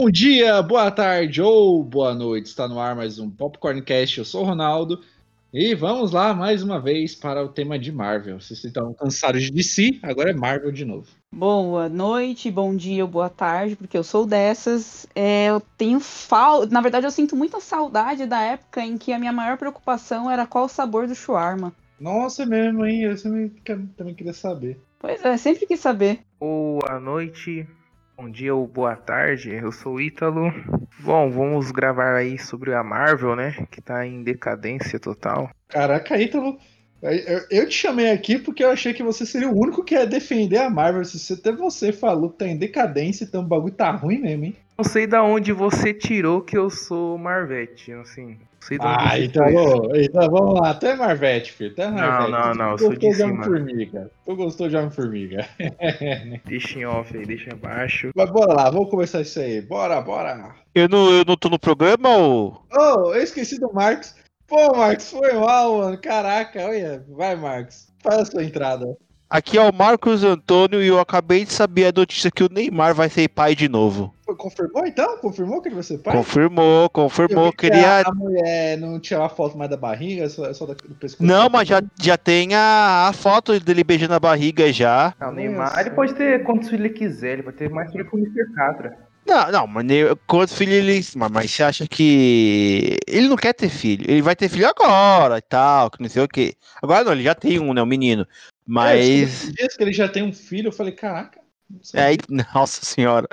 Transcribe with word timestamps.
Bom 0.00 0.08
dia, 0.12 0.62
boa 0.62 0.92
tarde 0.92 1.42
ou 1.42 1.82
boa 1.82 2.14
noite. 2.14 2.46
Está 2.46 2.68
no 2.68 2.78
ar 2.78 2.94
mais 2.94 3.18
um 3.18 3.28
Popcorncast. 3.28 4.18
Eu 4.18 4.24
sou 4.24 4.42
o 4.42 4.44
Ronaldo. 4.44 5.02
E 5.52 5.74
vamos 5.74 6.12
lá 6.12 6.32
mais 6.32 6.62
uma 6.62 6.80
vez 6.80 7.16
para 7.16 7.44
o 7.44 7.48
tema 7.48 7.76
de 7.76 7.90
Marvel. 7.90 8.40
Vocês 8.40 8.62
estão 8.62 8.94
cansados 8.94 9.42
de 9.42 9.50
DC, 9.50 9.98
agora 10.00 10.30
é 10.30 10.32
Marvel 10.32 10.70
de 10.70 10.84
novo. 10.84 11.08
Boa 11.34 11.88
noite, 11.88 12.48
bom 12.48 12.76
dia 12.76 13.02
ou 13.02 13.10
boa 13.10 13.28
tarde, 13.28 13.74
porque 13.74 13.98
eu 13.98 14.04
sou 14.04 14.24
dessas. 14.24 15.04
É, 15.16 15.46
eu 15.46 15.60
tenho 15.76 15.98
falta. 15.98 16.72
Na 16.72 16.80
verdade, 16.80 17.04
eu 17.04 17.10
sinto 17.10 17.34
muita 17.34 17.58
saudade 17.58 18.24
da 18.24 18.40
época 18.40 18.80
em 18.80 18.96
que 18.96 19.12
a 19.12 19.18
minha 19.18 19.32
maior 19.32 19.58
preocupação 19.58 20.30
era 20.30 20.46
qual 20.46 20.66
o 20.66 20.68
sabor 20.68 21.08
do 21.08 21.14
shawarma. 21.16 21.72
Nossa, 21.98 22.44
é 22.44 22.46
mesmo, 22.46 22.86
hein? 22.86 23.02
Eu 23.02 23.20
também, 23.20 23.48
também 23.96 24.14
queria 24.14 24.32
saber. 24.32 24.78
Pois 25.00 25.24
é, 25.24 25.36
sempre 25.36 25.66
quis 25.66 25.80
saber. 25.80 26.20
Boa 26.38 27.00
noite, 27.00 27.66
bom 28.18 28.28
dia 28.28 28.52
ou 28.52 28.66
boa 28.66 28.96
tarde. 28.96 29.54
Eu 29.54 29.70
sou 29.70 29.94
o 29.94 30.00
Ítalo. 30.00 30.52
Bom, 30.98 31.30
vamos 31.30 31.70
gravar 31.70 32.16
aí 32.16 32.36
sobre 32.36 32.74
a 32.74 32.82
Marvel, 32.82 33.36
né? 33.36 33.54
Que 33.70 33.80
tá 33.80 34.04
em 34.04 34.24
decadência 34.24 34.98
total. 34.98 35.48
Caraca, 35.68 36.20
Ítalo. 36.20 36.58
Eu, 37.48 37.68
te 37.68 37.76
chamei 37.76 38.10
aqui 38.10 38.36
porque 38.36 38.64
eu 38.64 38.70
achei 38.70 38.92
que 38.92 39.04
você 39.04 39.24
seria 39.24 39.48
o 39.48 39.56
único 39.56 39.84
que 39.84 39.94
ia 39.94 40.04
defender 40.04 40.58
a 40.58 40.68
Marvel. 40.68 41.04
Se 41.04 41.32
até 41.32 41.52
você 41.52 41.92
falou 41.92 42.30
que 42.30 42.38
tá 42.38 42.48
em 42.48 42.56
decadência, 42.56 43.22
então 43.22 43.42
o 43.42 43.46
bagulho 43.46 43.72
tá 43.72 43.92
ruim 43.92 44.18
mesmo, 44.18 44.46
hein? 44.46 44.56
Não 44.76 44.84
sei 44.84 45.06
da 45.06 45.22
onde 45.22 45.52
você 45.52 45.94
tirou 45.94 46.40
que 46.40 46.58
eu 46.58 46.68
sou 46.68 47.16
Marvete, 47.16 47.92
assim. 47.92 48.36
Não 48.70 48.76
sei 48.76 48.78
onde 48.78 49.08
Ah, 49.08 49.18
então, 49.18 49.54
ô, 49.54 49.96
então 49.96 50.30
vamos 50.30 50.60
lá. 50.60 50.70
Até 50.70 50.94
Marvete, 50.94 51.52
filho. 51.52 51.72
Até 51.72 51.88
Marvete. 51.88 52.30
não, 52.30 52.54
não, 52.54 52.70
eu 52.72 52.76
Tu 52.76 52.84
sou 52.84 52.90
de 52.90 52.94
gostou 52.96 53.10
de 53.10 53.16
cima. 53.16 53.32
Homem-Formiga. 53.32 54.10
Tu 54.24 54.36
gostou 54.36 54.68
de 54.68 54.76
Homem-Formiga. 54.76 55.48
Deixa 56.44 56.78
em 56.78 56.84
off 56.84 57.16
aí, 57.16 57.24
deixa 57.24 57.52
abaixo. 57.52 58.10
Mas 58.14 58.30
bora 58.30 58.52
lá, 58.52 58.70
vamos 58.70 58.90
começar 58.90 59.20
isso 59.20 59.40
aí. 59.40 59.60
Bora, 59.60 60.00
bora. 60.00 60.54
Eu 60.74 60.88
não, 60.88 61.10
eu 61.10 61.24
não 61.24 61.36
tô 61.36 61.48
no 61.48 61.58
programa 61.58 62.16
ou. 62.16 62.62
Oh, 62.72 63.12
eu 63.14 63.22
esqueci 63.22 63.58
do 63.58 63.72
Marcos. 63.72 64.14
Pô, 64.46 64.76
Marcos, 64.76 65.10
foi 65.10 65.32
mal, 65.34 65.78
mano. 65.78 65.98
Caraca, 66.00 66.64
olha. 66.66 67.04
Vai, 67.08 67.36
Marcos. 67.36 67.88
Faz 68.02 68.20
a 68.20 68.24
sua 68.24 68.44
entrada. 68.44 68.96
Aqui 69.30 69.58
é 69.58 69.62
o 69.62 69.74
Marcos 69.74 70.24
Antônio 70.24 70.82
e 70.82 70.86
eu 70.86 70.98
acabei 70.98 71.44
de 71.44 71.52
saber 71.52 71.86
a 71.86 71.92
notícia 71.94 72.30
que 72.30 72.42
o 72.42 72.48
Neymar 72.50 72.94
vai 72.94 73.10
ser 73.10 73.28
pai 73.28 73.54
de 73.54 73.68
novo. 73.68 74.14
Confirmou 74.38 74.86
então? 74.86 75.18
Confirmou 75.18 75.60
que 75.60 75.68
ele 75.68 75.74
vai 75.74 75.84
ser 75.84 75.98
pai? 75.98 76.16
Confirmou, 76.16 76.88
confirmou. 76.88 77.52
que 77.52 77.68
Queria. 77.68 78.00
a, 78.06 78.14
mulher 78.14 78.78
não 78.78 78.98
tirou 78.98 79.22
a 79.22 79.28
foto 79.28 79.58
mais 79.58 79.70
da 79.70 79.76
barriga, 79.76 80.24
é 80.24 80.28
só, 80.30 80.46
é 80.46 80.54
só 80.54 80.64
do 80.64 80.74
pescoço. 80.74 81.22
Não, 81.22 81.50
mas 81.50 81.68
já, 81.68 81.82
já 82.00 82.16
tem 82.16 82.54
a, 82.54 83.08
a 83.08 83.12
foto 83.12 83.60
dele 83.60 83.84
beijando 83.84 84.14
a 84.14 84.20
barriga 84.20 84.72
já. 84.72 85.14
Ah, 85.20 85.28
o 85.28 85.32
Neymar, 85.32 85.78
ele 85.78 85.90
pode 85.90 86.14
ter 86.14 86.42
quantos 86.44 86.70
filhos 86.70 86.86
ele 86.86 86.94
quiser, 86.94 87.34
ele 87.34 87.42
pode 87.42 87.58
ter 87.58 87.68
mais 87.68 87.92
filho 87.92 88.08
que 88.08 88.16
o 88.16 88.18
Mr. 88.18 88.54
Catra. 88.54 88.96
Não, 89.26 89.52
não, 89.52 89.66
mas 89.66 89.84
quantos 90.26 90.56
filhos 90.56 90.74
ele. 90.74 91.04
Mas, 91.16 91.30
mas 91.30 91.50
você 91.50 91.62
acha 91.62 91.86
que. 91.86 92.96
Ele 93.06 93.28
não 93.28 93.36
quer 93.36 93.52
ter 93.52 93.68
filho. 93.68 94.10
Ele 94.10 94.22
vai 94.22 94.34
ter 94.34 94.48
filho 94.48 94.66
agora 94.66 95.36
e 95.36 95.42
tal, 95.42 95.90
que 95.90 96.00
não 96.00 96.08
sei 96.08 96.22
o 96.22 96.28
quê. 96.28 96.54
Agora 96.82 97.04
não, 97.04 97.12
ele 97.12 97.24
já 97.24 97.34
tem 97.34 97.58
um, 97.58 97.74
né? 97.74 97.82
Um 97.82 97.86
menino. 97.86 98.26
É, 98.68 98.70
Mas. 98.70 99.08
esses 99.08 99.52
dias 99.54 99.76
que 99.76 99.82
ele 99.82 99.92
já 99.92 100.08
tem 100.08 100.22
um 100.22 100.32
filho, 100.32 100.68
eu 100.68 100.72
falei, 100.72 100.92
caraca. 100.92 101.40
não 101.70 101.82
sei. 101.82 102.00
É, 102.00 102.16
nossa 102.54 102.84
senhora. 102.84 103.26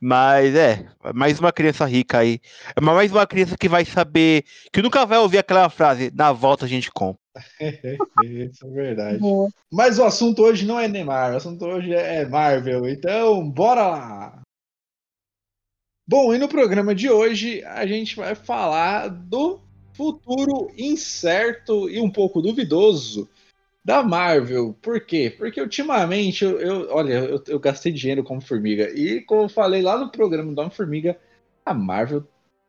Mas 0.00 0.54
é, 0.54 0.86
mais 1.12 1.40
uma 1.40 1.52
criança 1.52 1.84
rica 1.84 2.18
aí. 2.18 2.40
É 2.76 2.80
mais 2.80 3.10
uma 3.10 3.26
criança 3.26 3.56
que 3.58 3.68
vai 3.68 3.84
saber, 3.84 4.44
que 4.72 4.80
nunca 4.80 5.04
vai 5.04 5.18
ouvir 5.18 5.38
aquela 5.38 5.68
frase, 5.68 6.12
na 6.14 6.32
volta 6.32 6.64
a 6.64 6.68
gente 6.68 6.90
compra. 6.92 7.20
Isso 8.24 8.64
é 8.64 8.70
verdade. 8.70 9.18
Mas 9.70 9.98
o 9.98 10.04
assunto 10.04 10.42
hoje 10.42 10.64
não 10.64 10.78
é 10.78 10.86
Neymar, 10.86 11.34
o 11.34 11.36
assunto 11.36 11.64
hoje 11.66 11.92
é 11.92 12.24
Marvel. 12.24 12.88
Então, 12.88 13.50
bora 13.50 13.88
lá! 13.88 14.42
Bom, 16.08 16.32
e 16.32 16.38
no 16.38 16.48
programa 16.48 16.94
de 16.94 17.10
hoje 17.10 17.64
a 17.64 17.84
gente 17.84 18.14
vai 18.14 18.36
falar 18.36 19.08
do 19.08 19.60
futuro 19.92 20.70
incerto 20.78 21.90
e 21.90 22.00
um 22.00 22.08
pouco 22.08 22.40
duvidoso 22.40 23.28
da 23.86 24.02
Marvel. 24.02 24.74
Por 24.82 25.00
quê? 25.00 25.32
Porque 25.38 25.60
ultimamente 25.60 26.44
eu, 26.44 26.58
eu- 26.60 26.88
olha, 26.90 27.12
eu, 27.14 27.40
eu 27.46 27.60
gastei 27.60 27.92
dinheiro 27.92 28.24
como 28.24 28.40
formiga. 28.40 28.90
E 28.90 29.20
como 29.20 29.42
eu 29.42 29.48
falei 29.48 29.80
lá 29.80 29.96
no 29.96 30.10
programa 30.10 30.52
do 30.52 30.58
Homem-Formiga, 30.60 31.16
a 31.64 31.72
Marvel 31.72 32.24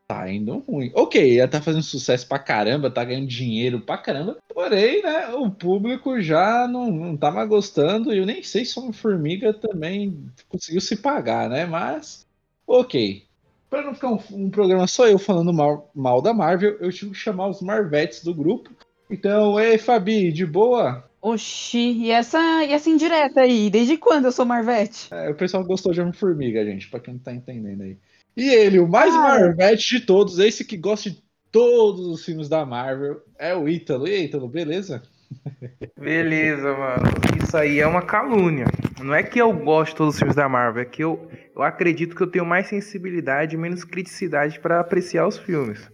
tá 0.08 0.30
indo 0.32 0.60
ruim. 0.60 0.92
Ok, 0.94 1.40
ela 1.40 1.48
tá 1.50 1.60
fazendo 1.60 1.82
sucesso 1.82 2.28
pra 2.28 2.38
caramba, 2.38 2.92
tá 2.92 3.04
ganhando 3.04 3.26
dinheiro 3.26 3.82
pra 3.82 3.98
caramba. 3.98 4.38
Porém, 4.54 5.02
né, 5.02 5.30
o 5.30 5.50
público 5.50 6.22
já 6.22 6.68
não, 6.68 6.92
não 6.92 7.18
tá 7.18 7.32
mais 7.32 7.50
gostando. 7.50 8.14
E 8.14 8.20
eu 8.20 8.26
nem 8.26 8.44
sei 8.44 8.64
se 8.64 8.78
Homem-Formiga 8.80 9.52
também 9.56 10.24
conseguiu 10.48 10.82
se 10.82 10.98
pagar, 10.98 11.50
né? 11.50 11.66
Mas, 11.66 12.28
ok. 12.68 13.26
Pra 13.72 13.82
não 13.82 13.96
ficar 13.96 14.10
um, 14.12 14.20
um 14.34 14.50
programa 14.52 14.86
só 14.86 15.08
eu 15.08 15.18
falando 15.18 15.52
mal, 15.52 15.90
mal 15.96 16.22
da 16.22 16.32
Marvel, 16.32 16.78
eu 16.80 16.92
tive 16.92 17.12
que 17.12 17.18
chamar 17.18 17.48
os 17.48 17.60
Marvetes 17.60 18.24
do 18.24 18.36
grupo. 18.36 18.70
Então, 19.10 19.60
ei, 19.60 19.78
Fabi, 19.80 20.32
de 20.32 20.46
boa? 20.46 21.07
Oxi, 21.22 21.94
e 22.04 22.12
essa, 22.12 22.40
e 22.64 22.72
essa 22.72 22.90
indireta 22.90 23.42
aí? 23.42 23.70
Desde 23.70 23.98
quando 23.98 24.26
eu 24.26 24.32
sou 24.32 24.46
Marvete? 24.46 25.08
É, 25.12 25.30
o 25.30 25.36
pessoal 25.36 25.64
gostou 25.64 25.92
de 25.92 26.00
Homem-Formiga, 26.00 26.64
gente, 26.64 26.90
pra 26.90 27.00
quem 27.00 27.16
não 27.16 27.22
tá 27.22 27.34
entendendo 27.34 27.82
aí. 27.82 27.98
E 28.36 28.50
ele, 28.50 28.80
o 28.80 28.88
mais 28.88 29.14
Ah. 29.16 29.20
Marvete 29.20 30.00
de 30.00 30.06
todos, 30.06 30.38
esse 30.40 30.64
que 30.64 30.78
gosta 30.78 31.10
de 31.10 31.24
todos 31.52 32.06
os 32.08 32.24
filmes 32.24 32.48
da 32.48 32.66
Marvel, 32.66 33.22
é 33.40 33.56
o 33.56 33.68
Ítalo. 33.68 34.08
E 34.08 34.14
aí, 34.14 34.26
Ítalo, 34.26 34.48
beleza? 34.48 35.02
Beleza, 36.00 36.74
mano. 36.74 37.04
Isso 37.44 37.58
aí 37.58 37.80
é 37.80 37.88
uma 37.88 38.02
calúnia. 38.02 38.66
Não 39.04 39.14
é 39.14 39.24
que 39.24 39.42
eu 39.42 39.52
gosto 39.52 39.92
de 39.92 39.98
todos 39.98 40.14
os 40.14 40.20
filmes 40.20 40.36
da 40.36 40.48
Marvel, 40.48 40.84
é 40.84 40.86
que 40.86 41.04
eu, 41.04 41.30
eu 41.56 41.64
acredito 41.64 42.16
que 42.16 42.22
eu 42.22 42.28
tenho 42.28 42.46
mais 42.46 42.68
sensibilidade 42.68 43.56
e 43.56 43.58
menos 43.58 43.84
criticidade 43.84 44.60
pra 44.60 44.80
apreciar 44.80 45.28
os 45.28 45.38
filmes. 45.38 45.90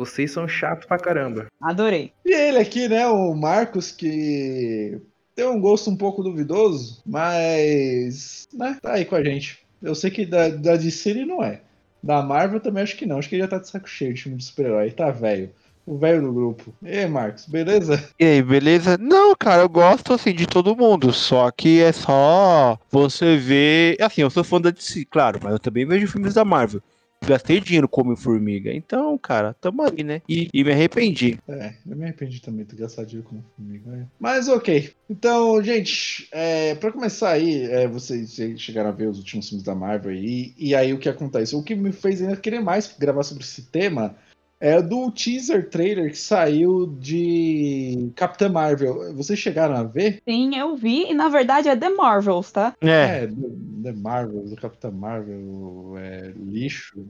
Vocês 0.00 0.30
são 0.30 0.48
chatos 0.48 0.86
pra 0.86 0.98
caramba. 0.98 1.48
Adorei. 1.60 2.10
E 2.24 2.32
ele 2.32 2.56
aqui, 2.56 2.88
né, 2.88 3.06
o 3.06 3.34
Marcos, 3.34 3.92
que 3.92 4.98
tem 5.36 5.46
um 5.46 5.60
gosto 5.60 5.90
um 5.90 5.96
pouco 5.96 6.22
duvidoso, 6.22 7.02
mas, 7.04 8.48
né, 8.50 8.78
tá 8.80 8.94
aí 8.94 9.04
com 9.04 9.14
a 9.14 9.22
gente. 9.22 9.58
Eu 9.82 9.94
sei 9.94 10.10
que 10.10 10.24
da, 10.24 10.48
da 10.48 10.76
DC 10.76 11.10
ele 11.10 11.26
não 11.26 11.44
é. 11.44 11.60
Da 12.02 12.22
Marvel 12.22 12.60
também 12.60 12.82
acho 12.82 12.96
que 12.96 13.04
não. 13.04 13.18
Acho 13.18 13.28
que 13.28 13.34
ele 13.34 13.42
já 13.42 13.48
tá 13.48 13.58
de 13.58 13.68
saco 13.68 13.86
cheio 13.86 14.14
de 14.14 14.22
filme 14.22 14.38
de 14.38 14.44
super-herói. 14.44 14.90
Tá 14.90 15.10
velho. 15.10 15.50
O 15.84 15.98
velho 15.98 16.22
do 16.22 16.32
grupo. 16.32 16.72
E 16.82 16.96
aí, 16.96 17.06
Marcos, 17.06 17.44
beleza? 17.44 18.02
E 18.18 18.24
aí, 18.24 18.42
beleza? 18.42 18.96
Não, 18.96 19.36
cara, 19.36 19.60
eu 19.60 19.68
gosto 19.68 20.14
assim 20.14 20.32
de 20.32 20.46
todo 20.46 20.74
mundo, 20.74 21.12
só 21.12 21.50
que 21.50 21.82
é 21.82 21.92
só 21.92 22.78
você 22.90 23.36
ver. 23.36 24.00
Assim, 24.00 24.22
eu 24.22 24.30
sou 24.30 24.44
fã 24.44 24.58
da 24.58 24.70
DC, 24.70 25.04
claro, 25.10 25.38
mas 25.42 25.52
eu 25.52 25.58
também 25.58 25.84
vejo 25.84 26.08
filmes 26.08 26.32
da 26.32 26.44
Marvel. 26.44 26.80
Gastei 27.26 27.60
dinheiro 27.60 27.88
como 27.88 28.16
formiga, 28.16 28.72
então, 28.72 29.16
cara, 29.18 29.54
tamo 29.60 29.82
aí, 29.82 30.02
né? 30.02 30.22
E, 30.28 30.48
e 30.52 30.64
me 30.64 30.72
arrependi. 30.72 31.38
É, 31.46 31.74
eu 31.86 31.96
me 31.96 32.04
arrependi 32.04 32.40
também 32.40 32.64
de 32.64 32.74
gastar 32.74 33.04
dinheiro 33.04 33.28
com 33.28 33.42
comigo. 33.56 33.90
né? 33.90 34.06
Mas 34.18 34.48
ok. 34.48 34.92
Então, 35.08 35.62
gente, 35.62 36.28
é, 36.32 36.74
para 36.74 36.92
começar 36.92 37.30
aí, 37.30 37.62
é, 37.64 37.86
vocês 37.86 38.38
chegaram 38.56 38.88
a 38.88 38.92
ver 38.92 39.08
os 39.08 39.18
últimos 39.18 39.48
filmes 39.48 39.64
da 39.64 39.74
Marvel 39.74 40.12
aí, 40.12 40.54
e 40.56 40.74
aí 40.74 40.92
o 40.92 40.98
que 40.98 41.08
acontece? 41.08 41.54
O 41.54 41.62
que 41.62 41.74
me 41.74 41.92
fez 41.92 42.22
ainda 42.22 42.36
querer 42.36 42.60
mais 42.60 42.94
gravar 42.98 43.22
sobre 43.22 43.44
esse 43.44 43.62
tema 43.62 44.16
é 44.60 44.80
do 44.82 45.10
teaser 45.10 45.70
trailer 45.70 46.10
que 46.10 46.18
saiu 46.18 46.86
de 46.86 48.12
Capitã 48.14 48.48
Marvel. 48.50 49.14
Vocês 49.14 49.38
chegaram 49.38 49.74
a 49.74 49.82
ver? 49.82 50.20
Sim, 50.28 50.54
eu 50.54 50.76
vi, 50.76 51.10
e 51.10 51.14
na 51.14 51.30
verdade 51.30 51.68
é 51.68 51.74
The 51.74 51.88
Marvels, 51.88 52.52
tá? 52.52 52.74
É, 52.82 53.24
É, 53.24 53.26
The 53.26 53.92
Marvel, 53.92 54.42
do 54.42 54.56
Capitã 54.56 54.90
Marvel, 54.90 55.94
é, 55.96 56.32
lixo, 56.36 57.02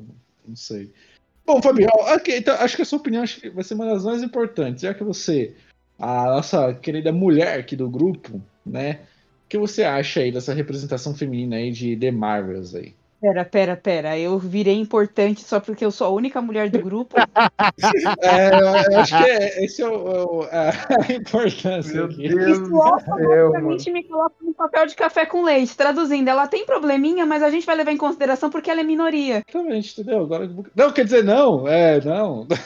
não 0.47 0.55
sei. 0.55 0.93
Bom, 1.44 1.60
Fabião, 1.60 1.91
ok, 1.93 2.39
então 2.39 2.55
acho 2.55 2.77
que 2.77 2.83
a 2.83 2.84
sua 2.84 3.01
opinião 3.01 3.24
acho 3.24 3.41
que 3.41 3.51
vai 3.51 3.65
ser 3.65 3.74
uma 3.74 3.86
das 3.86 4.04
mais 4.04 4.22
importantes, 4.22 4.83
já 4.83 4.95
que 4.95 5.03
você, 5.03 5.53
a 5.98 6.27
nossa 6.27 6.72
querida 6.74 7.10
mulher 7.10 7.59
aqui 7.59 7.74
do 7.74 7.91
grupo, 7.91 8.41
né? 8.65 9.01
O 9.45 9.48
que 9.51 9.59
você 9.59 9.83
acha 9.83 10.21
aí 10.21 10.30
dessa 10.30 10.54
representação 10.54 11.13
feminina 11.13 11.57
aí 11.57 11.72
de 11.72 11.97
The 11.97 12.13
Marvels 12.13 12.77
aí? 12.77 12.95
Pera, 13.21 13.45
pera, 13.45 13.77
pera. 13.77 14.19
Eu 14.19 14.39
virei 14.39 14.75
importante 14.81 15.43
só 15.43 15.61
porque 15.61 15.84
eu 15.84 15.91
sou 15.91 16.07
a 16.07 16.11
única 16.11 16.41
mulher 16.41 16.71
do 16.71 16.78
grupo. 16.81 17.17
É, 18.22 18.51
eu 18.61 18.99
acho 19.01 19.17
que 19.17 19.25
é, 19.25 19.65
esse 19.65 19.83
é 19.83 19.89
o, 19.89 19.93
é 19.93 20.25
o- 20.25 20.43
a 20.51 21.13
importância 21.13 21.95
Meu 21.95 22.05
aqui. 22.07 22.28
Deus 22.28 22.59
Isso 22.59 22.77
automaticamente 22.83 23.91
me 23.91 24.05
coloca 24.05 24.34
no 24.41 24.55
papel 24.55 24.87
de 24.87 24.95
café 24.95 25.27
com 25.27 25.43
leite. 25.43 25.77
Traduzindo, 25.77 26.28
ela 26.28 26.47
tem 26.47 26.65
probleminha, 26.65 27.27
mas 27.27 27.43
a 27.43 27.51
gente 27.51 27.67
vai 27.67 27.75
levar 27.77 27.93
em 27.93 27.97
consideração 27.97 28.51
porque 28.51 28.71
ela 28.71 28.81
é 28.81 28.84
minoria. 28.84 29.43
Exatamente, 29.49 30.01
entendeu? 30.01 30.22
Agora, 30.22 30.51
não, 30.75 30.93
quer 30.93 31.05
dizer, 31.05 31.25
não, 31.25 31.67
é, 31.69 32.01
não. 32.01 32.47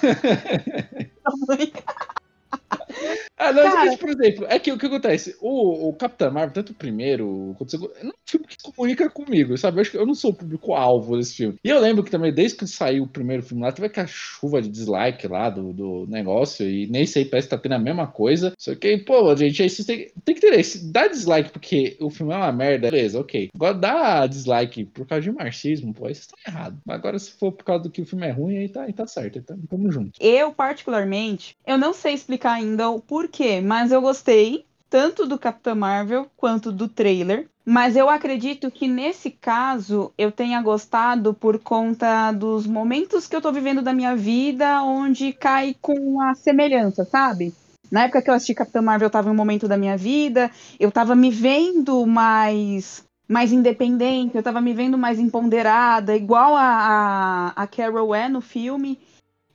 Ah, 3.36 3.52
não, 3.52 3.62
Cara- 3.62 3.84
mas, 3.86 3.96
por 3.96 4.08
exemplo, 4.10 4.46
é 4.48 4.58
que 4.58 4.70
o 4.70 4.78
que 4.78 4.86
acontece? 4.86 5.36
O, 5.40 5.88
o 5.88 5.92
Capitão 5.94 6.30
Marvel, 6.32 6.54
tanto 6.54 6.70
o 6.70 6.74
primeiro 6.74 7.54
quanto 7.58 7.68
o 7.68 7.70
segundo, 7.70 7.92
é 8.00 8.06
um 8.06 8.12
filme 8.24 8.46
que 8.46 8.54
se 8.54 8.72
comunica 8.72 9.10
comigo, 9.10 9.58
sabe? 9.58 9.78
Eu 9.78 9.80
acho 9.82 9.90
que 9.90 9.96
eu 9.96 10.06
não 10.06 10.14
sou 10.14 10.30
o 10.30 10.34
público-alvo 10.34 11.16
desse 11.16 11.36
filme. 11.36 11.56
E 11.64 11.68
eu 11.68 11.80
lembro 11.80 12.04
que 12.04 12.10
também, 12.10 12.32
desde 12.32 12.56
que 12.56 12.66
saiu 12.66 13.04
o 13.04 13.08
primeiro 13.08 13.42
filme 13.42 13.62
lá, 13.62 13.72
teve 13.72 13.86
aquela 13.86 14.06
chuva 14.06 14.62
de 14.62 14.68
dislike 14.68 15.26
lá 15.26 15.50
do, 15.50 15.72
do 15.72 16.06
negócio, 16.08 16.68
e 16.68 16.86
nem 16.86 17.06
sei, 17.06 17.24
parece 17.24 17.48
que 17.48 17.56
tá 17.56 17.60
tendo 17.60 17.74
a 17.74 17.78
mesma 17.78 18.06
coisa. 18.06 18.52
Só 18.58 18.74
que, 18.74 18.98
pô, 18.98 19.34
gente, 19.36 19.62
aí 19.62 19.68
vocês 19.68 19.86
têm, 19.86 20.12
tem 20.24 20.34
que 20.34 20.40
ter 20.40 20.58
esse. 20.58 20.90
Dá 20.92 21.08
dislike 21.08 21.50
porque 21.50 21.96
o 22.00 22.10
filme 22.10 22.32
é 22.32 22.36
uma 22.36 22.52
merda, 22.52 22.90
beleza, 22.90 23.18
ok. 23.18 23.50
Agora 23.54 23.74
dá 23.74 24.26
dislike 24.26 24.84
por 24.84 25.06
causa 25.06 25.22
de 25.22 25.32
marxismo, 25.32 25.92
pô, 25.92 26.06
aí 26.06 26.14
vocês 26.14 26.26
estão 26.26 26.38
errados. 26.46 26.78
Agora, 26.88 27.18
se 27.18 27.32
for 27.32 27.50
por 27.50 27.64
causa 27.64 27.82
do 27.84 27.90
que 27.90 28.00
o 28.02 28.06
filme 28.06 28.26
é 28.26 28.30
ruim, 28.30 28.58
aí 28.58 28.68
tá, 28.68 28.82
aí 28.84 28.92
tá 28.92 29.06
certo, 29.06 29.38
aí 29.38 29.44
tá, 29.44 29.54
tamo 29.68 29.90
junto. 29.90 30.12
Eu, 30.20 30.52
particularmente, 30.52 31.56
eu 31.66 31.76
não 31.76 31.92
sei 31.92 32.14
explicar 32.14 32.52
ainda 32.52 32.88
o 32.90 33.00
porquê, 33.00 33.23
mas 33.62 33.92
eu 33.92 34.00
gostei 34.00 34.64
tanto 34.88 35.26
do 35.26 35.38
Capitã 35.38 35.74
Marvel 35.74 36.26
quanto 36.36 36.70
do 36.70 36.88
trailer. 36.88 37.48
Mas 37.66 37.96
eu 37.96 38.10
acredito 38.10 38.70
que 38.70 38.86
nesse 38.86 39.30
caso 39.30 40.12
eu 40.18 40.30
tenha 40.30 40.60
gostado 40.60 41.32
por 41.32 41.58
conta 41.58 42.30
dos 42.30 42.66
momentos 42.66 43.26
que 43.26 43.34
eu 43.34 43.40
tô 43.40 43.50
vivendo 43.50 43.80
da 43.80 43.92
minha 43.92 44.14
vida 44.14 44.82
onde 44.82 45.32
cai 45.32 45.74
com 45.80 46.20
a 46.20 46.34
semelhança, 46.34 47.04
sabe? 47.04 47.54
Na 47.90 48.04
época 48.04 48.20
que 48.20 48.28
eu 48.28 48.34
assisti 48.34 48.54
Capitã 48.54 48.82
Marvel, 48.82 49.06
eu 49.06 49.10
tava 49.10 49.28
em 49.28 49.32
um 49.32 49.36
momento 49.36 49.66
da 49.66 49.76
minha 49.76 49.96
vida, 49.96 50.50
eu 50.78 50.92
tava 50.92 51.14
me 51.14 51.30
vendo 51.30 52.06
mais 52.06 53.04
mais 53.26 53.52
independente, 53.52 54.36
eu 54.36 54.42
tava 54.42 54.60
me 54.60 54.74
vendo 54.74 54.98
mais 54.98 55.18
empoderada, 55.18 56.14
igual 56.14 56.54
a, 56.54 57.52
a, 57.56 57.62
a 57.62 57.66
Carol 57.66 58.14
é 58.14 58.28
no 58.28 58.40
filme. 58.40 58.98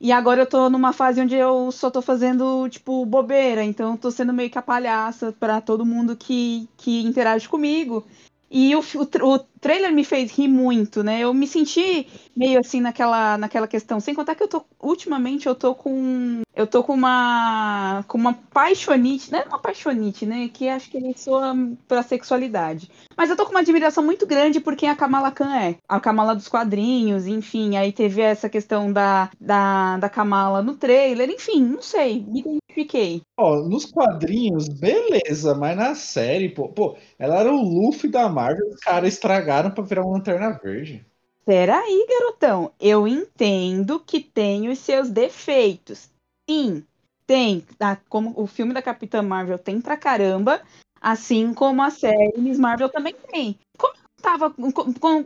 E 0.00 0.12
agora 0.12 0.42
eu 0.42 0.46
tô 0.46 0.70
numa 0.70 0.92
fase 0.92 1.20
onde 1.20 1.34
eu 1.34 1.70
só 1.70 1.90
tô 1.90 2.00
fazendo, 2.00 2.68
tipo, 2.70 3.04
bobeira. 3.04 3.62
Então 3.62 3.92
eu 3.92 3.98
tô 3.98 4.10
sendo 4.10 4.32
meio 4.32 4.50
que 4.50 4.58
a 4.58 4.62
palhaça 4.62 5.32
pra 5.38 5.60
todo 5.60 5.84
mundo 5.84 6.16
que, 6.16 6.68
que 6.76 7.02
interage 7.02 7.48
comigo. 7.48 8.06
E 8.50 8.74
o, 8.74 8.80
o, 8.80 9.46
o 9.60 9.62
trailer 9.62 9.92
me 9.92 10.04
fez 10.04 10.32
rir 10.32 10.48
muito, 10.48 11.02
né? 11.02 11.20
Eu 11.20 11.34
me 11.34 11.46
senti 11.46 12.06
meio 12.34 12.58
assim 12.58 12.80
naquela, 12.80 13.36
naquela 13.36 13.68
questão. 13.68 14.00
Sem 14.00 14.14
contar 14.14 14.34
que 14.34 14.42
eu 14.42 14.48
tô. 14.48 14.64
Ultimamente 14.80 15.46
eu 15.46 15.54
tô 15.54 15.74
com. 15.74 16.40
Eu 16.56 16.66
tô 16.66 16.82
com 16.82 16.94
uma. 16.94 18.02
com 18.08 18.16
uma 18.16 18.32
paixonite. 18.32 19.30
Não 19.30 19.38
é 19.38 19.44
uma 19.44 19.58
paixonite, 19.58 20.24
né? 20.24 20.48
Que 20.50 20.66
acho 20.66 20.90
que 20.90 20.96
ele 20.96 21.12
soa 21.14 21.54
pra 21.86 22.02
sexualidade. 22.02 22.90
Mas 23.14 23.28
eu 23.28 23.36
tô 23.36 23.44
com 23.44 23.50
uma 23.50 23.60
admiração 23.60 24.02
muito 24.02 24.26
grande 24.26 24.60
por 24.60 24.74
quem 24.74 24.88
a 24.88 24.96
Kamala 24.96 25.30
Khan 25.30 25.54
é. 25.54 25.76
A 25.86 26.00
Kamala 26.00 26.34
dos 26.34 26.48
quadrinhos, 26.48 27.26
enfim. 27.26 27.76
Aí 27.76 27.92
teve 27.92 28.22
essa 28.22 28.48
questão 28.48 28.90
da, 28.90 29.30
da, 29.38 29.98
da 29.98 30.08
Kamala 30.08 30.62
no 30.62 30.74
trailer. 30.74 31.28
Enfim, 31.28 31.62
não 31.62 31.82
sei. 31.82 32.24
Me 32.26 32.40
identifiquei. 32.40 33.20
Ó, 33.36 33.56
nos 33.56 33.86
quadrinhos, 33.86 34.68
beleza, 34.68 35.54
mas 35.54 35.76
na 35.76 35.94
série, 35.94 36.48
pô, 36.48 36.68
pô, 36.68 36.96
ela 37.18 37.40
era 37.40 37.52
o 37.52 37.62
Luffy 37.62 38.10
da 38.10 38.28
Marvel, 38.28 38.68
os 38.68 38.80
caras 38.80 39.12
estragaram 39.50 39.70
pra 39.70 39.84
virar 39.84 40.02
uma 40.02 40.12
lanterna 40.12 40.50
verde. 40.50 41.04
Peraí, 41.44 42.06
garotão. 42.08 42.72
Eu 42.80 43.08
entendo 43.08 43.98
que 43.98 44.20
tem 44.20 44.68
os 44.68 44.78
seus 44.78 45.10
defeitos. 45.10 46.08
Sim, 46.48 46.84
tem. 47.26 47.64
Tá? 47.76 47.98
Como 48.08 48.32
o 48.36 48.46
filme 48.46 48.72
da 48.72 48.80
Capitã 48.80 49.20
Marvel 49.22 49.58
tem 49.58 49.80
pra 49.80 49.96
caramba, 49.96 50.60
assim 51.00 51.52
como 51.52 51.82
a 51.82 51.90
série 51.90 52.38
Miss 52.38 52.58
Marvel 52.58 52.88
também 52.88 53.14
tem. 53.30 53.58
Como 53.76 53.92
eu 53.94 54.22
tava. 54.22 54.54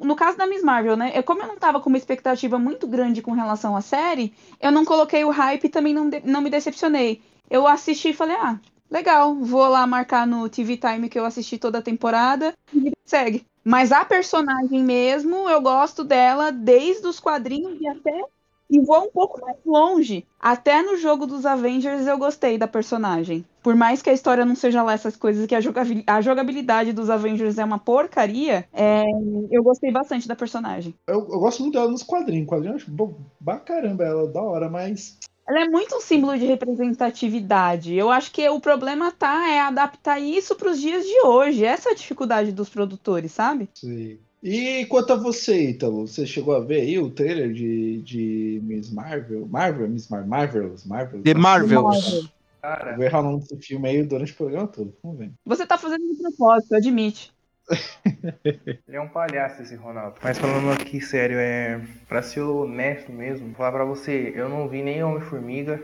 No 0.03 0.17
caso 0.17 0.39
da 0.39 0.47
Miss 0.47 0.63
Marvel, 0.63 0.97
né? 0.97 1.21
Como 1.23 1.43
eu 1.43 1.49
não 1.49 1.59
tava 1.59 1.81
com 1.81 1.91
uma 1.91 1.99
expectativa 1.99 2.59
muito 2.59 2.87
grande 2.87 3.21
com 3.21 3.33
relação 3.33 3.77
à 3.77 3.83
série, 3.83 4.33
eu 4.61 4.73
não 4.73 4.85
coloquei 4.85 5.25
o 5.25 5.31
hype 5.31 5.65
e 5.65 5.69
também 5.69 5.93
não, 5.93 6.09
não 6.25 6.41
me 6.41 6.51
decepcionei. 6.51 7.21
Eu 7.51 7.67
assisti 7.67 8.11
e 8.11 8.15
falei, 8.15 8.37
ah, 8.37 8.59
legal, 8.91 9.35
vou 9.35 9.69
lá 9.69 9.87
marcar 9.87 10.27
no 10.27 10.49
TV 10.49 10.79
Time 10.79 11.11
que 11.11 11.19
eu 11.19 11.27
assisti 11.27 11.59
toda 11.59 11.79
a 11.79 11.83
temporada 11.83 12.55
e 12.73 12.91
segue. 13.05 13.45
Mas 13.65 13.91
a 13.91 14.05
personagem 14.05 14.83
mesmo, 14.85 15.49
eu 15.49 15.61
gosto 15.61 16.05
dela 16.05 16.53
desde 16.53 17.07
os 17.07 17.19
quadrinhos 17.19 17.81
e 17.81 17.89
até. 17.89 18.25
E 18.71 18.81
vou 18.81 19.05
um 19.05 19.11
pouco 19.11 19.41
mais 19.41 19.59
longe. 19.65 20.27
Até 20.41 20.83
no 20.83 20.97
jogo 20.97 21.27
dos 21.27 21.45
Avengers 21.45 22.07
eu 22.07 22.19
gostei 22.19 22.57
da 22.57 22.67
personagem. 22.67 23.45
Por 23.63 23.75
mais 23.75 24.01
que 24.03 24.09
a 24.11 24.13
história 24.13 24.45
não 24.45 24.55
seja 24.57 24.83
lá 24.83 24.95
essas 24.95 25.17
coisas, 25.17 25.47
que 25.47 25.55
a, 25.55 25.61
jogabil- 25.61 26.03
a 26.07 26.21
jogabilidade 26.21 26.93
dos 26.93 27.11
Avengers 27.11 27.59
é 27.59 27.65
uma 27.65 27.79
porcaria, 27.79 28.67
é, 28.73 29.05
eu 29.51 29.63
gostei 29.63 29.93
bastante 29.93 30.27
da 30.27 30.35
personagem. 30.35 30.95
Eu, 31.07 31.21
eu 31.31 31.41
gosto 31.41 31.61
muito 31.63 31.75
dela 31.75 31.91
nos 31.91 32.03
quadrinhos. 32.03 32.49
Quadrinhos 32.49 32.81
eu 32.81 32.83
acho 32.83 32.91
bom, 32.91 33.15
pra 33.45 33.59
caramba 33.59 34.05
ela, 34.05 34.27
da 34.27 34.43
hora, 34.43 34.69
mas. 34.69 35.19
Ela 35.47 35.65
é 35.65 35.69
muito 35.69 35.97
um 35.97 36.01
símbolo 36.01 36.39
de 36.39 36.47
representatividade. 36.47 37.95
Eu 37.95 38.11
acho 38.11 38.33
que 38.33 38.49
o 38.49 38.61
problema 38.61 39.13
tá 39.13 39.49
é 39.51 39.61
adaptar 39.61 40.19
isso 40.19 40.55
para 40.57 40.71
os 40.71 40.81
dias 40.81 41.05
de 41.05 41.27
hoje. 41.27 41.65
Essa 41.65 41.91
é 41.91 41.93
a 41.93 41.97
dificuldade 41.97 42.51
dos 42.51 42.69
produtores, 42.69 43.33
sabe? 43.33 43.69
Sei. 43.75 44.19
E 44.43 44.85
quanto 44.87 45.13
a 45.15 45.17
você, 45.17 45.71
Ítalo, 45.71 46.07
você 46.07 46.27
chegou 46.27 46.55
a 46.55 46.61
ver 46.61 46.83
aí 46.83 46.99
o 46.99 47.11
trailer 47.11 47.53
de, 47.53 48.03
de 48.03 48.61
Miss 48.63 48.91
Marvel? 48.91 49.47
Marvel? 49.47 49.89
Miss 49.89 50.09
Mar 50.09 50.27
Marvels? 50.27 50.85
Marvel? 50.85 51.23
The 51.23 51.35
Marvels. 51.35 52.23
Eu 52.23 52.29
Cara, 52.61 52.97
vou 52.97 53.05
errar 53.05 53.21
o 53.21 53.23
nome 53.25 53.41
desse 53.41 53.59
filme 53.59 53.89
aí 53.89 54.03
durante 54.03 54.33
o 54.33 54.37
programa 54.37 54.67
todo. 54.67 54.95
Vamos 55.03 55.19
ver. 55.19 55.33
Você 55.45 55.67
tá 55.67 55.77
fazendo 55.77 56.07
de 56.07 56.23
propósito, 56.23 56.75
admite. 56.75 57.34
ele 58.45 58.97
é 58.97 59.01
um 59.01 59.09
palhaço 59.09 59.63
esse 59.63 59.75
Ronaldo. 59.75 60.17
Mas 60.23 60.39
falando 60.39 60.73
aqui 60.73 61.01
sério, 61.01 61.39
é. 61.39 61.81
Pra 62.09 62.23
ser 62.23 62.41
honesto 62.41 63.13
mesmo, 63.13 63.47
vou 63.47 63.57
falar 63.57 63.73
pra 63.73 63.85
você, 63.85 64.33
eu 64.35 64.49
não 64.49 64.69
vi 64.69 64.83
nem 64.83 65.03
Homem-Formiga, 65.03 65.83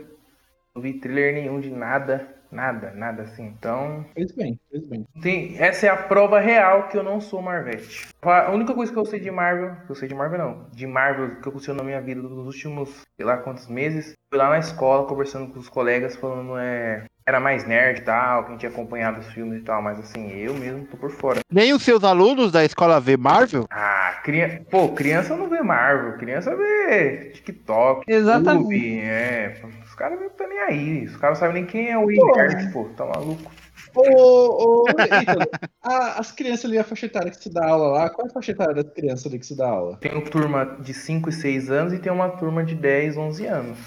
não 0.75 0.81
vi 0.81 0.93
trailer 0.93 1.33
nenhum 1.33 1.59
de 1.59 1.69
nada. 1.69 2.41
Nada, 2.51 2.91
nada 2.91 3.23
assim. 3.23 3.45
Então, 3.45 4.05
Fez 4.13 4.33
bem, 4.33 4.59
fez 4.69 4.83
bem. 4.83 5.07
Tem, 5.21 5.57
essa 5.57 5.85
é 5.85 5.89
a 5.89 5.95
prova 5.95 6.37
real 6.37 6.89
que 6.89 6.97
eu 6.97 7.03
não 7.03 7.21
sou 7.21 7.41
Marvete. 7.41 8.09
A 8.21 8.51
única 8.51 8.73
coisa 8.73 8.91
que 8.91 8.99
eu 8.99 9.05
sei 9.05 9.21
de 9.21 9.31
Marvel, 9.31 9.77
que 9.85 9.91
eu 9.91 9.95
sei 9.95 10.09
de 10.09 10.13
Marvel 10.13 10.37
não, 10.37 10.67
de 10.69 10.85
Marvel 10.85 11.39
que 11.41 11.47
aconteceu 11.47 11.73
na 11.73 11.83
minha 11.83 12.01
vida 12.01 12.21
nos 12.21 12.45
últimos, 12.45 13.03
sei 13.15 13.25
lá 13.25 13.37
quantos 13.37 13.67
meses, 13.67 14.13
fui 14.29 14.37
lá 14.37 14.49
na 14.49 14.59
escola 14.59 15.07
conversando 15.07 15.51
com 15.51 15.59
os 15.59 15.69
colegas, 15.69 16.17
falando 16.17 16.57
é. 16.57 17.05
Era 17.25 17.39
mais 17.39 17.65
nerd 17.67 17.99
e 17.99 18.01
tal, 18.01 18.45
quem 18.45 18.57
tinha 18.57 18.71
acompanhado 18.71 19.19
os 19.19 19.27
filmes 19.27 19.61
e 19.61 19.63
tal, 19.63 19.81
mas 19.81 19.99
assim, 19.99 20.31
eu 20.31 20.53
mesmo 20.55 20.85
tô 20.87 20.97
por 20.97 21.11
fora. 21.11 21.41
Nem 21.51 21.71
os 21.73 21.83
seus 21.83 22.03
alunos 22.03 22.51
da 22.51 22.65
escola 22.65 22.99
vê 22.99 23.15
Marvel? 23.15 23.65
Ah, 23.69 24.19
criança. 24.23 24.61
Pô, 24.71 24.89
criança 24.89 25.35
não 25.35 25.47
vê 25.47 25.61
Marvel, 25.61 26.17
criança 26.17 26.55
vê 26.55 27.31
TikTok, 27.35 28.03
Exatamente. 28.11 28.73
YouTube, 28.73 28.99
é. 29.01 29.61
Os 29.85 29.93
caras 29.95 30.19
não 30.19 30.27
estão 30.27 30.49
nem 30.49 30.59
aí. 30.59 31.05
Os 31.05 31.17
caras 31.17 31.39
não 31.39 31.47
sabem 31.47 31.61
nem 31.61 31.71
quem 31.71 31.91
é 31.91 31.97
o 31.97 32.07
Pô. 32.07 32.35
Nerd, 32.35 32.71
pô, 32.73 32.85
tá 32.97 33.05
maluco. 33.05 33.51
Ô, 33.93 34.85
ô, 34.93 35.01
Ítalo, 35.21 35.45
a- 35.83 36.19
as 36.19 36.31
crianças 36.31 36.63
ali, 36.65 36.77
a 36.77 36.83
faixa 36.83 37.07
etária 37.07 37.29
que 37.29 37.35
se 37.43 37.51
dá 37.53 37.67
aula 37.67 37.87
lá, 37.89 38.09
qual 38.09 38.25
é 38.25 38.29
a 38.29 38.33
faixa 38.33 38.51
etária 38.53 38.73
das 38.75 38.93
crianças 38.93 39.25
ali 39.25 39.37
que 39.37 39.45
se 39.45 39.55
dá 39.57 39.67
aula? 39.67 39.97
Tem 39.97 40.13
uma 40.13 40.21
turma 40.21 40.77
de 40.79 40.93
5 40.93 41.27
e 41.29 41.33
6 41.33 41.69
anos 41.69 41.91
e 41.91 41.99
tem 41.99 42.09
uma 42.11 42.29
turma 42.29 42.63
de 42.63 42.73
10, 42.73 43.17
11 43.17 43.45
anos. 43.45 43.77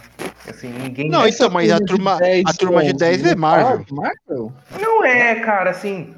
Assim, 0.48 0.68
ninguém. 0.68 1.08
Não, 1.08 1.26
então, 1.26 1.48
mas 1.50 1.70
a 1.72 1.78
turma, 1.78 2.16
a 2.16 2.52
turma 2.52 2.84
de 2.84 2.92
10 2.92 3.24
é 3.26 3.34
Marvel. 3.34 3.84
Marvel? 3.90 4.52
Não 4.80 5.04
é, 5.04 5.34
cara, 5.40 5.70
assim. 5.70 6.14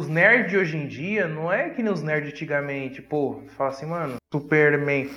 Os 0.00 0.08
nerds 0.08 0.50
de 0.50 0.56
hoje 0.56 0.76
em 0.76 0.88
dia 0.88 1.28
não 1.28 1.52
é 1.52 1.70
que 1.70 1.82
nem 1.82 1.92
os 1.92 2.02
nerds 2.02 2.32
antigamente. 2.32 3.00
Pô, 3.00 3.34
você 3.34 3.54
fala 3.56 3.70
assim, 3.70 3.86
mano, 3.86 4.14
Superman. 4.32 5.08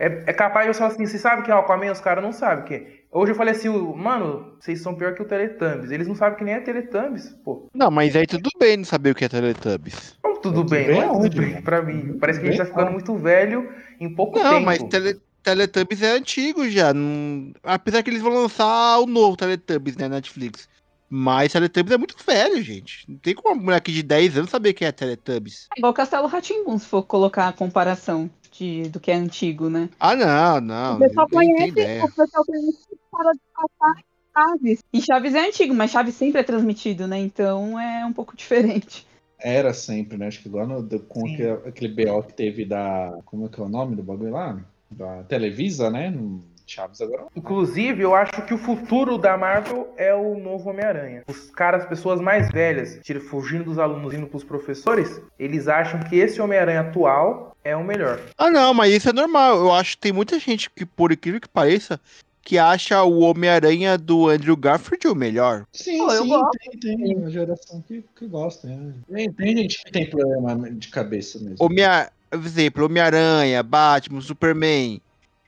É, 0.00 0.06
é 0.26 0.32
capaz 0.32 0.66
de 0.66 0.72
você 0.74 0.78
falar 0.80 0.90
assim, 0.90 1.06
você 1.06 1.18
sabe 1.18 1.42
que 1.42 1.50
é 1.52 1.54
Aquaman? 1.54 1.92
Os 1.92 2.00
caras 2.00 2.24
não 2.24 2.32
sabem 2.32 2.64
o 2.64 2.66
que 2.66 2.74
é. 2.74 2.86
Hoje 3.12 3.30
eu 3.32 3.36
falei 3.36 3.54
assim, 3.54 3.68
mano, 3.68 4.56
vocês 4.58 4.80
são 4.82 4.94
pior 4.96 5.14
que 5.14 5.22
o 5.22 5.24
Teletubbies. 5.24 5.92
Eles 5.92 6.08
não 6.08 6.16
sabem 6.16 6.38
que 6.38 6.44
nem 6.44 6.54
é 6.54 6.60
Teletubbies, 6.60 7.28
pô. 7.44 7.68
Não, 7.72 7.88
mas 7.90 8.16
aí 8.16 8.26
tudo 8.26 8.48
bem 8.58 8.78
não 8.78 8.84
saber 8.84 9.10
o 9.10 9.14
que 9.14 9.26
é 9.26 9.28
Teletubbies. 9.28 10.16
Como 10.20 10.40
tudo 10.40 10.54
Tudo 10.62 10.70
bem, 10.70 10.86
bem 10.88 11.00
não 11.02 11.20
é 11.24 11.28
tudo 11.28 11.40
bem 11.40 11.62
pra 11.62 11.80
mim. 11.82 12.16
Parece 12.18 12.40
que 12.40 12.48
a 12.48 12.50
gente 12.50 12.58
tá 12.58 12.64
ficando 12.66 12.90
muito 12.90 13.14
velho 13.16 13.68
em 14.00 14.12
pouco 14.12 14.40
Não, 14.40 14.50
tempo. 14.54 14.66
mas 14.66 14.82
tele, 14.84 15.20
Teletubbies 15.42 16.02
é 16.02 16.12
antigo 16.12 16.68
já. 16.68 16.92
não- 16.94 17.52
Apesar 17.62 18.02
que 18.02 18.10
eles 18.10 18.22
vão 18.22 18.32
lançar 18.32 18.98
o 19.00 19.06
novo 19.06 19.36
Teletubbies, 19.36 19.96
né, 19.96 20.08
Netflix. 20.08 20.68
Mas 21.08 21.52
Teletubbies 21.52 21.94
é 21.94 21.98
muito 21.98 22.16
velho, 22.24 22.62
gente. 22.62 23.04
Não 23.08 23.18
tem 23.18 23.34
como 23.34 23.54
uma 23.54 23.62
moleque 23.62 23.92
de 23.92 24.02
10 24.02 24.36
anos 24.36 24.50
saber 24.50 24.70
o 24.70 24.74
que 24.74 24.84
é 24.84 24.92
Teletubbies. 24.92 25.68
É 25.76 25.78
igual 25.78 25.92
Castelo 25.92 26.26
Ratimbun, 26.26 26.78
se 26.78 26.86
for 26.86 27.02
colocar 27.02 27.48
a 27.48 27.52
comparação 27.52 28.30
de, 28.50 28.84
do 28.88 28.98
que 28.98 29.10
é 29.10 29.14
antigo, 29.14 29.68
né? 29.68 29.90
Ah, 30.00 30.16
não, 30.16 30.60
não. 30.60 30.96
o 30.96 30.98
pessoal 31.00 31.28
conhece, 31.28 31.70
o 31.70 32.14
pessoal 32.14 32.44
conhece 32.46 32.78
para 33.10 33.32
de 33.32 33.40
passar 33.54 34.02
Chaves. 34.34 34.78
E 34.92 35.02
Chaves 35.02 35.34
é 35.34 35.46
antigo, 35.48 35.74
mas 35.74 35.90
Chaves 35.90 36.14
sempre 36.14 36.40
é 36.40 36.44
transmitido, 36.44 37.06
né? 37.06 37.18
Então 37.18 37.78
é 37.78 38.06
um 38.06 38.12
pouco 38.12 38.34
diferente. 38.36 39.06
Era 39.38 39.74
sempre, 39.74 40.16
né? 40.16 40.28
Acho 40.28 40.40
que 40.40 40.48
igual 40.48 40.66
no, 40.66 40.88
com 41.00 41.26
Sim. 41.26 41.36
aquele 41.66 42.06
BO 42.06 42.22
que 42.22 42.32
teve 42.32 42.64
da. 42.64 43.18
Como 43.24 43.46
é 43.46 43.48
que 43.48 43.60
é 43.60 43.64
o 43.64 43.68
nome 43.68 43.96
do 43.96 44.02
bagulho 44.02 44.32
lá? 44.32 44.64
Da 44.96 45.22
Televisa, 45.24 45.90
né? 45.90 46.10
No 46.10 46.42
Chaves 46.66 47.00
agora. 47.00 47.26
Inclusive, 47.36 48.02
eu 48.02 48.14
acho 48.14 48.40
que 48.46 48.54
o 48.54 48.58
futuro 48.58 49.18
da 49.18 49.36
Marvel 49.36 49.92
é 49.96 50.14
o 50.14 50.38
novo 50.38 50.70
Homem-Aranha. 50.70 51.22
Os 51.28 51.50
caras, 51.50 51.84
pessoas 51.84 52.20
mais 52.20 52.50
velhas, 52.50 52.98
tira- 53.02 53.20
fugindo 53.20 53.64
dos 53.64 53.78
alunos 53.78 54.14
indo 54.14 54.26
pros 54.26 54.44
professores, 54.44 55.20
eles 55.38 55.68
acham 55.68 56.00
que 56.00 56.16
esse 56.16 56.40
Homem-Aranha 56.40 56.80
atual 56.80 57.54
é 57.64 57.76
o 57.76 57.84
melhor. 57.84 58.18
Ah, 58.38 58.50
não, 58.50 58.72
mas 58.72 58.92
isso 58.94 59.08
é 59.08 59.12
normal. 59.12 59.56
Eu 59.58 59.72
acho 59.72 59.96
que 59.96 60.02
tem 60.02 60.12
muita 60.12 60.38
gente 60.38 60.70
que, 60.70 60.86
por 60.86 61.12
incrível 61.12 61.40
que 61.40 61.48
pareça, 61.48 62.00
que 62.44 62.58
acha 62.58 63.02
o 63.02 63.20
Homem-Aranha 63.20 63.98
do 63.98 64.28
Andrew 64.28 64.56
Garfield 64.56 65.06
o 65.08 65.14
melhor. 65.14 65.64
Sim, 65.72 65.98
Pô, 65.98 66.12
eu 66.12 66.24
sim, 66.24 66.40
tem, 66.80 66.96
tem 66.96 67.16
uma 67.16 67.30
geração 67.30 67.82
que, 67.86 68.04
que 68.16 68.26
gosta. 68.26 68.66
né? 68.66 68.94
Tem, 69.12 69.32
tem 69.32 69.56
gente 69.58 69.84
que 69.84 69.92
tem 69.92 70.08
problema 70.08 70.70
de 70.70 70.88
cabeça 70.88 71.38
mesmo. 71.38 71.56
Homem 71.60 71.84
exemplo, 72.32 72.84
Homem-Aranha, 72.84 73.62
Batman, 73.62 74.20
Superman, 74.20 75.00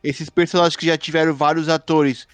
esses 0.02 0.28
personagens 0.28 0.76
que 0.76 0.86
já 0.86 0.96
tiveram 0.96 1.34
vários 1.34 1.68
atores. 1.68 2.26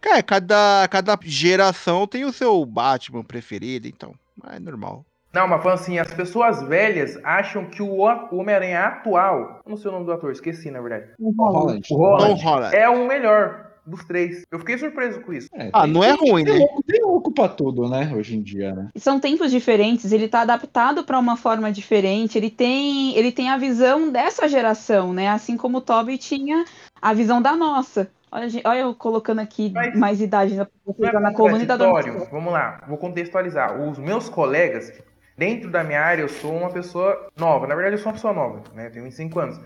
Cara, 0.00 0.22
cada, 0.22 0.86
cada 0.90 1.18
geração 1.22 2.06
tem 2.06 2.24
o 2.24 2.32
seu 2.32 2.64
Batman 2.66 3.24
preferido, 3.24 3.88
então 3.88 4.14
é 4.50 4.60
normal. 4.60 5.04
Não, 5.32 5.48
mas 5.48 5.62
falando 5.62 5.80
assim, 5.80 5.98
as 5.98 6.14
pessoas 6.14 6.62
velhas 6.62 7.18
acham 7.24 7.64
que 7.64 7.82
o 7.82 7.96
o 7.96 8.36
Homem-Aranha 8.36 8.84
atual, 8.84 9.60
eu 9.64 9.70
não 9.70 9.76
sei 9.76 9.90
o 9.90 9.94
nome 9.94 10.06
do 10.06 10.12
ator, 10.12 10.30
esqueci 10.30 10.70
na 10.70 10.80
verdade, 10.80 11.10
Holland. 11.18 11.88
o 11.90 11.96
Holland, 11.96 12.42
Holland. 12.42 12.76
é 12.76 12.88
o 12.88 13.08
melhor 13.08 13.73
dos 13.86 14.04
três. 14.04 14.44
Eu 14.50 14.58
fiquei 14.58 14.78
surpreso 14.78 15.20
com 15.20 15.32
isso. 15.32 15.48
É, 15.54 15.70
Ah, 15.72 15.82
tem- 15.82 15.92
não 15.92 16.02
é 16.04 16.12
ruim, 16.12 16.44
tem 16.44 16.54
né? 16.54 16.58
louco- 16.60 16.82
Tem 16.86 17.02
louco 17.02 17.30
pra 17.32 17.48
tudo, 17.48 17.88
né? 17.88 18.12
Hoje 18.14 18.36
em 18.36 18.42
dia, 18.42 18.72
né? 18.74 18.88
São 18.96 19.18
tempos 19.20 19.50
diferentes, 19.50 20.12
ele 20.12 20.28
tá 20.28 20.40
adaptado 20.42 21.04
para 21.04 21.18
uma 21.18 21.36
forma 21.36 21.70
diferente, 21.72 22.36
ele 22.38 22.50
tem, 22.50 23.16
ele 23.16 23.32
tem 23.32 23.50
a 23.50 23.56
visão 23.56 24.10
dessa 24.10 24.46
geração, 24.48 25.12
né? 25.12 25.28
Assim 25.28 25.56
como 25.56 25.78
o 25.78 25.80
Toby 25.80 26.18
tinha 26.18 26.64
a 27.00 27.12
visão 27.12 27.40
da 27.42 27.54
nossa. 27.56 28.08
Olha, 28.30 28.48
gente- 28.48 28.66
olha 28.66 28.80
eu 28.80 28.94
colocando 28.94 29.38
aqui 29.40 29.70
Mas- 29.72 29.94
mais 29.98 30.20
idade 30.20 30.54
na, 30.56 30.66
Não 30.98 31.08
é 31.08 31.12
na 31.12 31.20
da 31.20 31.32
contraditório. 31.32 32.26
Vamos 32.32 32.52
lá, 32.52 32.82
vou 32.88 32.98
contextualizar. 32.98 33.80
Os 33.80 33.96
meus 33.98 34.28
colegas, 34.28 34.92
dentro 35.38 35.70
da 35.70 35.84
minha 35.84 36.00
área, 36.00 36.22
eu 36.22 36.28
sou 36.28 36.52
uma 36.56 36.70
pessoa 36.70 37.28
nova. 37.36 37.66
Na 37.66 37.74
verdade, 37.74 37.94
eu 37.96 37.98
sou 37.98 38.08
uma 38.08 38.14
pessoa 38.14 38.32
nova, 38.34 38.62
né? 38.74 38.86
Eu 38.86 38.90
tenho 38.92 39.04
25 39.04 39.38
anos. 39.38 39.60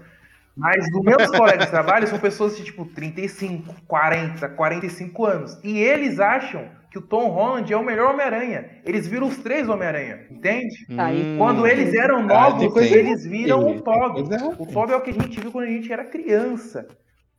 Mas 0.58 0.84
os 0.92 1.04
meus 1.04 1.30
colegas 1.30 1.66
de 1.66 1.70
trabalho 1.70 2.06
são 2.08 2.18
pessoas 2.18 2.56
de 2.56 2.64
tipo 2.64 2.84
35, 2.84 3.74
40, 3.86 4.48
45 4.48 5.24
anos. 5.24 5.58
E 5.62 5.78
eles 5.78 6.18
acham 6.18 6.68
que 6.90 6.98
o 6.98 7.02
Tom 7.02 7.28
Holland 7.28 7.72
é 7.72 7.76
o 7.76 7.84
melhor 7.84 8.12
Homem-Aranha. 8.12 8.68
Eles 8.84 9.06
viram 9.06 9.28
os 9.28 9.38
três 9.38 9.68
Homem-Aranha, 9.68 10.26
entende? 10.30 10.86
Hum. 10.90 11.38
Quando 11.38 11.66
eles 11.66 11.94
eram 11.94 12.26
novos, 12.26 12.76
eles 12.76 13.24
viram 13.24 13.62
ruim, 13.62 13.76
o 13.76 13.82
Toby. 13.82 14.22
ruim. 14.22 14.56
O 14.58 14.66
Toby 14.66 14.92
é 14.92 14.96
o 14.96 15.00
que 15.00 15.10
a 15.10 15.14
gente 15.14 15.40
viu 15.40 15.52
quando 15.52 15.66
a 15.66 15.70
gente 15.70 15.92
era 15.92 16.04
criança. 16.04 16.88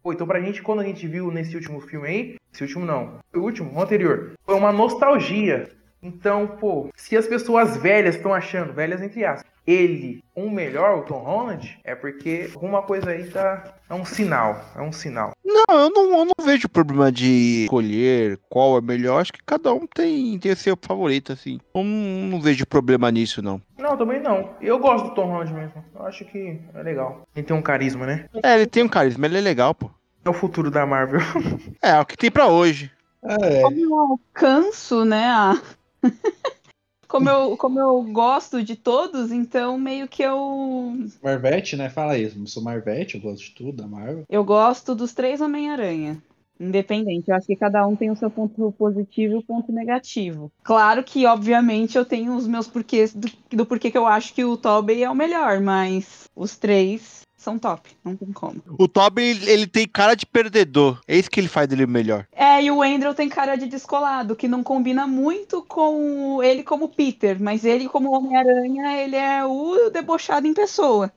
Pô, 0.01 0.13
então 0.13 0.25
pra 0.25 0.39
gente, 0.39 0.61
quando 0.61 0.79
a 0.79 0.85
gente 0.85 1.05
viu 1.05 1.29
nesse 1.29 1.55
último 1.55 1.81
filme 1.81 2.07
aí, 2.07 2.35
esse 2.53 2.63
último 2.63 2.85
não, 2.85 3.19
o 3.35 3.39
último, 3.39 3.71
o 3.73 3.81
anterior, 3.81 4.31
foi 4.45 4.55
uma 4.55 4.71
nostalgia. 4.71 5.69
Então, 6.01 6.47
pô, 6.47 6.89
se 6.95 7.17
as 7.17 7.27
pessoas 7.27 7.75
velhas 7.77 8.15
estão 8.15 8.33
achando, 8.33 8.71
velhas 8.73 9.01
entre 9.01 9.25
aspas, 9.25 9.49
ele 9.67 10.23
um 10.35 10.49
melhor, 10.49 10.99
o 10.99 11.03
Tom 11.03 11.19
Holland, 11.19 11.77
é 11.83 11.93
porque 11.93 12.49
alguma 12.55 12.81
coisa 12.81 13.11
aí 13.11 13.25
tá. 13.29 13.75
É 13.89 13.93
um 13.93 14.05
sinal. 14.05 14.59
É 14.75 14.81
um 14.81 14.91
sinal. 14.91 15.31
Não, 15.43 15.63
eu 15.69 15.89
não, 15.89 16.17
eu 16.19 16.25
não 16.25 16.45
vejo 16.45 16.69
problema 16.69 17.11
de 17.11 17.63
escolher 17.63 18.39
qual 18.49 18.77
é 18.77 18.81
melhor. 18.81 19.19
Acho 19.21 19.33
que 19.33 19.43
cada 19.45 19.73
um 19.73 19.85
tem, 19.87 20.37
tem 20.39 20.55
seu 20.55 20.77
favorito, 20.79 21.33
assim. 21.33 21.59
Eu 21.75 21.83
não, 21.83 22.29
não 22.29 22.41
vejo 22.41 22.65
problema 22.65 23.11
nisso, 23.11 23.41
não. 23.41 23.61
Não, 23.77 23.97
também 23.97 24.21
não. 24.21 24.51
Eu 24.61 24.79
gosto 24.79 25.09
do 25.09 25.15
Tom 25.15 25.25
Holland 25.25 25.53
mesmo. 25.53 25.83
Eu 25.95 26.05
acho 26.05 26.23
que 26.25 26.59
é 26.73 26.83
legal. 26.83 27.23
Ele 27.35 27.45
tem 27.45 27.55
um 27.55 27.61
carisma, 27.61 28.05
né? 28.05 28.25
É, 28.43 28.55
ele 28.55 28.67
tem 28.67 28.83
um 28.83 28.89
carisma, 28.89 29.25
ele 29.25 29.37
é 29.37 29.41
legal, 29.41 29.73
pô. 29.75 29.89
É 30.23 30.29
o 30.29 30.33
futuro 30.33 30.71
da 30.71 30.85
Marvel. 30.85 31.19
É, 31.81 31.91
é 31.91 31.99
o 31.99 32.05
que 32.05 32.17
tem 32.17 32.29
pra 32.29 32.47
hoje. 32.47 32.91
É, 33.23 33.61
Como 33.61 33.79
eu 33.79 33.95
alcanço, 33.97 35.03
né? 35.05 35.25
a- 35.29 35.59
como, 37.07 37.29
eu, 37.29 37.57
como 37.57 37.79
eu 37.79 38.03
gosto 38.03 38.63
de 38.63 38.75
todos, 38.75 39.31
então 39.31 39.77
meio 39.77 40.07
que 40.07 40.23
eu. 40.23 40.95
Marvete, 41.23 41.75
né? 41.75 41.89
Fala 41.89 42.17
isso. 42.17 42.39
Eu 42.39 42.47
sou 42.47 42.63
Marvete, 42.63 43.15
eu 43.15 43.21
gosto 43.21 43.43
de 43.43 43.51
tudo 43.51 43.73
da 43.73 43.87
Marvel. 43.87 44.23
Eu 44.29 44.43
gosto 44.43 44.95
dos 44.95 45.13
três 45.13 45.41
Homem-Aranha. 45.41 46.21
Independente, 46.59 47.29
eu 47.29 47.35
acho 47.35 47.47
que 47.47 47.55
cada 47.55 47.87
um 47.87 47.95
tem 47.95 48.11
o 48.11 48.17
seu 48.17 48.29
ponto 48.29 48.73
positivo 48.73 49.35
e 49.35 49.37
o 49.37 49.43
ponto 49.43 49.71
negativo. 49.71 50.51
Claro 50.61 51.01
que, 51.05 51.25
obviamente, 51.25 51.97
eu 51.97 52.03
tenho 52.03 52.35
os 52.35 52.45
meus 52.45 52.67
porquês 52.67 53.13
do, 53.13 53.29
do 53.49 53.65
porquê 53.65 53.89
que 53.89 53.97
eu 53.97 54.05
acho 54.05 54.33
que 54.33 54.43
o 54.43 54.57
Tobey 54.57 55.01
é 55.01 55.09
o 55.09 55.15
melhor, 55.15 55.61
mas 55.61 56.29
os 56.35 56.57
três 56.57 57.21
são 57.39 57.58
top, 57.58 57.89
não 58.03 58.15
tem 58.15 58.31
como. 58.34 58.62
O 58.77 58.88
Toby, 58.88 59.22
ele, 59.22 59.50
ele 59.50 59.67
tem 59.67 59.88
cara 59.88 60.13
de 60.13 60.25
perdedor. 60.25 61.00
É 61.08 61.15
isso 61.17 61.31
que 61.31 61.39
ele 61.39 61.48
faz 61.48 61.67
dele 61.69 61.88
melhor. 61.88 62.27
É, 62.34 62.62
e 62.62 62.69
o 62.69 62.84
Andrew 62.84 63.13
tem 63.13 63.29
cara 63.29 63.55
de 63.55 63.65
descolado, 63.65 64.36
que 64.36 64.48
não 64.48 64.62
combina 64.62 65.08
muito 65.08 65.63
com 65.63 66.43
ele 66.43 66.63
como 66.63 66.89
Peter, 66.89 67.41
mas 67.41 67.63
ele 67.63 67.88
como 67.88 68.12
Homem-Aranha, 68.12 69.01
ele 69.01 69.15
é 69.15 69.46
o 69.46 69.89
debochado 69.89 70.46
em 70.46 70.53
pessoa. 70.53 71.12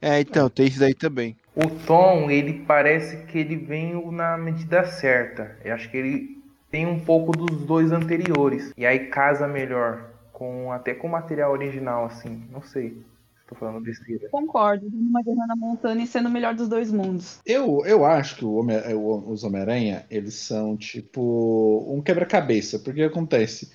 É, 0.00 0.20
então, 0.20 0.48
tem 0.48 0.66
isso 0.66 0.84
aí 0.84 0.94
também. 0.94 1.36
O 1.56 1.68
Tom, 1.68 2.30
ele 2.30 2.64
parece 2.66 3.24
que 3.24 3.38
ele 3.38 3.56
vem 3.56 3.94
na 4.12 4.38
medida 4.38 4.84
certa. 4.84 5.58
Eu 5.64 5.74
acho 5.74 5.90
que 5.90 5.96
ele 5.96 6.38
tem 6.70 6.86
um 6.86 7.00
pouco 7.00 7.32
dos 7.32 7.64
dois 7.64 7.90
anteriores. 7.90 8.72
E 8.76 8.86
aí 8.86 9.06
casa 9.06 9.48
melhor. 9.48 10.10
Com, 10.32 10.70
até 10.70 10.94
com 10.94 11.08
o 11.08 11.10
material 11.10 11.50
original, 11.50 12.04
assim. 12.04 12.44
Não 12.52 12.62
sei. 12.62 13.02
Tô 13.48 13.54
falando 13.54 13.80
besteira. 13.80 14.28
Concordo, 14.28 14.86
uma 14.92 15.22
guerra 15.22 15.46
na 15.46 15.56
montanha 15.56 16.02
e 16.02 16.06
sendo 16.06 16.28
o 16.28 16.32
melhor 16.32 16.54
dos 16.54 16.68
dois 16.68 16.90
mundos. 16.90 17.40
Eu, 17.46 17.84
eu 17.86 18.04
acho 18.04 18.36
que 18.36 18.44
o 18.44 18.54
Homem- 18.54 18.76
é, 18.76 18.94
os 18.94 19.44
Homem-Aranha, 19.44 20.04
eles 20.10 20.34
são 20.34 20.76
tipo 20.76 21.86
um 21.88 22.02
quebra-cabeça. 22.02 22.78
Porque 22.78 23.02
acontece? 23.02 23.70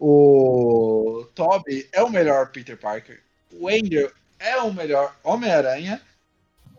O 0.00 1.26
Toby 1.34 1.86
é 1.92 2.02
o 2.02 2.10
melhor 2.10 2.50
Peter 2.50 2.78
Parker. 2.78 3.20
O 3.60 3.68
Andrew 3.68 4.10
é 4.38 4.56
o 4.58 4.72
melhor 4.72 5.14
Homem-Aranha. 5.22 6.00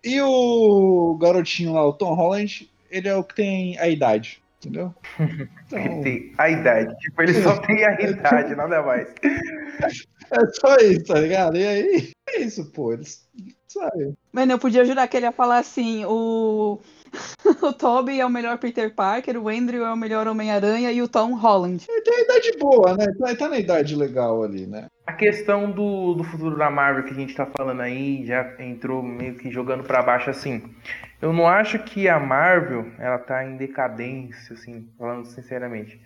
E 0.04 0.20
o 0.22 1.18
garotinho 1.22 1.74
lá, 1.74 1.86
o 1.88 1.94
Tom 1.94 2.14
Holland, 2.16 2.70
ele 2.92 3.08
é 3.08 3.16
o 3.16 3.24
que 3.24 3.36
tem 3.36 3.78
a 3.80 3.88
idade. 3.88 4.42
Entendeu? 4.58 4.94
Ele 5.20 5.50
Então, 5.68 6.02
tem 6.02 6.34
a 6.38 6.50
idade. 6.50 6.98
Tipo, 7.00 7.22
ele 7.22 7.34
só 7.44 7.58
tem 7.60 7.84
a 7.86 8.00
idade, 8.02 8.56
nada 8.56 8.82
mais. 8.82 9.14
é 10.32 10.46
só 10.54 10.78
isso, 10.78 11.04
tá 11.04 11.20
ligado? 11.20 11.58
E 11.58 11.68
aí, 11.68 12.12
isso, 12.40 12.72
pô. 12.72 12.94
Eles, 12.94 13.28
sabe? 13.68 14.14
Mano, 14.32 14.52
eu 14.52 14.60
podia 14.60 14.86
jurar 14.86 15.08
que 15.08 15.18
ele 15.18 15.26
ia 15.26 15.32
falar 15.32 15.60
assim: 15.60 16.06
o, 16.06 16.80
o 17.62 17.74
Toby 17.74 18.20
é 18.20 18.26
o 18.26 18.30
melhor 18.30 18.58
Peter 18.58 18.94
Parker, 18.94 19.38
o 19.38 19.50
Andrew 19.50 19.86
é 19.86 19.92
o 19.92 19.98
melhor 19.98 20.28
Homem-Aranha 20.28 20.92
e 20.92 21.02
o 21.02 21.08
Tom 21.08 21.36
Holland. 21.36 21.86
Ele 21.90 22.02
tem 22.02 22.16
a 22.16 22.22
idade 22.22 22.58
boa, 22.60 22.96
né? 22.96 23.06
Tá, 23.20 23.36
tá 23.36 23.50
na 23.50 23.60
idade 23.60 23.96
legal 23.96 24.44
ali, 24.44 24.68
né? 24.68 24.88
A 25.06 25.14
questão 25.14 25.72
do, 25.72 26.14
do 26.14 26.24
futuro 26.24 26.58
da 26.58 26.70
Marvel 26.70 27.04
que 27.04 27.12
a 27.12 27.16
gente 27.16 27.36
tá 27.36 27.46
falando 27.46 27.82
aí 27.82 28.26
já 28.26 28.56
entrou 28.60 29.04
meio 29.04 29.36
que 29.36 29.52
jogando 29.52 29.84
pra 29.84 30.02
baixo 30.02 30.30
assim. 30.30 30.64
Eu 31.22 31.32
não 31.32 31.48
acho 31.48 31.80
que 31.80 32.10
a 32.10 32.20
Marvel 32.20 32.92
ela 33.00 33.18
tá 33.18 33.46
em 33.46 33.56
decadência, 33.56 34.54
assim, 34.54 34.90
falando 34.98 35.26
sinceramente. 35.26 36.02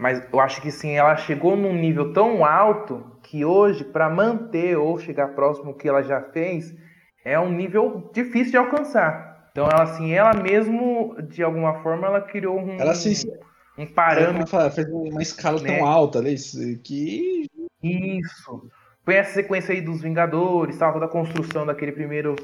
Mas 0.00 0.22
eu 0.32 0.40
acho 0.40 0.62
que 0.62 0.70
sim, 0.70 0.92
ela 0.96 1.14
chegou 1.14 1.54
num 1.54 1.74
nível 1.74 2.10
tão 2.14 2.42
alto 2.42 3.04
que 3.22 3.44
hoje, 3.44 3.84
para 3.84 4.08
manter 4.08 4.74
ou 4.78 4.98
chegar 4.98 5.34
próximo 5.34 5.72
do 5.72 5.78
que 5.78 5.86
ela 5.86 6.02
já 6.02 6.22
fez, 6.22 6.74
é 7.22 7.38
um 7.38 7.52
nível 7.52 8.10
difícil 8.14 8.52
de 8.52 8.56
alcançar. 8.56 9.50
Então 9.52 9.68
ela 9.70 9.82
assim, 9.82 10.10
ela 10.14 10.32
mesmo, 10.32 11.14
de 11.28 11.42
alguma 11.42 11.82
forma, 11.82 12.06
ela 12.06 12.22
criou 12.22 12.58
um, 12.58 12.80
Ela 12.80 12.94
se- 12.94 13.30
um 13.76 13.84
parâmetro. 13.86 14.56
Ela 14.58 14.70
fez 14.70 14.88
uma 14.88 15.20
escala 15.20 15.60
Né? 15.60 15.76
tão 15.76 15.86
alta 15.86 16.18
ali 16.18 16.34
que. 16.82 17.46
Isso. 17.82 18.70
Foi 19.04 19.16
essa 19.16 19.34
sequência 19.34 19.74
aí 19.74 19.82
dos 19.82 20.00
Vingadores, 20.00 20.78
tal, 20.78 20.94
toda 20.94 21.04
a 21.04 21.08
construção 21.08 21.66
daquele 21.66 21.92
primeiro, 21.92 22.36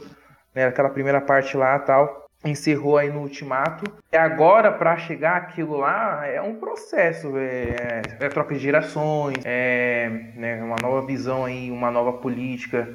né, 0.55 0.67
aquela 0.67 0.91
primeira 0.91 1.23
parte 1.23 1.57
lá, 1.57 1.79
tal, 1.79 2.26
encerrou 2.49 2.99
aí 2.99 3.11
no 3.11 3.21
Ultimato. 3.21 3.85
E 4.13 4.17
agora 4.17 4.73
para 4.73 4.97
chegar 4.97 5.37
aquilo 5.37 5.77
lá 5.77 6.27
é 6.27 6.41
um 6.41 6.57
processo, 6.57 7.37
é, 7.37 8.03
é 8.21 8.29
troca 8.29 8.55
de 8.55 8.61
gerações, 8.61 9.39
é 9.45 10.09
né, 10.35 10.63
uma 10.63 10.77
nova 10.81 11.07
visão 11.07 11.45
aí, 11.45 11.71
uma 11.71 11.91
nova 11.91 12.15
política. 12.15 12.95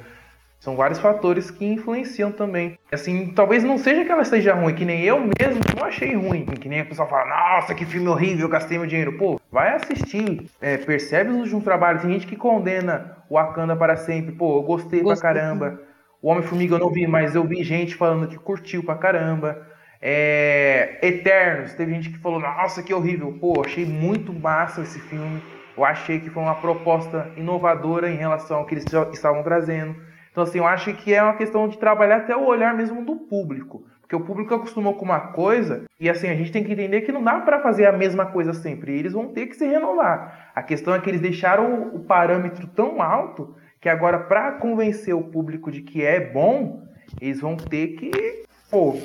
São 0.62 0.76
vários 0.76 1.00
fatores 1.00 1.50
que 1.50 1.66
influenciam 1.66 2.32
também. 2.32 2.78
Assim, 2.92 3.34
talvez 3.34 3.64
não 3.64 3.80
seja 3.80 4.06
que 4.06 4.12
ela 4.12 4.24
seja 4.24 4.54
ruim, 4.54 4.76
que 4.76 4.86
nem 4.86 5.02
eu 5.02 5.20
mesmo 5.20 5.60
não 5.76 5.84
achei 5.84 6.14
ruim. 6.14 6.46
Que 6.46 6.70
nem 6.70 6.82
a 6.82 6.86
pessoa 6.86 7.08
fala, 7.08 7.26
nossa, 7.26 7.74
que 7.74 7.84
filme 7.84 8.08
horrível, 8.08 8.46
eu 8.46 8.50
gastei 8.50 8.78
meu 8.78 8.86
dinheiro. 8.86 9.18
Pô, 9.18 9.42
vai 9.52 9.74
assistir, 9.74 10.48
é, 10.62 10.78
percebe 10.78 11.32
os 11.32 11.38
últimos 11.38 11.64
trabalhos. 11.64 12.04
Tem 12.04 12.12
gente 12.12 12.28
que 12.28 12.36
condena 12.36 13.18
o 13.28 13.34
Wakanda 13.34 13.76
para 13.76 13.96
sempre. 13.96 14.34
Pô, 14.34 14.60
eu 14.60 14.62
gostei 14.62 15.02
Gostei. 15.02 15.32
pra 15.32 15.42
caramba. 15.42 15.82
O 16.22 16.30
Homem-Formiga 16.30 16.76
eu 16.76 16.80
não 16.80 16.92
vi, 16.92 17.08
mas 17.08 17.34
eu 17.34 17.44
vi 17.44 17.64
gente 17.64 17.96
falando 17.96 18.28
que 18.28 18.38
curtiu 18.38 18.84
pra 18.84 18.94
caramba. 18.94 19.66
É, 20.00 21.00
Eternos, 21.02 21.74
teve 21.74 21.94
gente 21.94 22.12
que 22.12 22.20
falou, 22.20 22.40
nossa, 22.40 22.84
que 22.84 22.94
horrível. 22.94 23.36
Pô, 23.42 23.64
achei 23.66 23.86
muito 23.86 24.32
massa 24.32 24.82
esse 24.82 25.00
filme. 25.00 25.42
Eu 25.76 25.84
achei 25.84 26.20
que 26.20 26.30
foi 26.30 26.44
uma 26.44 26.54
proposta 26.54 27.32
inovadora 27.36 28.08
em 28.08 28.18
relação 28.18 28.60
ao 28.60 28.66
que 28.68 28.76
eles 28.76 28.86
estavam 29.12 29.42
trazendo. 29.42 29.96
Então, 30.32 30.44
assim, 30.44 30.60
eu 30.60 30.68
acho 30.68 30.94
que 30.94 31.12
é 31.12 31.24
uma 31.24 31.34
questão 31.34 31.68
de 31.68 31.80
trabalhar 31.80 32.18
até 32.18 32.36
o 32.36 32.46
olhar 32.46 32.76
mesmo 32.76 33.04
do 33.04 33.16
público. 33.16 33.84
Porque 34.02 34.16
o 34.16 34.26
público 34.26 34.54
acostumou 34.54 34.94
com 34.94 35.06
uma 35.06 35.20
coisa 35.20 35.86
e, 36.00 36.08
assim, 36.08 36.30
a 36.30 36.36
gente 36.36 36.52
tem 36.52 36.64
que 36.64 36.74
entender 36.74 37.02
que 37.02 37.12
não 37.12 37.24
dá 37.24 37.40
para 37.40 37.62
fazer 37.62 37.88
a 37.88 37.92
mesma 37.92 38.28
coisa 38.28 38.54
sempre. 38.54 38.96
Eles 38.96 39.14
vão 39.14 39.30
ter 39.30 39.48
que 39.48 39.56
se 39.56 39.66
renovar. 39.66 40.52
A 40.54 40.62
questão 40.62 40.94
é 40.94 41.00
que 41.00 41.10
eles 41.10 41.22
deixaram 41.22 41.96
o 41.96 42.00
parâmetro 42.02 42.68
tão 42.68 43.02
alto 43.02 43.56
que 43.82 43.90
agora, 43.90 44.20
para 44.20 44.54
convencer 44.54 45.14
o 45.14 45.24
público 45.24 45.72
de 45.72 45.82
que 45.82 46.04
é 46.04 46.20
bom, 46.20 46.88
eles 47.20 47.42
vão 47.42 47.58
ter 47.58 47.96
que 47.98 48.46
pô, 48.72 48.98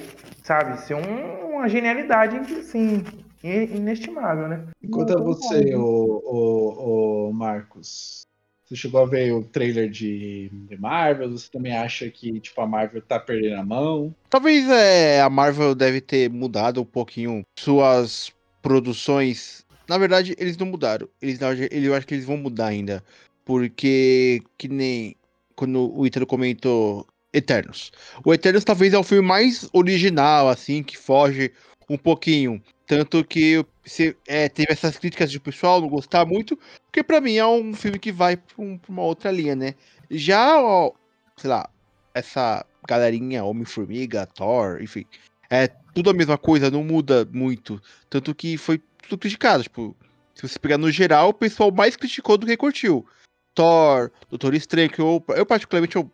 sabe, 0.44 0.80
ser 0.82 0.94
um, 0.94 1.56
uma 1.56 1.68
genialidade, 1.68 2.36
assim, 2.54 3.02
inestimável, 3.42 4.46
né? 4.48 4.68
Enquanto 4.80 5.18
a 5.18 5.20
você, 5.20 5.74
o, 5.74 6.22
o, 6.24 7.28
o 7.28 7.32
Marcos, 7.32 8.22
você 8.64 8.76
chegou 8.76 9.02
a 9.02 9.06
ver 9.06 9.32
o 9.32 9.42
trailer 9.42 9.90
de, 9.90 10.48
de, 10.52 10.76
Marvel? 10.78 11.32
Você 11.32 11.50
também 11.50 11.76
acha 11.76 12.08
que 12.08 12.40
tipo, 12.40 12.60
a 12.60 12.66
Marvel 12.66 13.02
tá 13.02 13.18
perdendo 13.18 13.60
a 13.60 13.64
mão? 13.64 14.14
Talvez 14.30 14.70
é, 14.70 15.20
a 15.20 15.28
Marvel 15.28 15.74
deve 15.74 16.00
ter 16.00 16.30
mudado 16.30 16.80
um 16.80 16.84
pouquinho 16.84 17.42
suas 17.58 18.32
produções. 18.62 19.66
Na 19.88 19.98
verdade, 19.98 20.34
eles 20.38 20.56
não 20.56 20.66
mudaram. 20.66 21.08
Eles, 21.20 21.38
eu 21.70 21.94
acho 21.94 22.06
que 22.06 22.14
eles 22.14 22.24
vão 22.24 22.36
mudar 22.36 22.66
ainda. 22.66 23.04
Porque, 23.46 24.42
que 24.58 24.68
nem 24.68 25.16
quando 25.54 25.96
o 25.96 26.06
Ítalo 26.06 26.26
comentou 26.26 27.06
Eternos. 27.32 27.92
O 28.24 28.34
Eternos 28.34 28.64
talvez 28.64 28.92
é 28.92 28.98
o 28.98 29.02
filme 29.02 29.26
mais 29.26 29.68
original, 29.72 30.48
assim, 30.48 30.82
que 30.82 30.98
foge 30.98 31.52
um 31.88 31.96
pouquinho. 31.96 32.62
Tanto 32.86 33.24
que 33.24 33.64
você, 33.84 34.16
é, 34.26 34.48
teve 34.48 34.72
essas 34.72 34.98
críticas 34.98 35.30
de 35.30 35.40
pessoal 35.40 35.80
não 35.80 35.88
gostar 35.88 36.26
muito, 36.26 36.58
porque 36.86 37.02
para 37.02 37.20
mim 37.20 37.36
é 37.36 37.46
um 37.46 37.72
filme 37.72 37.98
que 37.98 38.12
vai 38.12 38.36
pra, 38.36 38.54
um, 38.58 38.76
pra 38.76 38.90
uma 38.90 39.02
outra 39.02 39.30
linha, 39.30 39.56
né? 39.56 39.74
Já, 40.10 40.60
ó, 40.60 40.92
sei 41.36 41.50
lá, 41.50 41.68
essa 42.14 42.64
galerinha, 42.86 43.44
Homem-Formiga, 43.44 44.26
Thor, 44.26 44.80
enfim, 44.82 45.04
é 45.50 45.68
tudo 45.94 46.10
a 46.10 46.14
mesma 46.14 46.38
coisa, 46.38 46.70
não 46.70 46.84
muda 46.84 47.28
muito. 47.32 47.80
Tanto 48.10 48.34
que 48.34 48.56
foi 48.56 48.80
tudo 49.08 49.18
criticado, 49.18 49.62
tipo, 49.62 49.96
se 50.34 50.42
você 50.46 50.58
pegar 50.58 50.78
no 50.78 50.90
geral, 50.90 51.30
o 51.30 51.34
pessoal 51.34 51.70
mais 51.70 51.96
criticou 51.96 52.36
do 52.36 52.46
que 52.46 52.56
curtiu. 52.56 53.06
Thor, 53.56 54.12
Doutor 54.28 54.54
Estranho, 54.54 54.90
que 54.90 55.00
eu, 55.00 55.24
eu 55.34 55.46
particularmente 55.46 55.96
eu 55.96 56.08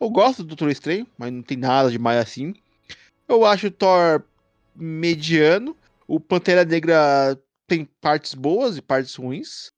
eu 0.00 0.10
gosto 0.10 0.42
do 0.42 0.48
Doutor 0.48 0.70
Estranho, 0.70 1.06
mas 1.16 1.32
não 1.32 1.42
tem 1.42 1.56
nada 1.56 1.90
demais 1.90 2.18
assim. 2.18 2.54
Eu 3.28 3.44
acho 3.44 3.68
o 3.68 3.70
Thor 3.70 4.22
mediano. 4.74 5.76
O 6.06 6.18
Pantera 6.18 6.64
Negra 6.64 7.38
tem 7.66 7.88
partes 8.00 8.34
boas 8.34 8.76
e 8.76 8.82
partes 8.82 9.14
ruins. 9.14 9.72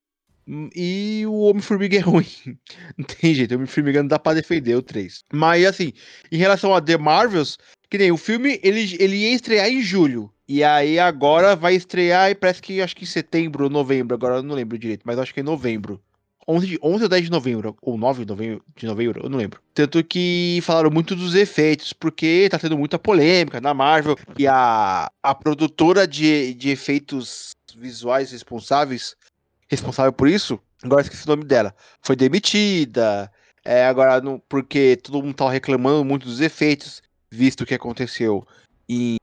E 0.74 1.24
o 1.26 1.40
Homem-Formiga 1.40 1.96
é 1.96 2.00
ruim. 2.00 2.26
Não 2.96 3.04
tem 3.04 3.34
jeito, 3.34 3.52
o 3.52 3.54
Homem-Formiga 3.56 4.00
não 4.00 4.08
dá 4.08 4.16
pra 4.16 4.34
defender 4.34 4.76
o 4.76 4.82
3. 4.82 5.24
Mas 5.32 5.66
assim, 5.66 5.92
em 6.30 6.36
relação 6.36 6.72
a 6.72 6.80
The 6.80 6.96
Marvels, 6.96 7.58
que 7.90 7.98
nem 7.98 8.12
o 8.12 8.16
filme, 8.16 8.60
ele, 8.62 8.96
ele 9.00 9.16
ia 9.16 9.34
estrear 9.34 9.68
em 9.68 9.82
julho. 9.82 10.32
E 10.48 10.62
aí 10.62 11.00
agora 11.00 11.56
vai 11.56 11.74
estrear, 11.74 12.30
e 12.30 12.34
parece 12.36 12.62
que 12.62 12.80
acho 12.80 12.94
que 12.94 13.02
em 13.02 13.08
setembro 13.08 13.64
ou 13.64 13.70
novembro, 13.70 14.14
agora 14.14 14.36
eu 14.36 14.42
não 14.44 14.54
lembro 14.54 14.78
direito, 14.78 15.02
mas 15.04 15.18
acho 15.18 15.34
que 15.34 15.40
é 15.40 15.42
novembro. 15.42 16.00
11, 16.48 16.66
de, 16.66 16.78
11 16.82 17.02
ou 17.02 17.08
10 17.08 17.24
de 17.24 17.30
novembro, 17.30 17.76
ou 17.82 17.98
9 17.98 18.24
de 18.24 18.28
novembro, 18.30 18.64
de 18.76 18.86
novembro, 18.86 19.20
eu 19.24 19.28
não 19.28 19.38
lembro. 19.38 19.60
Tanto 19.74 20.02
que 20.04 20.60
falaram 20.62 20.90
muito 20.90 21.16
dos 21.16 21.34
efeitos, 21.34 21.92
porque 21.92 22.48
tá 22.50 22.58
tendo 22.58 22.78
muita 22.78 22.98
polêmica 22.98 23.60
na 23.60 23.74
Marvel, 23.74 24.16
e 24.38 24.46
a, 24.46 25.10
a 25.22 25.34
produtora 25.34 26.06
de, 26.06 26.54
de 26.54 26.70
efeitos 26.70 27.50
visuais 27.76 28.30
responsáveis, 28.30 29.16
responsável 29.68 30.12
por 30.12 30.28
isso, 30.28 30.60
agora 30.82 31.02
esqueci 31.02 31.24
o 31.24 31.30
nome 31.30 31.44
dela, 31.44 31.74
foi 32.00 32.14
demitida, 32.14 33.30
é, 33.64 33.84
agora 33.84 34.20
não, 34.20 34.40
porque 34.48 34.96
todo 35.02 35.22
mundo 35.22 35.34
tava 35.34 35.50
reclamando 35.50 36.04
muito 36.04 36.26
dos 36.26 36.40
efeitos, 36.40 37.02
visto 37.28 37.62
o 37.62 37.66
que 37.66 37.74
aconteceu 37.74 38.46
em 38.88 39.16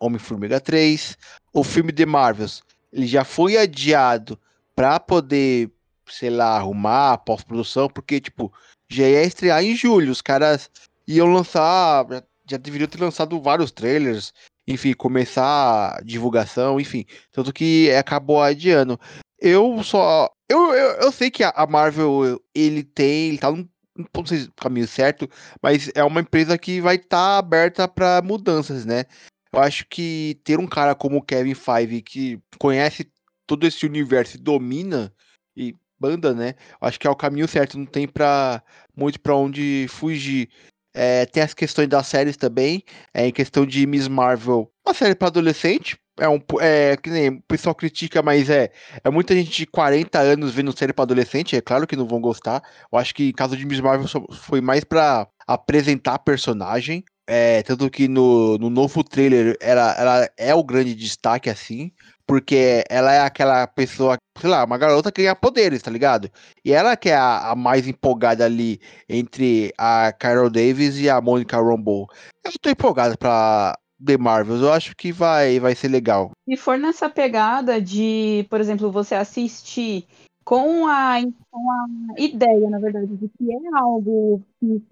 Homem-Formiga 0.00 0.60
3, 0.60 1.16
o 1.52 1.62
filme 1.62 1.92
de 1.92 2.04
Marvels, 2.04 2.62
ele 2.92 3.06
já 3.06 3.24
foi 3.24 3.56
adiado 3.56 4.38
para 4.74 4.98
poder 4.98 5.70
sei 6.08 6.30
lá, 6.30 6.56
arrumar 6.56 7.18
pós-produção, 7.18 7.88
porque, 7.88 8.20
tipo, 8.20 8.52
já 8.90 9.04
ia 9.04 9.22
estrear 9.24 9.62
em 9.62 9.74
julho, 9.74 10.12
os 10.12 10.22
caras 10.22 10.70
iam 11.06 11.32
lançar, 11.32 12.06
já, 12.08 12.22
já 12.50 12.56
deveriam 12.56 12.88
ter 12.88 13.00
lançado 13.00 13.40
vários 13.40 13.70
trailers, 13.70 14.32
enfim, 14.66 14.92
começar 14.94 16.02
divulgação, 16.04 16.80
enfim, 16.80 17.04
tanto 17.32 17.52
que 17.52 17.90
acabou 17.92 18.42
adiando. 18.42 18.98
Eu 19.38 19.82
só. 19.82 20.30
Eu, 20.48 20.72
eu, 20.74 20.90
eu 21.02 21.12
sei 21.12 21.30
que 21.30 21.44
a 21.44 21.66
Marvel, 21.68 22.40
ele 22.54 22.82
tem. 22.82 23.28
Ele 23.28 23.38
tá 23.38 23.50
num, 23.50 23.68
não 24.14 24.26
sei 24.26 24.48
caminho 24.56 24.88
certo, 24.88 25.28
mas 25.62 25.90
é 25.94 26.02
uma 26.04 26.20
empresa 26.20 26.56
que 26.58 26.80
vai 26.80 26.96
estar 26.96 27.08
tá 27.16 27.38
aberta 27.38 27.88
para 27.88 28.22
mudanças, 28.22 28.84
né? 28.84 29.04
Eu 29.52 29.60
acho 29.60 29.86
que 29.88 30.40
ter 30.44 30.58
um 30.58 30.66
cara 30.66 30.94
como 30.94 31.18
o 31.18 31.22
Kevin 31.22 31.54
Feige 31.54 32.02
que 32.02 32.40
conhece 32.58 33.10
todo 33.46 33.66
esse 33.66 33.86
universo 33.86 34.36
e 34.36 34.40
domina, 34.40 35.12
e 35.56 35.74
banda, 35.98 36.34
né? 36.34 36.54
Acho 36.80 36.98
que 36.98 37.06
é 37.06 37.10
o 37.10 37.16
caminho 37.16 37.48
certo, 37.48 37.78
não 37.78 37.86
tem 37.86 38.06
pra, 38.06 38.62
muito 38.96 39.20
para 39.20 39.36
onde 39.36 39.86
fugir. 39.88 40.48
É, 40.94 41.26
tem 41.26 41.42
as 41.42 41.52
questões 41.52 41.88
das 41.88 42.06
séries 42.06 42.36
também, 42.36 42.82
é, 43.12 43.26
em 43.26 43.32
questão 43.32 43.66
de 43.66 43.86
Miss 43.86 44.08
Marvel, 44.08 44.70
uma 44.86 44.94
série 44.94 45.14
para 45.14 45.28
adolescente, 45.28 45.98
é 46.18 46.28
um 46.28 46.40
é 46.60 46.96
que 46.96 47.10
nem 47.10 47.28
o 47.28 47.42
pessoal 47.42 47.74
critica, 47.74 48.22
mas 48.22 48.48
é 48.48 48.70
é 49.04 49.10
muita 49.10 49.34
gente 49.34 49.50
de 49.50 49.66
40 49.66 50.18
anos 50.18 50.54
vendo 50.54 50.76
série 50.76 50.92
para 50.92 51.02
adolescente, 51.02 51.54
é 51.54 51.60
claro 51.60 51.86
que 51.86 51.96
não 51.96 52.06
vão 52.06 52.20
gostar. 52.20 52.62
Eu 52.90 52.98
acho 52.98 53.14
que 53.14 53.28
em 53.28 53.32
caso 53.32 53.56
de 53.56 53.66
Miss 53.66 53.80
Marvel 53.80 54.08
foi 54.32 54.60
mais 54.60 54.84
para 54.84 55.28
apresentar 55.46 56.14
a 56.14 56.18
personagem, 56.18 57.04
é, 57.26 57.62
tanto 57.62 57.90
que 57.90 58.08
no, 58.08 58.56
no 58.56 58.70
novo 58.70 59.02
trailer 59.04 59.56
ela, 59.60 59.92
ela 59.98 60.30
é 60.38 60.54
o 60.54 60.64
grande 60.64 60.94
destaque 60.94 61.50
assim 61.50 61.92
porque 62.26 62.84
ela 62.90 63.12
é 63.12 63.20
aquela 63.20 63.66
pessoa, 63.66 64.16
sei 64.38 64.50
lá, 64.50 64.64
uma 64.64 64.76
garota 64.76 65.12
que 65.12 65.22
ganha 65.22 65.36
poderes, 65.36 65.80
tá 65.80 65.90
ligado? 65.90 66.28
E 66.64 66.72
ela 66.72 66.96
que 66.96 67.08
é 67.08 67.14
a, 67.14 67.52
a 67.52 67.56
mais 67.56 67.86
empolgada 67.86 68.44
ali 68.44 68.80
entre 69.08 69.72
a 69.78 70.12
Carol 70.12 70.50
Davis 70.50 70.98
e 70.98 71.08
a 71.08 71.20
Monica 71.20 71.56
Rambeau. 71.56 72.08
Eu 72.44 72.52
tô 72.60 72.68
empolgado 72.68 73.16
pra 73.16 73.78
The 74.04 74.16
Marvels, 74.18 74.60
eu 74.60 74.72
acho 74.72 74.94
que 74.96 75.12
vai, 75.12 75.60
vai 75.60 75.74
ser 75.74 75.88
legal. 75.88 76.30
Se 76.44 76.56
for 76.56 76.78
nessa 76.78 77.08
pegada 77.08 77.80
de, 77.80 78.46
por 78.50 78.60
exemplo, 78.60 78.90
você 78.90 79.14
assistir 79.14 80.06
com 80.44 80.86
a, 80.86 81.16
com 81.50 81.70
a 81.70 82.20
ideia, 82.20 82.70
na 82.70 82.78
verdade, 82.78 83.16
de 83.16 83.28
que 83.28 83.52
é 83.52 83.78
algo 83.78 84.42
que 84.60 84.82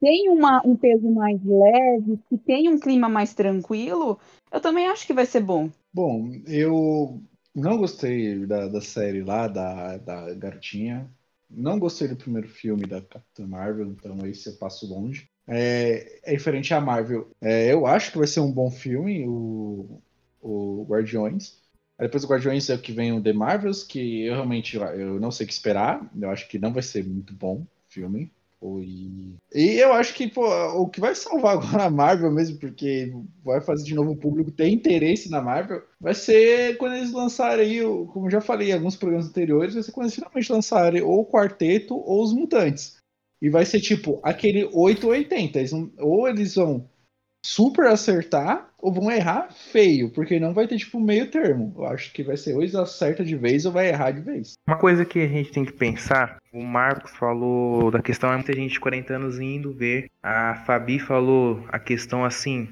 tem 0.00 0.28
uma, 0.28 0.62
um 0.64 0.76
peso 0.76 1.10
mais 1.10 1.40
leve, 1.44 2.18
que 2.28 2.38
tem 2.38 2.68
um 2.68 2.78
clima 2.78 3.08
mais 3.08 3.34
tranquilo, 3.34 4.18
eu 4.52 4.60
também 4.60 4.86
acho 4.88 5.06
que 5.06 5.12
vai 5.12 5.26
ser 5.26 5.40
bom. 5.40 5.70
Bom, 5.96 6.30
eu 6.46 7.22
não 7.54 7.78
gostei 7.78 8.44
da, 8.44 8.68
da 8.68 8.82
série 8.82 9.22
lá, 9.22 9.48
da, 9.48 9.96
da 9.96 10.34
garotinha. 10.34 11.10
Não 11.48 11.78
gostei 11.78 12.06
do 12.06 12.16
primeiro 12.16 12.46
filme 12.50 12.86
da 12.86 13.00
Capitã 13.00 13.46
Marvel, 13.46 13.86
então 13.86 14.26
esse 14.26 14.46
eu 14.46 14.58
passo 14.58 14.86
longe. 14.86 15.26
É, 15.48 16.20
é 16.22 16.36
diferente 16.36 16.74
a 16.74 16.82
Marvel. 16.82 17.30
É, 17.40 17.72
eu 17.72 17.86
acho 17.86 18.12
que 18.12 18.18
vai 18.18 18.26
ser 18.26 18.40
um 18.40 18.52
bom 18.52 18.70
filme, 18.70 19.26
o, 19.26 20.02
o 20.42 20.84
Guardiões. 20.86 21.62
depois 21.98 22.24
do 22.24 22.28
Guardiões 22.28 22.68
é 22.68 22.74
o 22.74 22.78
que 22.78 22.92
vem 22.92 23.14
o 23.14 23.22
The 23.22 23.32
Marvels, 23.32 23.82
que 23.82 24.26
eu 24.26 24.34
realmente 24.34 24.76
eu 24.76 25.18
não 25.18 25.30
sei 25.30 25.44
o 25.44 25.46
que 25.46 25.54
esperar. 25.54 26.10
Eu 26.20 26.28
acho 26.28 26.46
que 26.46 26.58
não 26.58 26.74
vai 26.74 26.82
ser 26.82 27.06
muito 27.06 27.32
bom 27.32 27.62
o 27.62 27.68
filme. 27.88 28.30
E, 29.54 29.78
eu 29.78 29.92
acho 29.92 30.14
que 30.14 30.28
pô, 30.28 30.46
o 30.80 30.88
que 30.88 31.00
vai 31.00 31.14
salvar 31.14 31.56
agora 31.56 31.84
a 31.84 31.90
Marvel 31.90 32.30
mesmo, 32.32 32.58
porque 32.58 33.12
vai 33.44 33.60
fazer 33.60 33.84
de 33.84 33.94
novo 33.94 34.12
o 34.12 34.16
público 34.16 34.50
ter 34.50 34.68
interesse 34.68 35.30
na 35.30 35.42
Marvel, 35.42 35.82
vai 36.00 36.14
ser 36.14 36.76
quando 36.78 36.96
eles 36.96 37.12
lançarem, 37.12 37.82
como 38.08 38.30
já 38.30 38.40
falei 38.40 38.70
em 38.70 38.74
alguns 38.74 38.96
programas 38.96 39.28
anteriores, 39.28 39.74
vai 39.74 39.82
ser 39.82 39.92
quando 39.92 40.06
eles 40.06 40.14
finalmente 40.14 40.52
lançarem 40.52 41.02
ou 41.02 41.20
o 41.20 41.26
Quarteto 41.26 41.94
ou 41.94 42.22
os 42.22 42.32
Mutantes. 42.32 42.96
E 43.40 43.50
vai 43.50 43.66
ser 43.66 43.80
tipo 43.80 44.18
aquele 44.22 44.64
880. 44.72 45.58
Eles 45.58 45.72
ou 45.98 46.26
eles 46.26 46.54
vão 46.54 46.88
super 47.46 47.86
acertar 47.86 48.68
ou 48.78 48.92
vão 48.92 49.10
errar 49.10 49.48
feio, 49.52 50.10
porque 50.10 50.40
não 50.40 50.52
vai 50.52 50.66
ter 50.66 50.76
tipo 50.78 50.98
meio 50.98 51.30
termo. 51.30 51.72
Eu 51.76 51.86
acho 51.86 52.12
que 52.12 52.22
vai 52.22 52.36
ser 52.36 52.54
ou 52.54 52.82
acerta 52.82 53.24
de 53.24 53.36
vez 53.36 53.64
ou 53.64 53.72
vai 53.72 53.88
errar 53.88 54.10
de 54.10 54.20
vez. 54.20 54.54
Uma 54.66 54.76
coisa 54.76 55.04
que 55.04 55.20
a 55.20 55.28
gente 55.28 55.52
tem 55.52 55.64
que 55.64 55.72
pensar, 55.72 56.38
o 56.52 56.62
Marcos 56.62 57.12
falou 57.12 57.90
da 57.90 58.02
questão 58.02 58.32
é 58.32 58.36
muita 58.36 58.52
gente 58.52 58.72
de 58.72 58.80
40 58.80 59.14
anos 59.14 59.38
indo 59.38 59.72
ver. 59.72 60.10
A 60.22 60.56
Fabi 60.66 60.98
falou 60.98 61.64
a 61.68 61.78
questão 61.78 62.24
assim, 62.24 62.68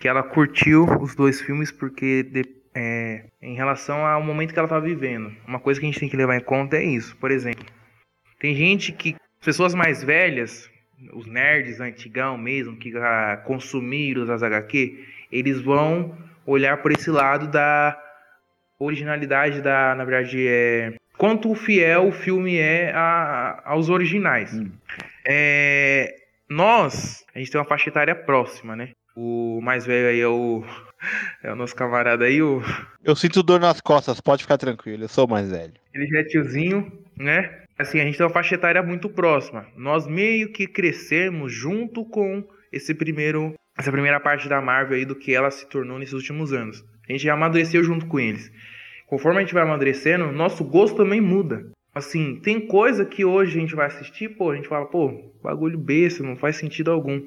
que 0.00 0.08
ela 0.08 0.22
curtiu 0.22 0.86
os 1.00 1.14
dois 1.14 1.40
filmes 1.42 1.70
porque 1.70 2.22
de, 2.22 2.44
é, 2.74 3.24
em 3.42 3.54
relação 3.54 4.06
ao 4.06 4.22
momento 4.22 4.54
que 4.54 4.58
ela 4.58 4.68
tá 4.68 4.80
vivendo. 4.80 5.32
Uma 5.46 5.60
coisa 5.60 5.78
que 5.78 5.86
a 5.86 5.90
gente 5.90 6.00
tem 6.00 6.08
que 6.08 6.16
levar 6.16 6.36
em 6.36 6.44
conta 6.44 6.78
é 6.78 6.84
isso. 6.84 7.14
Por 7.16 7.30
exemplo, 7.30 7.64
tem 8.40 8.54
gente 8.54 8.90
que 8.90 9.16
pessoas 9.44 9.74
mais 9.74 10.02
velhas 10.02 10.70
os 11.12 11.26
nerds 11.26 11.80
antigão 11.80 12.36
mesmo, 12.38 12.76
que 12.76 12.96
ah, 12.96 13.40
consumiram 13.44 14.30
as 14.32 14.42
HQ, 14.42 15.04
eles 15.30 15.60
vão 15.60 16.16
olhar 16.46 16.78
por 16.78 16.92
esse 16.92 17.10
lado 17.10 17.48
da 17.48 18.00
originalidade 18.78 19.60
da, 19.60 19.94
na 19.94 20.04
verdade, 20.04 20.46
é 20.46 20.94
quanto 21.16 21.54
fiel 21.54 22.08
o 22.08 22.12
filme 22.12 22.56
é 22.56 22.92
a, 22.94 23.62
aos 23.64 23.88
originais. 23.88 24.52
Hum. 24.52 24.70
É, 25.26 26.14
nós, 26.48 27.24
a 27.34 27.38
gente 27.38 27.50
tem 27.50 27.60
uma 27.60 27.66
faixa 27.66 27.88
etária 27.88 28.14
próxima, 28.14 28.76
né? 28.76 28.90
O 29.16 29.60
mais 29.62 29.86
velho 29.86 30.08
aí 30.08 30.20
é 30.20 30.28
o, 30.28 30.64
é 31.42 31.52
o 31.52 31.56
nosso 31.56 31.74
camarada 31.74 32.24
aí, 32.24 32.42
o... 32.42 32.62
Eu 33.02 33.14
sinto 33.14 33.42
dor 33.42 33.60
nas 33.60 33.80
costas, 33.80 34.20
pode 34.20 34.42
ficar 34.42 34.58
tranquilo, 34.58 35.04
eu 35.04 35.08
sou 35.08 35.26
mais 35.26 35.50
velho. 35.50 35.72
Ele 35.94 36.06
já 36.06 36.18
é 36.18 36.24
tiozinho, 36.24 36.92
né? 37.16 37.63
Assim, 37.78 38.00
a 38.00 38.04
gente 38.04 38.16
tem 38.16 38.26
uma 38.26 38.32
faixa 38.32 38.54
etária 38.54 38.82
muito 38.82 39.08
próxima. 39.08 39.66
Nós 39.76 40.06
meio 40.06 40.52
que 40.52 40.66
crescemos 40.66 41.52
junto 41.52 42.04
com 42.04 42.44
esse 42.72 42.94
primeiro 42.94 43.54
essa 43.76 43.90
primeira 43.90 44.20
parte 44.20 44.48
da 44.48 44.60
Marvel 44.60 44.96
aí 44.96 45.04
do 45.04 45.16
que 45.16 45.34
ela 45.34 45.50
se 45.50 45.68
tornou 45.68 45.98
nesses 45.98 46.14
últimos 46.14 46.52
anos. 46.52 46.84
A 47.08 47.12
gente 47.12 47.28
amadureceu 47.28 47.82
junto 47.82 48.06
com 48.06 48.20
eles. 48.20 48.50
Conforme 49.06 49.38
a 49.38 49.40
gente 49.40 49.52
vai 49.52 49.64
amadurecendo, 49.64 50.30
nosso 50.30 50.64
gosto 50.64 50.96
também 50.96 51.20
muda. 51.20 51.66
Assim, 51.94 52.36
tem 52.36 52.66
coisa 52.66 53.04
que 53.04 53.24
hoje 53.24 53.56
a 53.56 53.60
gente 53.60 53.74
vai 53.74 53.86
assistir, 53.86 54.28
pô, 54.30 54.50
a 54.50 54.56
gente 54.56 54.68
fala, 54.68 54.86
pô, 54.86 55.32
bagulho 55.42 55.78
besta, 55.78 56.22
não 56.22 56.36
faz 56.36 56.56
sentido 56.56 56.90
algum. 56.90 57.22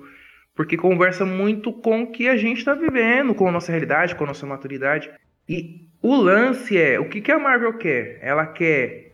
Porque 0.56 0.76
conversa 0.76 1.26
muito 1.26 1.72
com 1.72 2.04
o 2.04 2.12
que 2.12 2.28
a 2.28 2.36
gente 2.36 2.58
está 2.58 2.74
vivendo, 2.74 3.36
com 3.36 3.48
a 3.48 3.52
nossa 3.52 3.72
realidade, 3.72 4.16
com 4.16 4.24
a 4.24 4.28
nossa 4.28 4.46
maturidade. 4.46 5.10
E 5.48 5.88
o 6.02 6.16
lance 6.16 6.78
é, 6.78 7.00
o 7.00 7.08
que, 7.08 7.22
que 7.22 7.32
a 7.32 7.40
Marvel 7.40 7.78
quer? 7.78 8.20
Ela 8.22 8.46
quer 8.46 9.07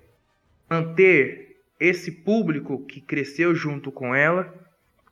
manter 0.70 1.58
esse 1.80 2.12
público 2.12 2.86
que 2.86 3.02
cresceu 3.02 3.54
junto 3.54 3.92
com 3.92 4.16
ela, 4.16 4.54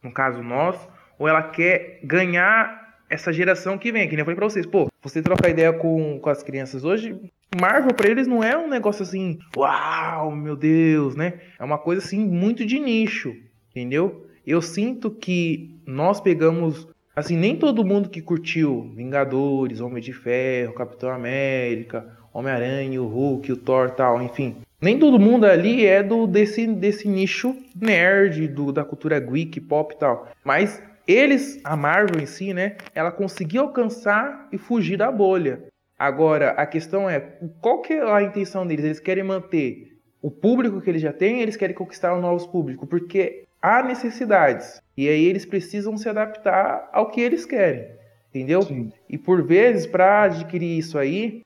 no 0.02 0.12
caso 0.12 0.42
nós, 0.42 0.88
ou 1.20 1.28
ela 1.28 1.44
quer 1.44 2.00
ganhar 2.04 2.82
essa 3.10 3.34
geração 3.34 3.78
que 3.78 3.92
vem, 3.92 4.08
que 4.08 4.16
nem 4.16 4.22
eu 4.22 4.26
falei 4.26 4.38
pra 4.38 4.50
vocês, 4.50 4.66
pô, 4.66 4.88
você 5.02 5.22
trocar 5.22 5.50
ideia 5.50 5.74
com, 5.74 6.18
com 6.20 6.30
as 6.30 6.42
crianças 6.42 6.86
hoje, 6.86 7.20
Marvel 7.60 7.94
para 7.94 8.10
eles 8.10 8.28
não 8.28 8.42
é 8.42 8.58
um 8.58 8.70
negócio 8.70 9.04
assim, 9.04 9.38
uau, 9.58 10.32
meu 10.32 10.56
Deus, 10.56 11.16
né? 11.16 11.42
É 11.60 11.64
uma 11.64 11.78
coisa 11.78 12.02
assim 12.02 12.26
muito 12.26 12.66
de 12.66 12.80
nicho, 12.80 13.36
entendeu? 13.70 14.26
Eu 14.48 14.62
sinto 14.62 15.12
que 15.12 15.78
nós 15.86 16.22
pegamos, 16.22 16.88
assim, 17.14 17.36
nem 17.36 17.58
todo 17.58 17.86
mundo 17.86 18.10
que 18.10 18.22
curtiu 18.22 18.94
Vingadores, 18.96 19.82
Homem 19.82 20.02
de 20.02 20.14
Ferro, 20.14 20.74
Capitão 20.74 21.10
América, 21.10 22.18
Homem-Aranha, 22.34 23.02
o 23.02 23.08
Hulk, 23.08 23.52
o 23.52 23.58
Thor, 23.58 23.92
tal, 23.92 24.22
enfim. 24.22 24.56
Nem 24.82 24.98
todo 24.98 25.20
mundo 25.20 25.46
ali 25.46 25.86
é 25.86 26.02
do 26.02 26.26
desse, 26.26 26.66
desse 26.66 27.08
nicho 27.08 27.56
nerd, 27.80 28.48
do, 28.48 28.72
da 28.72 28.84
cultura 28.84 29.20
geek, 29.20 29.62
pop 29.62 29.94
e 29.94 29.98
tal. 29.98 30.28
Mas 30.44 30.82
eles, 31.08 31.60
a 31.64 31.76
Marvel 31.76 32.20
em 32.20 32.26
si, 32.26 32.52
né, 32.52 32.78
ela 32.96 33.12
conseguiu 33.12 33.62
alcançar 33.62 34.48
e 34.52 34.58
fugir 34.58 34.98
da 34.98 35.12
bolha. 35.12 35.64
Agora, 36.00 36.52
a 36.52 36.66
questão 36.66 37.08
é, 37.08 37.20
qual 37.62 37.82
que 37.84 37.94
é 37.94 38.02
a 38.02 38.24
intenção 38.24 38.66
deles? 38.66 38.84
Eles 38.84 39.00
querem 39.00 39.24
manter 39.24 40.00
o 40.20 40.32
público 40.32 40.82
que 40.82 40.90
eles 40.90 41.02
já 41.02 41.14
têm, 41.14 41.42
eles 41.42 41.56
querem 41.56 41.76
conquistar 41.76 42.20
novos 42.20 42.48
públicos, 42.48 42.90
porque 42.90 43.46
há 43.62 43.84
necessidades. 43.84 44.82
E 44.98 45.08
aí 45.08 45.26
eles 45.26 45.46
precisam 45.46 45.96
se 45.96 46.10
adaptar 46.10 46.90
ao 46.92 47.12
que 47.12 47.22
eles 47.22 47.46
querem, 47.46 47.88
entendeu? 48.30 48.64
Sim. 48.64 48.92
E 49.08 49.16
por 49.16 49.46
vezes, 49.46 49.86
para 49.86 50.24
adquirir 50.24 50.78
isso 50.78 50.98
aí, 50.98 51.42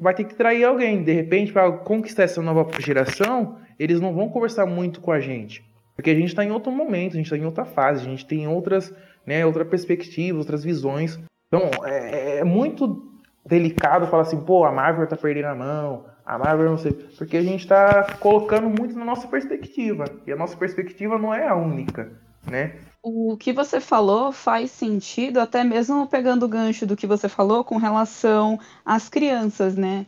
vai 0.00 0.14
ter 0.14 0.24
que 0.24 0.34
trair 0.34 0.64
alguém. 0.64 1.02
De 1.02 1.12
repente, 1.12 1.52
para 1.52 1.70
conquistar 1.72 2.24
essa 2.24 2.42
nova 2.42 2.68
geração, 2.80 3.58
eles 3.78 4.00
não 4.00 4.14
vão 4.14 4.28
conversar 4.28 4.66
muito 4.66 5.00
com 5.00 5.12
a 5.12 5.20
gente. 5.20 5.64
Porque 5.94 6.10
a 6.10 6.14
gente 6.14 6.28
está 6.28 6.44
em 6.44 6.50
outro 6.50 6.70
momento, 6.70 7.14
a 7.14 7.16
gente 7.16 7.26
está 7.26 7.36
em 7.36 7.44
outra 7.44 7.64
fase, 7.64 8.06
a 8.06 8.08
gente 8.08 8.26
tem 8.26 8.46
outras, 8.46 8.94
né, 9.26 9.44
outra 9.44 9.64
perspectiva, 9.64 10.38
outras 10.38 10.62
visões. 10.62 11.18
Então, 11.48 11.70
é, 11.84 12.38
é 12.38 12.44
muito 12.44 13.04
delicado 13.44 14.06
falar 14.06 14.22
assim, 14.22 14.40
pô, 14.40 14.64
a 14.64 14.70
Marvel 14.70 15.06
tá 15.06 15.16
perdendo 15.16 15.48
a 15.48 15.54
mão, 15.54 16.04
a 16.24 16.38
Marvel 16.38 16.70
não 16.70 16.78
sei. 16.78 16.92
Porque 17.16 17.36
a 17.36 17.42
gente 17.42 17.60
está 17.60 18.04
colocando 18.20 18.68
muito 18.68 18.96
na 18.96 19.04
nossa 19.04 19.26
perspectiva. 19.26 20.04
E 20.26 20.32
a 20.32 20.36
nossa 20.36 20.56
perspectiva 20.56 21.18
não 21.18 21.34
é 21.34 21.48
a 21.48 21.56
única, 21.56 22.12
né? 22.50 22.74
O 23.02 23.36
que 23.36 23.52
você 23.52 23.80
falou 23.80 24.32
faz 24.32 24.70
sentido, 24.70 25.38
até 25.38 25.62
mesmo 25.62 26.06
pegando 26.06 26.44
o 26.44 26.48
gancho 26.48 26.84
do 26.84 26.96
que 26.96 27.06
você 27.06 27.28
falou 27.28 27.62
com 27.64 27.76
relação 27.76 28.58
às 28.84 29.08
crianças, 29.08 29.76
né? 29.76 30.06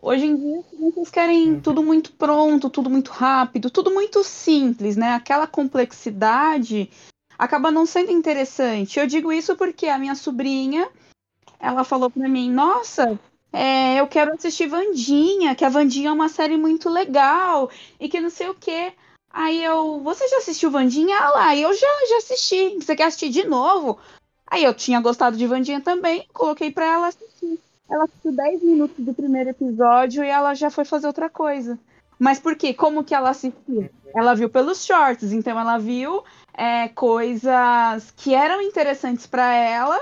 Hoje 0.00 0.26
em 0.26 0.36
dia, 0.36 0.64
vocês 0.80 1.10
querem 1.10 1.52
uhum. 1.52 1.60
tudo 1.60 1.82
muito 1.82 2.12
pronto, 2.12 2.68
tudo 2.68 2.90
muito 2.90 3.12
rápido, 3.12 3.70
tudo 3.70 3.92
muito 3.92 4.24
simples, 4.24 4.96
né? 4.96 5.14
Aquela 5.14 5.46
complexidade 5.46 6.90
acaba 7.38 7.70
não 7.70 7.86
sendo 7.86 8.10
interessante. 8.10 8.98
Eu 8.98 9.06
digo 9.06 9.32
isso 9.32 9.54
porque 9.56 9.86
a 9.86 9.98
minha 9.98 10.16
sobrinha, 10.16 10.88
ela 11.60 11.84
falou 11.84 12.10
para 12.10 12.28
mim, 12.28 12.50
nossa, 12.50 13.16
é, 13.52 14.00
eu 14.00 14.08
quero 14.08 14.32
assistir 14.34 14.66
Vandinha, 14.66 15.54
que 15.54 15.64
a 15.64 15.68
Vandinha 15.68 16.08
é 16.08 16.12
uma 16.12 16.28
série 16.28 16.56
muito 16.56 16.88
legal 16.88 17.70
e 18.00 18.08
que 18.08 18.20
não 18.20 18.30
sei 18.30 18.48
o 18.48 18.54
quê. 18.54 18.92
Aí 19.32 19.64
eu, 19.64 20.00
você 20.00 20.28
já 20.28 20.38
assistiu 20.38 20.70
Vandinha? 20.70 21.16
Ah 21.18 21.30
lá, 21.30 21.56
eu 21.56 21.72
já, 21.72 21.86
já 22.08 22.16
assisti. 22.18 22.76
Você 22.76 22.94
quer 22.94 23.04
assistir 23.04 23.30
de 23.30 23.44
novo? 23.44 23.98
Aí 24.46 24.64
eu 24.64 24.74
tinha 24.74 25.00
gostado 25.00 25.36
de 25.36 25.46
Vandinha 25.46 25.80
também, 25.80 26.26
coloquei 26.32 26.70
para 26.70 26.84
ela 26.84 27.08
assistir. 27.08 27.58
Ela 27.90 28.04
assistiu 28.04 28.32
10 28.32 28.62
minutos 28.62 28.96
do 28.98 29.14
primeiro 29.14 29.50
episódio 29.50 30.22
e 30.22 30.28
ela 30.28 30.52
já 30.54 30.70
foi 30.70 30.84
fazer 30.84 31.06
outra 31.06 31.30
coisa. 31.30 31.78
Mas 32.18 32.38
por 32.38 32.54
quê? 32.54 32.74
Como 32.74 33.02
que 33.02 33.14
ela 33.14 33.30
assistiu? 33.30 33.88
Ela 34.14 34.34
viu 34.34 34.50
pelos 34.50 34.84
shorts, 34.84 35.32
então 35.32 35.58
ela 35.58 35.78
viu 35.78 36.22
é, 36.52 36.88
coisas 36.88 38.12
que 38.16 38.34
eram 38.34 38.60
interessantes 38.60 39.26
para 39.26 39.54
ela 39.54 39.98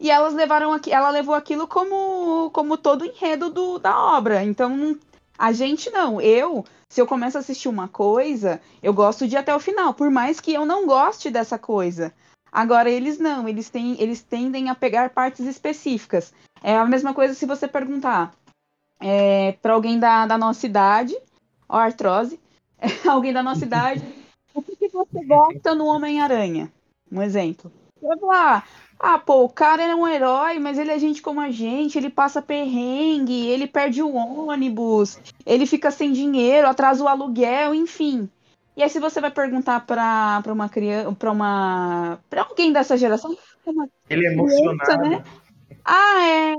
e 0.00 0.10
elas 0.10 0.34
levaram 0.34 0.72
aqui, 0.72 0.92
ela 0.92 1.10
levou 1.10 1.34
aquilo 1.34 1.68
como 1.68 2.50
como 2.50 2.76
todo 2.76 3.02
o 3.02 3.06
enredo 3.06 3.48
do, 3.48 3.78
da 3.78 3.96
obra. 3.96 4.42
Então 4.42 4.96
a 5.38 5.52
gente 5.52 5.90
não, 5.90 6.20
eu 6.20 6.64
se 6.94 7.00
eu 7.00 7.06
começo 7.08 7.36
a 7.36 7.40
assistir 7.40 7.68
uma 7.68 7.88
coisa, 7.88 8.60
eu 8.80 8.94
gosto 8.94 9.26
de 9.26 9.34
ir 9.34 9.38
até 9.38 9.52
o 9.52 9.58
final, 9.58 9.92
por 9.94 10.10
mais 10.10 10.38
que 10.38 10.52
eu 10.52 10.64
não 10.64 10.86
goste 10.86 11.28
dessa 11.28 11.58
coisa. 11.58 12.14
Agora 12.52 12.88
eles 12.88 13.18
não, 13.18 13.48
eles 13.48 13.68
têm, 13.68 14.00
eles 14.00 14.22
tendem 14.22 14.68
a 14.68 14.76
pegar 14.76 15.10
partes 15.10 15.44
específicas. 15.44 16.32
É 16.62 16.76
a 16.76 16.86
mesma 16.86 17.12
coisa 17.12 17.34
se 17.34 17.46
você 17.46 17.66
perguntar 17.66 18.32
é, 19.00 19.52
para 19.60 19.74
alguém 19.74 19.98
da, 19.98 20.24
da 20.24 20.38
nossa 20.38 20.66
idade, 20.66 21.16
ó, 21.68 21.78
artrose, 21.78 22.38
é, 22.78 22.86
alguém 23.10 23.32
da 23.32 23.42
nossa 23.42 23.64
idade, 23.64 24.04
o 24.54 24.62
que, 24.62 24.76
que 24.76 24.88
você 24.88 25.24
gosta 25.24 25.74
no 25.74 25.86
Homem-Aranha? 25.86 26.72
Um 27.10 27.20
exemplo. 27.20 27.72
Vai 28.00 28.16
falar, 28.18 28.58
ah, 28.58 28.83
pô, 29.24 29.44
o 29.44 29.48
cara 29.48 29.82
é 29.82 29.94
um 29.94 30.06
herói, 30.06 30.58
mas 30.58 30.78
ele 30.78 30.90
é 30.90 30.98
gente 30.98 31.20
como 31.20 31.40
a 31.40 31.50
gente, 31.50 31.98
ele 31.98 32.08
passa 32.08 32.40
perrengue, 32.40 33.48
ele 33.48 33.66
perde 33.66 34.02
o 34.02 34.14
ônibus, 34.14 35.18
ele 35.44 35.66
fica 35.66 35.90
sem 35.90 36.12
dinheiro, 36.12 36.66
atrasa 36.66 37.04
o 37.04 37.08
aluguel, 37.08 37.74
enfim. 37.74 38.28
E 38.76 38.82
aí, 38.82 38.90
se 38.90 38.98
você 38.98 39.20
vai 39.20 39.30
perguntar 39.30 39.86
para 39.86 40.42
uma 40.52 40.68
criança, 40.68 41.12
para 41.12 41.30
uma. 41.30 42.18
para 42.28 42.42
alguém 42.42 42.72
dessa 42.72 42.96
geração. 42.96 43.36
Ele 44.10 44.26
é 44.26 44.32
emocionado. 44.32 45.08
Né? 45.08 45.24
Ah, 45.84 46.26
é. 46.26 46.54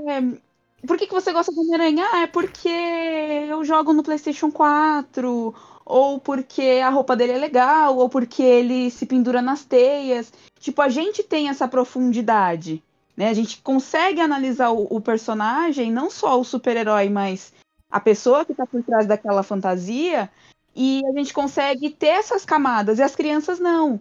Por 0.86 0.96
que, 0.96 1.06
que 1.06 1.12
você 1.12 1.32
gosta 1.32 1.52
do 1.52 1.60
Homem-Aranha? 1.60 2.06
Ah, 2.12 2.22
é 2.22 2.26
porque 2.26 2.68
eu 2.68 3.62
jogo 3.64 3.92
no 3.92 4.02
PlayStation 4.02 4.50
4, 4.50 5.54
ou 5.86 6.18
porque 6.18 6.80
a 6.84 6.90
roupa 6.90 7.14
dele 7.14 7.32
é 7.32 7.38
legal, 7.38 7.96
ou 7.96 8.08
porque 8.08 8.42
ele 8.42 8.90
se 8.90 9.06
pendura 9.06 9.40
nas 9.40 9.64
teias. 9.64 10.32
Tipo, 10.58 10.82
a 10.82 10.88
gente 10.88 11.22
tem 11.22 11.48
essa 11.48 11.68
profundidade, 11.68 12.82
né? 13.16 13.28
A 13.28 13.34
gente 13.34 13.62
consegue 13.62 14.20
analisar 14.20 14.70
o, 14.70 14.88
o 14.90 15.00
personagem, 15.00 15.92
não 15.92 16.10
só 16.10 16.38
o 16.40 16.44
super-herói, 16.44 17.08
mas 17.08 17.52
a 17.88 18.00
pessoa 18.00 18.44
que 18.44 18.50
está 18.50 18.66
por 18.66 18.82
trás 18.82 19.06
daquela 19.06 19.44
fantasia, 19.44 20.28
e 20.74 21.00
a 21.06 21.12
gente 21.16 21.32
consegue 21.32 21.88
ter 21.88 22.08
essas 22.08 22.44
camadas, 22.44 22.98
e 22.98 23.02
as 23.02 23.14
crianças 23.14 23.60
não 23.60 24.00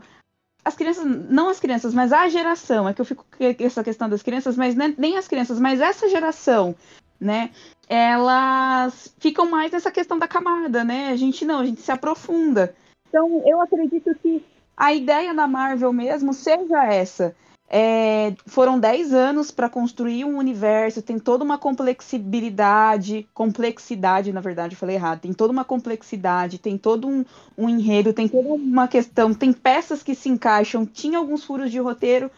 as 0.65 0.75
crianças, 0.75 1.05
não 1.05 1.47
as 1.47 1.59
crianças, 1.59 1.93
mas 1.93 2.11
a 2.11 2.27
geração, 2.27 2.89
é 2.89 2.93
que 2.93 2.99
eu 2.99 3.05
fico 3.05 3.23
com 3.37 3.63
essa 3.63 3.83
questão 3.83 4.09
das 4.09 4.23
crianças, 4.23 4.57
mas 4.57 4.73
nem 4.75 5.15
as 5.15 5.27
crianças, 5.27 5.59
mas 5.59 5.79
essa 5.79 6.09
geração, 6.09 6.75
né? 7.19 7.51
Elas 7.87 9.13
ficam 9.19 9.49
mais 9.49 9.71
nessa 9.71 9.91
questão 9.91 10.17
da 10.17 10.27
camada, 10.27 10.83
né? 10.83 11.09
A 11.09 11.15
gente 11.15 11.45
não, 11.45 11.59
a 11.59 11.65
gente 11.65 11.81
se 11.81 11.91
aprofunda. 11.91 12.75
Então, 13.07 13.43
eu 13.45 13.61
acredito 13.61 14.13
que 14.21 14.43
a 14.75 14.93
ideia 14.93 15.33
da 15.33 15.47
Marvel 15.47 15.93
mesmo 15.93 16.33
seja 16.33 16.85
essa, 16.85 17.35
é, 17.69 18.33
foram 18.45 18.79
10 18.79 19.13
anos 19.13 19.51
para 19.51 19.69
construir 19.69 20.23
um 20.23 20.37
universo, 20.37 21.01
tem 21.01 21.17
toda 21.17 21.43
uma 21.43 21.57
complexibilidade, 21.57 23.27
complexidade, 23.33 24.31
na 24.31 24.41
verdade, 24.41 24.75
eu 24.75 24.79
falei 24.79 24.95
errado, 24.95 25.21
tem 25.21 25.33
toda 25.33 25.51
uma 25.51 25.65
complexidade, 25.65 26.59
tem 26.59 26.77
todo 26.77 27.07
um, 27.07 27.25
um 27.57 27.67
enredo, 27.67 28.13
tem 28.13 28.27
toda 28.27 28.49
uma 28.49 28.87
questão, 28.87 29.33
tem 29.33 29.51
peças 29.51 30.03
que 30.03 30.13
se 30.13 30.29
encaixam, 30.29 30.85
tinha 30.85 31.17
alguns 31.17 31.43
furos 31.43 31.71
de 31.71 31.79
roteiro, 31.79 32.29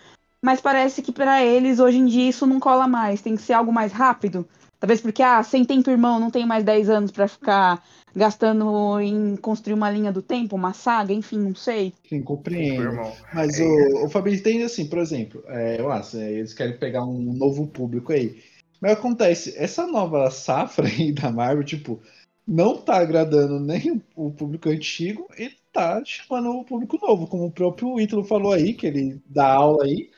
mas 0.42 0.62
parece 0.62 1.02
que 1.02 1.12
para 1.12 1.44
eles, 1.44 1.80
hoje 1.80 1.98
em 1.98 2.06
dia, 2.06 2.30
isso 2.30 2.46
não 2.46 2.60
cola 2.60 2.88
mais, 2.88 3.22
tem 3.22 3.36
que 3.36 3.42
ser 3.42 3.54
algo 3.54 3.74
mais 3.74 3.92
rápido. 3.92 4.48
Talvez 4.80 5.02
porque, 5.02 5.24
ah, 5.24 5.42
sem 5.42 5.66
tempo 5.66 5.90
irmão, 5.90 6.20
não 6.20 6.30
tem 6.30 6.46
mais 6.46 6.64
10 6.64 6.90
anos 6.90 7.12
para 7.12 7.28
ficar 7.28 7.84
gastando 8.16 9.00
em 9.00 9.36
construir 9.36 9.74
uma 9.74 9.90
linha 9.90 10.12
do 10.12 10.22
tempo, 10.22 10.56
uma 10.56 10.74
saga, 10.74 11.14
enfim, 11.14 11.40
não 11.40 11.56
sei. 11.56 11.94
Sim, 12.08 12.22
compreendo. 12.22 13.00
Mas 13.34 13.60
é. 13.60 13.64
o, 13.64 14.06
o 14.06 14.10
Fabrício 14.10 14.44
tem 14.44 14.64
assim, 14.64 14.88
por 14.88 15.00
exemplo, 15.00 15.44
é, 15.48 15.80
eu 15.80 15.92
acho, 15.92 16.18
é, 16.18 16.32
eles 16.32 16.54
querem 16.54 16.78
pegar 16.78 17.06
um 17.06 17.34
novo 17.34 17.68
público 17.68 18.12
aí. 18.12 18.42
Mas 18.80 18.92
acontece, 18.92 19.56
essa 19.58 19.88
nova 19.88 20.30
safra 20.30 20.86
aí 20.88 21.12
da 21.12 21.32
Marvel, 21.32 21.64
tipo, 21.64 22.00
não 22.48 22.78
tá 22.78 22.98
agradando 22.98 23.60
nem 23.60 24.02
o 24.16 24.32
público 24.32 24.70
antigo 24.70 25.28
e 25.38 25.52
tá 25.74 26.02
chamando 26.06 26.52
o 26.52 26.64
público 26.64 27.00
novo, 27.02 27.28
como 27.28 27.46
o 27.46 27.52
próprio 27.52 28.00
Ítalo 28.00 28.24
falou 28.24 28.54
aí, 28.54 28.74
que 28.74 28.88
ele 28.88 29.22
dá 29.28 29.54
aula 29.54 29.86
aí 29.86 30.10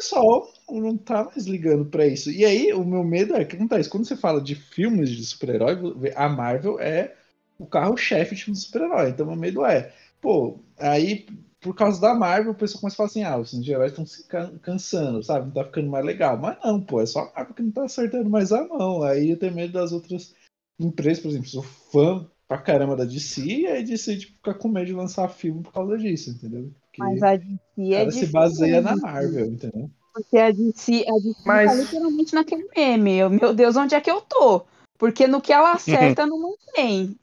pessoal 0.00 0.50
não 0.70 0.96
tá 0.96 1.24
mais 1.24 1.46
ligando 1.46 1.84
para 1.84 2.06
isso. 2.06 2.30
E 2.30 2.44
aí, 2.44 2.72
o 2.72 2.84
meu 2.84 3.04
medo 3.04 3.34
é 3.34 3.44
que 3.44 3.54
acontece, 3.54 3.90
quando 3.90 4.06
você 4.06 4.16
fala 4.16 4.40
de 4.40 4.54
filmes 4.54 5.10
de 5.10 5.24
super-herói, 5.24 5.76
a 6.16 6.28
Marvel 6.28 6.80
é 6.80 7.14
o 7.58 7.66
carro-chefe 7.66 8.34
de 8.34 8.50
de 8.50 8.58
super-herói. 8.58 9.10
Então, 9.10 9.26
meu 9.26 9.36
medo 9.36 9.64
é, 9.64 9.92
pô, 10.20 10.58
aí 10.78 11.26
por 11.60 11.74
causa 11.74 12.00
da 12.00 12.14
Marvel, 12.14 12.52
o 12.52 12.54
pessoal 12.54 12.80
começa 12.80 12.94
a 12.94 12.96
falar 12.96 13.08
assim: 13.08 13.22
ah, 13.22 13.36
os 13.36 13.68
heróis 13.68 13.92
estão 13.92 14.06
se 14.06 14.26
cansando, 14.62 15.22
sabe? 15.22 15.46
Não 15.46 15.52
tá 15.52 15.64
ficando 15.64 15.90
mais 15.90 16.04
legal. 16.04 16.38
Mas 16.38 16.56
não, 16.64 16.80
pô, 16.80 17.02
é 17.02 17.06
só 17.06 17.20
a 17.20 17.32
Marvel 17.36 17.54
que 17.54 17.62
não 17.62 17.70
tá 17.70 17.84
acertando 17.84 18.30
mais 18.30 18.50
a 18.52 18.66
mão. 18.66 19.02
Aí 19.02 19.30
eu 19.30 19.38
tenho 19.38 19.54
medo 19.54 19.74
das 19.74 19.92
outras 19.92 20.34
empresas, 20.78 21.22
por 21.22 21.28
exemplo, 21.28 21.48
sou 21.48 21.62
fã 21.62 22.26
pra 22.48 22.58
caramba 22.58 22.96
da 22.96 23.04
DC 23.04 23.44
e 23.44 23.66
aí 23.66 23.84
DC 23.84 24.18
tipo, 24.18 24.32
fica 24.36 24.54
com 24.54 24.68
medo 24.68 24.86
de 24.86 24.94
lançar 24.94 25.28
filme 25.28 25.62
por 25.62 25.72
causa 25.72 25.98
disso, 25.98 26.30
entendeu? 26.30 26.72
Porque 26.90 26.98
Mas 26.98 27.22
a 27.22 27.36
DC 27.36 27.94
é 27.94 28.10
se 28.10 28.26
baseia 28.26 28.80
na 28.80 28.96
Marvel, 28.96 29.46
entendeu? 29.46 29.90
Porque 30.12 30.36
a 30.36 30.50
DC, 30.50 31.06
a 31.08 31.12
DC 31.12 31.42
Mas... 31.46 31.70
tá 31.70 31.76
literalmente 31.76 32.34
naquele 32.34 32.68
meme. 32.76 33.18
Eu, 33.18 33.30
meu 33.30 33.54
Deus, 33.54 33.76
onde 33.76 33.94
é 33.94 34.00
que 34.00 34.10
eu 34.10 34.20
tô? 34.20 34.66
Porque 34.98 35.26
no 35.26 35.40
que 35.40 35.52
ela 35.52 35.72
acerta 35.72 36.26
não 36.26 36.40
mantém. 36.40 37.16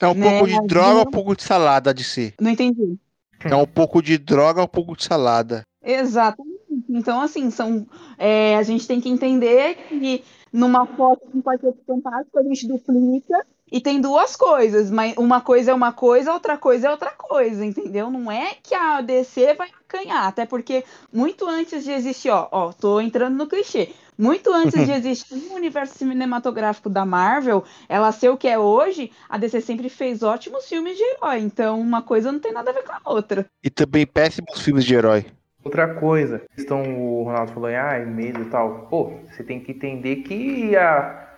É 0.00 0.06
um 0.06 0.14
né? 0.14 0.38
pouco 0.38 0.46
de 0.46 0.66
droga, 0.66 1.00
um 1.08 1.10
pouco 1.10 1.36
de 1.36 1.42
salada 1.42 1.92
de 1.92 2.04
si. 2.04 2.34
Não 2.40 2.50
entendi. 2.50 2.98
É 3.40 3.56
um 3.56 3.66
pouco 3.66 4.02
de 4.02 4.16
droga, 4.16 4.62
um 4.62 4.68
pouco 4.68 4.96
de 4.96 5.04
salada. 5.04 5.62
Exatamente. 5.82 6.54
Então, 6.88 7.20
assim, 7.20 7.50
são, 7.50 7.86
é, 8.18 8.56
a 8.56 8.62
gente 8.62 8.86
tem 8.86 9.00
que 9.00 9.08
entender 9.08 9.76
que 9.88 10.24
numa 10.52 10.86
foto 10.86 11.26
com 11.30 11.42
Quarteto 11.42 11.78
Fantástico 11.86 12.38
a 12.38 12.42
gente 12.42 12.66
duplica 12.66 13.44
e 13.74 13.80
tem 13.80 14.00
duas 14.00 14.36
coisas, 14.36 14.88
mas 14.88 15.16
uma 15.16 15.40
coisa 15.40 15.72
é 15.72 15.74
uma 15.74 15.92
coisa, 15.92 16.32
outra 16.32 16.56
coisa 16.56 16.86
é 16.86 16.90
outra 16.92 17.10
coisa, 17.10 17.66
entendeu? 17.66 18.08
Não 18.08 18.30
é 18.30 18.52
que 18.62 18.72
a 18.72 19.00
DC 19.00 19.54
vai 19.54 19.68
acanhar, 19.68 20.28
até 20.28 20.46
porque 20.46 20.84
muito 21.12 21.44
antes 21.44 21.82
de 21.82 21.90
existir, 21.90 22.30
ó, 22.30 22.46
ó, 22.52 22.72
tô 22.72 23.00
entrando 23.00 23.36
no 23.36 23.48
clichê. 23.48 23.88
Muito 24.16 24.52
antes 24.52 24.86
de 24.86 24.92
existir 24.94 25.34
o 25.50 25.56
universo 25.56 25.98
cinematográfico 25.98 26.88
da 26.88 27.04
Marvel, 27.04 27.64
ela 27.88 28.12
ser 28.12 28.28
o 28.28 28.36
que 28.36 28.46
é 28.46 28.56
hoje, 28.56 29.10
a 29.28 29.36
DC 29.38 29.60
sempre 29.62 29.88
fez 29.88 30.22
ótimos 30.22 30.68
filmes 30.68 30.96
de 30.96 31.02
herói. 31.02 31.40
Então, 31.40 31.80
uma 31.80 32.00
coisa 32.00 32.30
não 32.30 32.38
tem 32.38 32.52
nada 32.52 32.70
a 32.70 32.74
ver 32.74 32.84
com 32.84 32.92
a 32.92 33.12
outra. 33.12 33.44
E 33.60 33.68
também 33.68 34.06
péssimos 34.06 34.60
filmes 34.60 34.84
de 34.84 34.94
herói. 34.94 35.26
Outra 35.64 35.94
coisa, 35.94 36.42
questão 36.54 36.80
o 36.96 37.24
Ronaldo 37.24 37.50
falou, 37.50 37.70
ah, 37.70 37.98
medo 38.06 38.40
e 38.42 38.44
tal. 38.44 38.86
Pô, 38.86 39.14
você 39.28 39.42
tem 39.42 39.58
que 39.58 39.72
entender 39.72 40.16
que 40.16 40.76
a, 40.76 41.28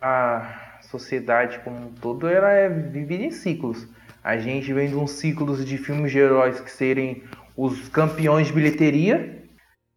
a 0.00 0.67
sociedade 0.90 1.60
como 1.60 1.76
um 1.76 1.92
todo 1.92 2.26
ela 2.28 2.50
é 2.50 2.68
vivida 2.68 3.24
em 3.24 3.30
ciclos. 3.30 3.86
A 4.22 4.36
gente 4.36 4.72
vem 4.72 4.88
de 4.88 4.96
uns 4.96 5.12
ciclos 5.12 5.64
de 5.64 5.78
filmes 5.78 6.12
de 6.12 6.18
heróis 6.18 6.60
que 6.60 6.70
serem 6.70 7.22
os 7.56 7.88
campeões 7.88 8.48
de 8.48 8.52
bilheteria, 8.52 9.38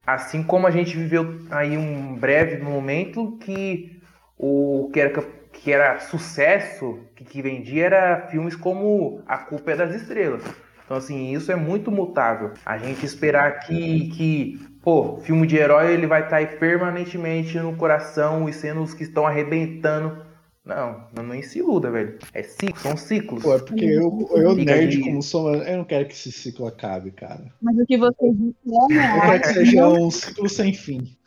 Assim 0.06 0.42
como 0.42 0.66
a 0.66 0.72
gente 0.72 0.98
viveu 0.98 1.40
aí 1.52 1.78
um 1.78 2.16
breve 2.16 2.58
momento 2.58 3.38
que 3.40 4.02
o 4.36 4.90
que 4.92 5.00
era, 5.00 5.24
que 5.54 5.72
era 5.72 6.00
sucesso, 6.00 7.00
que, 7.16 7.24
que 7.24 7.42
vendia, 7.42 7.86
era 7.86 8.28
filmes 8.28 8.56
como 8.56 9.22
A 9.28 9.38
Culpa 9.38 9.72
é 9.72 9.76
das 9.76 9.94
Estrelas. 9.94 10.44
Então, 10.84 10.98
assim, 10.98 11.32
isso 11.32 11.52
é 11.52 11.56
muito 11.56 11.92
mutável. 11.92 12.52
A 12.66 12.80
gente 12.80 13.06
esperar 13.06 13.60
que, 13.60 14.10
que 14.10 14.60
pô, 14.82 15.18
filme 15.18 15.46
de 15.46 15.56
herói 15.56 15.94
ele 15.94 16.08
vai 16.08 16.22
estar 16.22 16.32
tá 16.32 16.38
aí 16.38 16.48
permanentemente 16.48 17.60
no 17.60 17.78
coração 17.78 18.50
e 18.50 18.54
sendo 18.54 18.82
os 18.82 18.96
que 18.96 19.04
estão 19.04 19.28
arrebentando 19.28 20.26
não, 20.64 21.08
não, 21.16 21.24
não 21.24 21.42
se 21.42 21.60
iluda, 21.60 21.90
velho. 21.90 22.20
É 22.34 22.44
ciclo, 22.44 22.80
são 22.80 22.96
ciclos. 22.96 23.42
Pô, 23.42 23.56
é 23.56 23.60
porque 23.60 23.86
eu, 23.86 24.30
eu 24.36 24.56
nerd 24.56 24.98
de... 24.98 25.04
como 25.04 25.22
sou, 25.22 25.56
eu 25.56 25.78
não 25.78 25.84
quero 25.84 26.08
que 26.08 26.14
esse 26.14 26.32
ciclo 26.32 26.68
acabe, 26.68 27.12
cara. 27.12 27.52
Mas 27.62 27.78
o 27.78 27.86
que 27.86 27.98
você 27.98 28.32
disse 28.32 28.56
é 28.70 29.18
Eu 29.18 29.22
quero 29.22 29.42
que 29.42 29.48
seja 29.48 29.90
um 29.90 30.12
ciclo 30.12 30.50
sem 30.50 30.74
fim. 30.74 31.18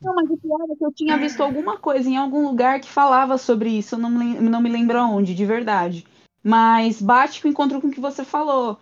Não, 0.00 0.14
mas 0.14 0.30
o 0.30 0.36
pior 0.36 0.58
é 0.70 0.76
que 0.76 0.84
eu 0.84 0.92
tinha 0.92 1.16
visto 1.16 1.42
alguma 1.42 1.78
coisa 1.78 2.08
em 2.08 2.16
algum 2.16 2.46
lugar 2.46 2.80
que 2.80 2.88
falava 2.88 3.36
sobre 3.38 3.70
isso, 3.70 3.94
eu 3.94 3.98
não 3.98 4.10
me, 4.10 4.40
não 4.40 4.62
me 4.62 4.70
lembro 4.70 4.98
aonde, 4.98 5.34
de 5.34 5.44
verdade. 5.44 6.06
Mas 6.42 7.00
bate 7.00 7.40
com 7.40 7.48
o 7.48 7.50
encontro 7.50 7.80
com 7.80 7.88
o 7.88 7.90
que 7.90 8.00
você 8.00 8.24
falou. 8.24 8.78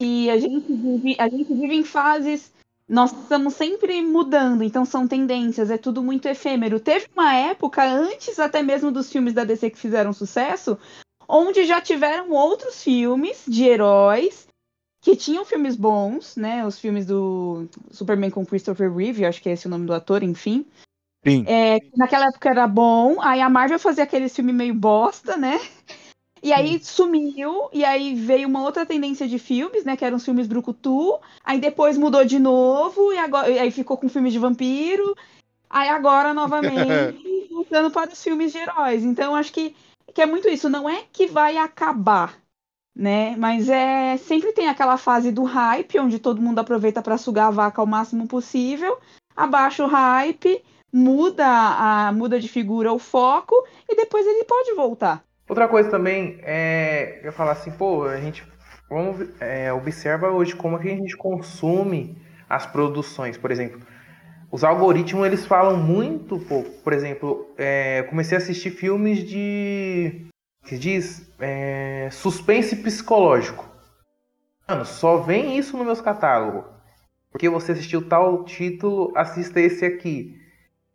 E 0.00 0.30
a 0.30 0.38
gente 0.38 0.72
vive, 0.72 1.14
a 1.18 1.28
gente 1.28 1.52
vive 1.52 1.74
em 1.74 1.84
fases 1.84 2.50
nós 2.88 3.12
estamos 3.12 3.54
sempre 3.54 4.02
mudando, 4.02 4.62
então 4.62 4.84
são 4.84 5.08
tendências, 5.08 5.70
é 5.70 5.78
tudo 5.78 6.02
muito 6.02 6.28
efêmero. 6.28 6.78
Teve 6.78 7.06
uma 7.14 7.34
época, 7.34 7.82
antes 7.82 8.38
até 8.38 8.62
mesmo 8.62 8.92
dos 8.92 9.10
filmes 9.10 9.32
da 9.32 9.44
DC 9.44 9.70
que 9.70 9.78
fizeram 9.78 10.12
sucesso, 10.12 10.78
onde 11.28 11.64
já 11.64 11.80
tiveram 11.80 12.30
outros 12.30 12.82
filmes 12.82 13.44
de 13.46 13.64
heróis 13.64 14.46
que 15.00 15.16
tinham 15.16 15.44
filmes 15.44 15.76
bons, 15.76 16.36
né? 16.36 16.66
Os 16.66 16.78
filmes 16.78 17.06
do 17.06 17.68
Superman 17.90 18.30
com 18.30 18.44
Christopher 18.44 18.92
Reeve, 18.92 19.24
acho 19.24 19.42
que 19.42 19.48
é 19.48 19.52
esse 19.52 19.66
o 19.66 19.70
nome 19.70 19.86
do 19.86 19.94
ator, 19.94 20.22
enfim. 20.22 20.66
Sim. 21.26 21.44
É, 21.46 21.78
naquela 21.96 22.26
época 22.26 22.50
era 22.50 22.66
bom, 22.66 23.20
aí 23.20 23.40
a 23.40 23.48
Marvel 23.48 23.78
fazia 23.78 24.04
aquele 24.04 24.28
filme 24.28 24.52
meio 24.52 24.74
bosta, 24.74 25.36
né? 25.36 25.58
E 26.44 26.52
aí 26.52 26.78
sumiu, 26.84 27.70
e 27.72 27.82
aí 27.86 28.14
veio 28.14 28.46
uma 28.46 28.62
outra 28.62 28.84
tendência 28.84 29.26
de 29.26 29.38
filmes, 29.38 29.82
né? 29.82 29.96
Que 29.96 30.04
eram 30.04 30.18
os 30.18 30.24
filmes 30.26 30.46
Brucutu. 30.46 31.18
Aí 31.42 31.58
depois 31.58 31.96
mudou 31.96 32.22
de 32.22 32.38
novo, 32.38 33.14
e 33.14 33.16
agora 33.16 33.48
e 33.50 33.58
aí 33.58 33.70
ficou 33.70 33.96
com 33.96 34.10
filmes 34.10 34.30
de 34.30 34.38
vampiro. 34.38 35.16
Aí 35.70 35.88
agora, 35.88 36.34
novamente, 36.34 37.48
voltando 37.50 37.90
para 37.90 38.12
os 38.12 38.22
filmes 38.22 38.52
de 38.52 38.58
heróis. 38.58 39.02
Então, 39.02 39.34
acho 39.34 39.50
que, 39.50 39.74
que 40.12 40.20
é 40.20 40.26
muito 40.26 40.46
isso. 40.46 40.68
Não 40.68 40.86
é 40.86 41.04
que 41.10 41.26
vai 41.26 41.56
acabar, 41.56 42.36
né? 42.94 43.34
Mas 43.36 43.70
é 43.70 44.18
sempre 44.18 44.52
tem 44.52 44.68
aquela 44.68 44.98
fase 44.98 45.32
do 45.32 45.44
hype, 45.44 45.98
onde 45.98 46.18
todo 46.18 46.42
mundo 46.42 46.58
aproveita 46.58 47.00
para 47.00 47.16
sugar 47.16 47.46
a 47.46 47.52
vaca 47.52 47.80
ao 47.80 47.86
máximo 47.86 48.28
possível. 48.28 48.98
Abaixa 49.34 49.82
o 49.82 49.88
hype, 49.88 50.62
muda 50.92 51.46
a 51.46 52.12
muda 52.12 52.38
de 52.38 52.48
figura 52.48 52.92
o 52.92 52.98
foco 52.98 53.54
e 53.88 53.96
depois 53.96 54.26
ele 54.26 54.44
pode 54.44 54.74
voltar. 54.74 55.24
Outra 55.48 55.68
coisa 55.68 55.90
também 55.90 56.38
é 56.42 57.20
eu 57.22 57.32
falar 57.32 57.52
assim, 57.52 57.70
pô, 57.70 58.04
a 58.04 58.18
gente 58.18 58.44
vamos, 58.88 59.28
é, 59.40 59.72
observa 59.72 60.30
hoje 60.30 60.54
como 60.54 60.78
que 60.78 60.88
a 60.88 60.96
gente 60.96 61.16
consome 61.16 62.16
as 62.48 62.66
produções, 62.66 63.36
por 63.36 63.50
exemplo. 63.50 63.80
Os 64.50 64.62
algoritmos 64.62 65.26
eles 65.26 65.44
falam 65.44 65.76
muito, 65.76 66.38
pô, 66.38 66.62
por 66.62 66.92
exemplo, 66.92 67.52
é, 67.58 68.04
comecei 68.04 68.38
a 68.38 68.40
assistir 68.40 68.70
filmes 68.70 69.24
de 69.24 70.26
que 70.64 70.78
diz 70.78 71.30
é, 71.38 72.08
suspense 72.10 72.76
psicológico. 72.76 73.68
Mano, 74.66 74.84
só 74.84 75.18
vem 75.18 75.58
isso 75.58 75.76
no 75.76 75.84
meus 75.84 76.00
catálogos. 76.00 76.64
Porque 77.30 77.48
você 77.48 77.72
assistiu 77.72 78.08
tal 78.08 78.44
título, 78.44 79.12
assista 79.16 79.60
esse 79.60 79.84
aqui. 79.84 80.40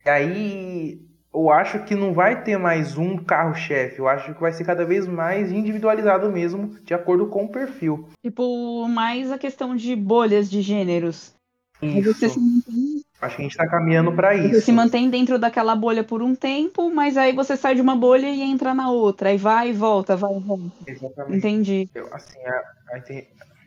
E 0.05 0.09
aí 0.09 1.08
eu 1.33 1.49
acho 1.51 1.83
que 1.85 1.95
não 1.95 2.13
vai 2.13 2.43
ter 2.43 2.57
mais 2.57 2.97
um 2.97 3.17
carro-chefe. 3.17 3.99
Eu 3.99 4.07
acho 4.07 4.33
que 4.33 4.41
vai 4.41 4.51
ser 4.51 4.63
cada 4.63 4.83
vez 4.85 5.07
mais 5.07 5.51
individualizado 5.51 6.29
mesmo, 6.31 6.75
de 6.83 6.93
acordo 6.93 7.27
com 7.27 7.45
o 7.45 7.49
perfil. 7.49 8.09
Tipo, 8.23 8.87
mais 8.87 9.31
a 9.31 9.37
questão 9.37 9.75
de 9.75 9.95
bolhas 9.95 10.49
de 10.49 10.61
gêneros. 10.61 11.33
Isso. 11.81 12.39
Mantém... 12.39 13.03
Acho 13.21 13.35
que 13.35 13.41
a 13.41 13.43
gente 13.43 13.51
está 13.51 13.67
caminhando 13.67 14.13
para 14.13 14.33
isso. 14.33 14.55
Você 14.55 14.61
se 14.61 14.71
mantém 14.71 15.09
dentro 15.09 15.37
daquela 15.37 15.75
bolha 15.75 16.03
por 16.03 16.21
um 16.21 16.33
tempo, 16.33 16.89
mas 16.89 17.17
aí 17.17 17.33
você 17.33 17.57
sai 17.57 17.75
de 17.75 17.81
uma 17.81 17.95
bolha 17.95 18.27
e 18.27 18.41
entra 18.41 18.73
na 18.73 18.89
outra. 18.89 19.29
Aí 19.29 19.37
vai 19.37 19.69
e 19.69 19.73
volta, 19.73 20.15
vai 20.15 20.35
e 20.35 20.39
volta. 20.39 20.71
Exatamente. 20.87 21.37
Entendi. 21.37 21.89
Eu, 21.93 22.07
assim, 22.13 22.39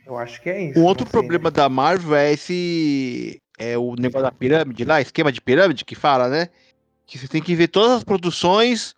eu 0.05 0.17
acho 0.17 0.41
que 0.41 0.49
é 0.49 0.61
isso. 0.69 0.79
Um 0.79 0.83
outro 0.83 1.05
problema 1.05 1.45
né? 1.45 1.51
da 1.51 1.69
Marvel 1.69 2.15
é 2.15 2.33
esse. 2.33 3.39
É 3.59 3.77
o 3.77 3.95
negócio 3.95 4.23
da 4.23 4.31
pirâmide 4.31 4.83
lá, 4.83 4.99
esquema 4.99 5.31
de 5.31 5.39
pirâmide 5.39 5.85
que 5.85 5.93
fala, 5.93 6.27
né? 6.27 6.49
Que 7.05 7.17
você 7.17 7.27
tem 7.27 7.41
que 7.41 7.55
ver 7.55 7.67
todas 7.67 7.91
as 7.91 8.03
produções 8.03 8.95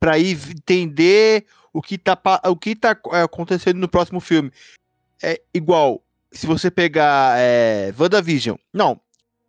para 0.00 0.18
ir 0.18 0.38
entender 0.50 1.46
o 1.72 1.80
que 1.80 1.96
tá, 1.96 2.20
o 2.46 2.56
que 2.56 2.74
tá 2.74 2.98
é, 3.12 3.22
acontecendo 3.22 3.78
no 3.78 3.88
próximo 3.88 4.20
filme. 4.20 4.52
É 5.22 5.40
igual, 5.54 6.02
se 6.32 6.46
você 6.46 6.70
pegar 6.70 7.38
é, 7.38 7.94
WandaVision. 7.98 8.56
Não, 8.72 9.00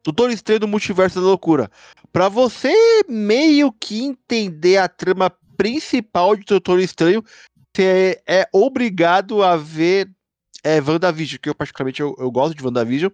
Doutor 0.04 0.32
Estranho 0.32 0.60
do 0.60 0.68
Multiverso 0.68 1.20
da 1.20 1.26
Loucura. 1.26 1.72
Para 2.12 2.30
você 2.30 2.74
meio 3.08 3.72
que 3.72 4.04
entender 4.04 4.78
a 4.78 4.88
trama 4.88 5.32
principal 5.58 6.36
de 6.36 6.44
Doutor 6.44 6.80
Estranho, 6.80 7.24
você 7.74 8.22
é 8.28 8.48
obrigado 8.52 9.42
a 9.42 9.56
ver 9.56 10.10
é, 10.64 10.80
WandaVision, 10.82 11.40
que 11.42 11.50
eu 11.50 11.56
particularmente 11.56 12.02
eu, 12.02 12.16
eu 12.20 12.30
gosto 12.30 12.56
de 12.56 12.64
WandaVision. 12.64 13.12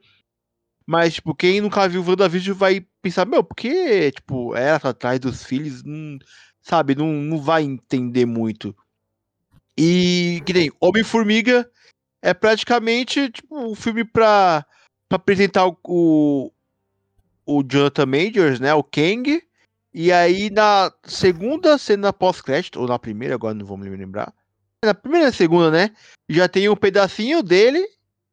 Mas, 0.90 1.14
tipo, 1.14 1.36
quem 1.36 1.62
nunca 1.62 1.88
viu 1.88 2.04
WandaVision 2.04 2.58
vai 2.58 2.84
pensar, 3.00 3.24
meu, 3.24 3.44
porque, 3.44 4.12
tipo, 4.12 4.56
ela 4.56 4.80
tá 4.80 4.90
atrás 4.90 5.20
dos 5.20 5.44
filhos, 5.44 5.84
não, 5.84 6.18
sabe, 6.64 6.96
não, 6.96 7.14
não 7.14 7.38
vai 7.38 7.62
entender 7.62 8.26
muito. 8.26 8.76
E, 9.78 10.42
que 10.48 10.52
nem 10.52 10.72
Homem-Formiga 10.82 11.70
é 12.24 12.34
praticamente, 12.34 13.30
tipo, 13.30 13.56
um 13.56 13.76
filme 13.76 14.04
pra, 14.04 14.66
pra 15.08 15.18
apresentar 15.18 15.68
o, 15.68 15.78
o, 15.86 16.52
o 17.46 17.64
Jonathan 17.64 18.08
Majors, 18.08 18.60
né, 18.60 18.74
o 18.74 18.82
Kang, 18.82 19.44
e 19.94 20.12
aí 20.12 20.50
na 20.50 20.92
segunda 21.04 21.78
cena 21.78 22.12
pós-crédito, 22.12 22.82
ou 22.82 22.88
na 22.88 22.98
primeira, 22.98 23.36
agora 23.36 23.54
não 23.54 23.64
vou 23.64 23.78
me 23.78 23.88
lembrar, 23.88 24.34
na 24.84 24.96
primeira 24.96 25.28
e 25.28 25.34
segunda, 25.34 25.70
né, 25.70 25.92
já 26.28 26.48
tem 26.50 26.68
um 26.68 26.76
pedacinho 26.76 27.44
dele, 27.44 27.88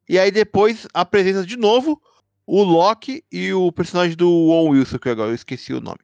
e 0.08 0.18
aí 0.18 0.30
depois 0.30 0.88
apresenta 0.94 1.44
de 1.44 1.58
novo 1.58 2.00
o 2.46 2.62
Loki 2.62 3.24
e 3.30 3.52
o 3.52 3.72
personagem 3.72 4.16
do 4.16 4.30
Owen 4.30 4.78
Wilson, 4.78 4.98
que 4.98 5.08
agora 5.08 5.30
eu 5.30 5.34
esqueci 5.34 5.72
o 5.74 5.80
nome. 5.80 5.98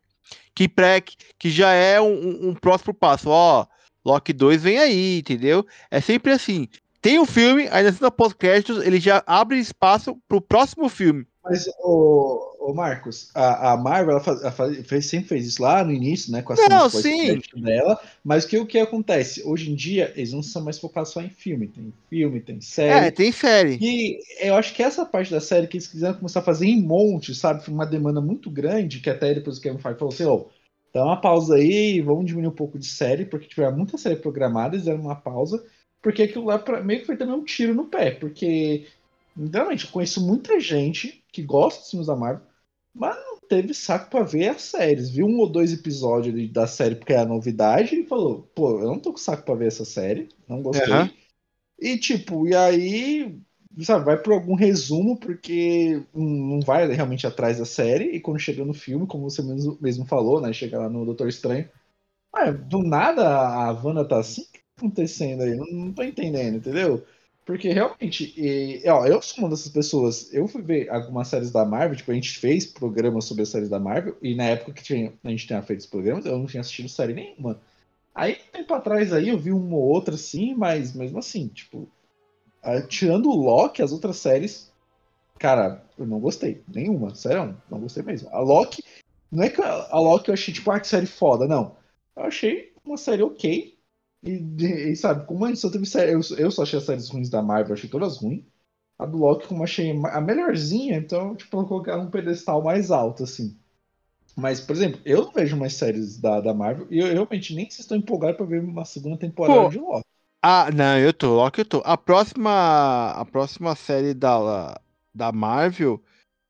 Que, 0.55 0.68
pré, 0.68 1.00
que 1.00 1.50
já 1.50 1.72
é 1.72 2.00
um, 2.00 2.50
um 2.50 2.55
próximo 2.55 2.92
passo. 2.92 3.31
Ó, 3.31 3.66
Loki 4.05 4.33
2 4.33 4.62
vem 4.62 4.78
aí, 4.78 5.18
entendeu? 5.18 5.64
É 5.90 6.00
sempre 6.00 6.33
assim. 6.33 6.68
tem 7.00 7.18
um 7.18 7.26
filme, 7.26 7.68
aí 7.70 7.85
na 7.85 7.92
cena 7.92 8.11
pós-créditos 8.11 8.85
ele 8.85 9.00
já 9.00 9.22
abre 9.26 9.59
espaço 9.59 10.18
pro 10.28 10.40
próximo 10.40 10.88
filme. 10.88 11.26
Mas, 11.44 11.68
o, 11.81 12.70
o 12.70 12.72
Marcos, 12.72 13.31
a, 13.35 13.72
a 13.72 13.76
Marvel 13.76 14.12
ela 14.12 14.20
faz, 14.20 14.40
ela 14.42 14.52
faz, 14.52 15.07
sempre 15.07 15.28
fez 15.28 15.46
isso 15.46 15.61
lá 15.61 15.83
no 15.83 15.92
início, 15.92 16.31
né? 16.31 16.40
Com 16.40 16.52
a 16.52 16.68
não, 16.68 16.88
sim. 16.88 17.40
dela. 17.57 18.00
Mas 18.24 18.44
que, 18.44 18.57
o 18.59 18.66
que 18.66 18.78
acontece? 18.78 19.42
Hoje 19.44 19.70
em 19.70 19.74
dia, 19.74 20.12
eles 20.14 20.33
não 20.33 20.42
são 20.42 20.62
mais 20.62 20.78
focados 20.78 21.11
só 21.11 21.20
em 21.20 21.31
filme. 21.31 21.66
Tem 21.66 21.92
filme, 22.09 22.40
tem 22.40 22.61
série. 22.61 23.07
É, 23.07 23.11
tem 23.11 23.33
série. 23.33 23.76
E 23.81 24.20
eu 24.40 24.55
acho 24.55 24.72
que 24.72 24.83
essa 24.83 25.05
parte 25.05 25.33
da 25.33 25.40
série 25.40 25.66
que 25.66 25.76
eles 25.76 25.88
quiseram 25.88 26.14
começar 26.14 26.40
a 26.40 26.44
fazer 26.44 26.66
em 26.66 26.81
monte, 26.81 27.35
sabe? 27.35 27.64
Foi 27.64 27.74
uma 27.74 27.87
demanda 27.87 28.20
muito 28.20 28.48
grande, 28.48 29.00
que 29.00 29.11
até 29.11 29.35
depois 29.35 29.59
o 29.59 29.61
Kevin 29.61 29.78
Feige 29.78 29.98
falou 29.98 30.14
assim, 30.14 30.24
ó. 30.24 30.44
Dá 30.94 31.02
uma 31.05 31.20
pausa 31.20 31.55
aí, 31.55 32.02
vamos 32.02 32.26
diminuir 32.26 32.52
um 32.52 32.55
pouco 32.55 32.78
de 32.78 32.87
série, 32.87 33.24
porque 33.24 33.48
tiver 33.48 33.70
muita 33.72 33.96
série 33.96 34.16
programada, 34.16 34.74
eles 34.74 34.85
deram 34.85 35.00
uma 35.00 35.16
pausa, 35.16 35.64
porque 36.02 36.22
aquilo 36.24 36.44
lá 36.44 36.59
pra, 36.59 36.83
meio 36.83 37.00
que 37.00 37.07
foi 37.07 37.16
também 37.16 37.35
um 37.35 37.44
tiro 37.44 37.72
no 37.72 37.87
pé, 37.87 38.11
porque 38.11 38.87
realmente 39.37 39.87
eu 39.87 39.90
conheço 39.90 40.25
muita 40.25 40.61
gente 40.61 41.25
que 41.33 41.42
gosta 41.42 41.81
dos 41.81 41.90
filmes 41.90 42.07
da 42.07 42.16
Marvel, 42.16 42.47
mas 42.95 43.16
não 43.16 43.40
teve 43.49 43.73
saco 43.73 44.11
para 44.11 44.25
ver 44.25 44.49
as 44.49 44.62
séries. 44.62 45.11
Viu 45.11 45.27
um 45.27 45.38
ou 45.38 45.49
dois 45.49 45.73
episódios 45.73 46.51
da 46.51 46.66
série 46.66 46.95
porque 46.95 47.12
era 47.12 47.25
novidade 47.25 47.97
e 47.97 48.07
falou: 48.07 48.51
pô, 48.55 48.81
eu 48.81 48.87
não 48.87 48.99
tô 48.99 49.12
com 49.12 49.18
saco 49.18 49.45
para 49.45 49.55
ver 49.55 49.68
essa 49.68 49.85
série, 49.85 50.29
não 50.49 50.62
gostei. 50.62 50.92
Uhum. 50.92 51.11
E 51.81 51.99
tipo, 51.99 52.47
e 52.47 52.55
aí, 52.55 53.38
sabe, 53.81 54.05
vai 54.05 54.16
por 54.16 54.35
algum 54.35 54.55
resumo 54.55 55.18
porque 55.18 56.03
não 56.14 56.61
vai 56.61 56.87
realmente 56.92 57.27
atrás 57.27 57.59
da 57.59 57.64
série. 57.64 58.11
E 58.14 58.21
quando 58.21 58.38
chega 58.38 58.64
no 58.64 58.75
filme, 58.75 59.07
como 59.07 59.29
você 59.29 59.42
mesmo, 59.42 59.77
mesmo 59.81 60.05
falou, 60.07 60.40
né? 60.40 60.53
Chega 60.53 60.79
lá 60.79 60.88
no 60.88 61.05
Doutor 61.05 61.29
Estranho, 61.29 61.68
ué, 62.37 62.53
do 62.53 62.83
nada 62.83 63.27
a 63.27 63.73
Wanda 63.73 64.05
tá 64.05 64.18
assim? 64.21 64.42
O 64.42 64.45
que 64.53 64.59
tá 64.59 64.64
acontecendo 64.79 65.42
aí? 65.42 65.57
Não, 65.57 65.66
não 65.66 65.92
tô 65.92 66.03
entendendo, 66.03 66.59
entendeu? 66.59 67.05
Porque 67.44 67.72
realmente, 67.72 68.33
e, 68.37 68.88
ó, 68.88 69.05
eu 69.05 69.20
sou 69.20 69.40
uma 69.40 69.50
dessas 69.50 69.72
pessoas. 69.72 70.33
Eu 70.33 70.46
fui 70.46 70.62
ver 70.62 70.88
algumas 70.88 71.26
séries 71.28 71.50
da 71.50 71.64
Marvel, 71.64 71.96
tipo, 71.96 72.12
a 72.12 72.14
gente 72.14 72.38
fez 72.38 72.66
programas 72.66 73.24
sobre 73.24 73.42
as 73.42 73.48
séries 73.48 73.68
da 73.68 73.81
Marvel, 73.81 74.16
e 74.22 74.35
na 74.35 74.44
época 74.44 74.72
que 74.72 74.83
tinha, 74.83 75.12
a 75.24 75.28
gente 75.28 75.46
tinha 75.46 75.61
feito 75.62 75.81
os 75.81 75.87
programas, 75.87 76.24
eu 76.24 76.38
não 76.38 76.46
tinha 76.46 76.61
assistido 76.61 76.88
série 76.88 77.14
nenhuma. 77.14 77.61
Aí, 78.14 78.37
tempo 78.52 78.72
atrás 78.74 79.12
aí, 79.12 79.31
eu 79.31 79.38
vi 79.38 79.50
uma 79.50 79.74
ou 79.74 79.83
outra 79.83 80.14
assim, 80.14 80.55
mas 80.55 80.94
mesmo 80.94 81.18
assim, 81.18 81.48
tipo, 81.48 81.88
tirando 82.88 83.28
o 83.28 83.37
Loki, 83.37 83.83
as 83.83 83.90
outras 83.90 84.18
séries, 84.18 84.70
cara, 85.38 85.85
eu 85.98 86.07
não 86.07 86.20
gostei. 86.20 86.62
Nenhuma, 86.68 87.14
sério, 87.14 87.61
não 87.68 87.81
gostei 87.81 88.05
mesmo. 88.05 88.28
A 88.31 88.38
Loki, 88.38 88.85
não 89.31 89.42
é 89.42 89.48
que 89.48 89.61
a 89.61 89.98
Loki 89.98 90.28
eu 90.28 90.35
achei, 90.35 90.55
tipo, 90.55 90.70
ah, 90.70 90.78
que 90.78 90.87
série 90.87 91.07
foda, 91.07 91.48
não. 91.48 91.74
Eu 92.14 92.24
achei 92.24 92.72
uma 92.85 92.96
série 92.96 93.22
ok, 93.22 93.76
e, 94.23 94.91
e, 94.93 94.97
sabe, 94.97 95.27
como 95.27 95.45
a 95.45 95.49
gente 95.49 95.61
só 95.61 95.71
teve 95.71 95.85
série, 95.85 96.13
eu, 96.13 96.21
eu 96.39 96.51
só 96.51 96.63
achei 96.63 96.79
as 96.79 96.85
séries 96.85 97.09
ruins 97.09 97.29
da 97.29 97.43
Marvel, 97.43 97.75
achei 97.75 97.91
todas 97.91 98.19
ruins. 98.19 98.45
A 98.99 99.07
do 99.07 99.19
Loki, 99.19 99.49
como 99.49 99.65
achei 99.65 99.91
a 99.91 100.21
melhorzinha, 100.21 100.97
então, 100.97 101.35
tipo, 101.35 101.59
eu 101.59 101.67
colocar 101.67 101.99
um 101.99 102.11
pedestal 102.11 102.63
mais 102.63 102.91
alto, 102.91 103.25
assim. 103.25 103.57
Mas, 104.37 104.61
por 104.61 104.77
exemplo, 104.77 105.01
eu 105.05 105.25
não 105.25 105.33
vejo 105.33 105.57
mais 105.57 105.75
séries 105.75 106.19
da, 106.19 106.41
da 106.41 106.55
Marvel 106.55 106.87
e 106.91 106.99
eu 107.01 107.13
realmente 107.13 107.55
nem 107.55 107.67
estou 107.67 107.97
empolgado 107.97 108.37
para 108.37 108.47
ver 108.47 108.63
uma 108.63 108.85
segunda 108.85 109.17
temporada 109.17 109.65
Pô, 109.65 109.69
de 109.69 109.79
Loki. 109.79 110.07
Ah, 110.41 110.71
não, 110.73 110.99
eu 110.99 111.13
tô, 111.13 111.35
Loki 111.35 111.61
eu 111.61 111.65
tô. 111.65 111.83
A 111.85 111.97
próxima, 111.99 113.11
a 113.11 113.25
próxima 113.25 113.75
série 113.75 114.15
da, 114.15 114.81
da 115.15 115.33
Marvel 115.33 116.03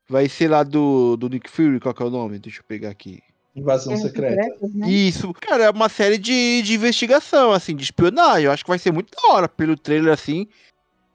vai 0.07 0.29
ser 0.29 0.49
lá 0.49 0.63
do, 0.63 1.17
do 1.17 1.27
Nick 1.27 1.49
Fury, 1.49 1.79
qual 1.79 1.93
que 1.93 2.03
é 2.03 2.05
o 2.05 2.09
nome? 2.09 2.39
Deixa 2.39 2.59
eu 2.59 2.65
pegar 2.65 2.89
aqui. 2.89 3.21
Invasão 3.55 3.95
secreta. 3.97 4.67
Né? 4.73 4.89
Isso, 4.89 5.31
cara, 5.33 5.65
é 5.65 5.69
uma 5.69 5.87
série 5.87 6.17
de, 6.17 6.61
de 6.63 6.73
investigação, 6.73 7.51
assim, 7.51 7.75
de 7.75 7.83
espionagem. 7.83 8.45
Eu 8.45 8.51
acho 8.51 8.63
que 8.63 8.69
vai 8.69 8.79
ser 8.79 8.91
muito 8.91 9.15
da 9.15 9.33
hora 9.33 9.47
pelo 9.47 9.77
trailer, 9.77 10.11
assim. 10.11 10.47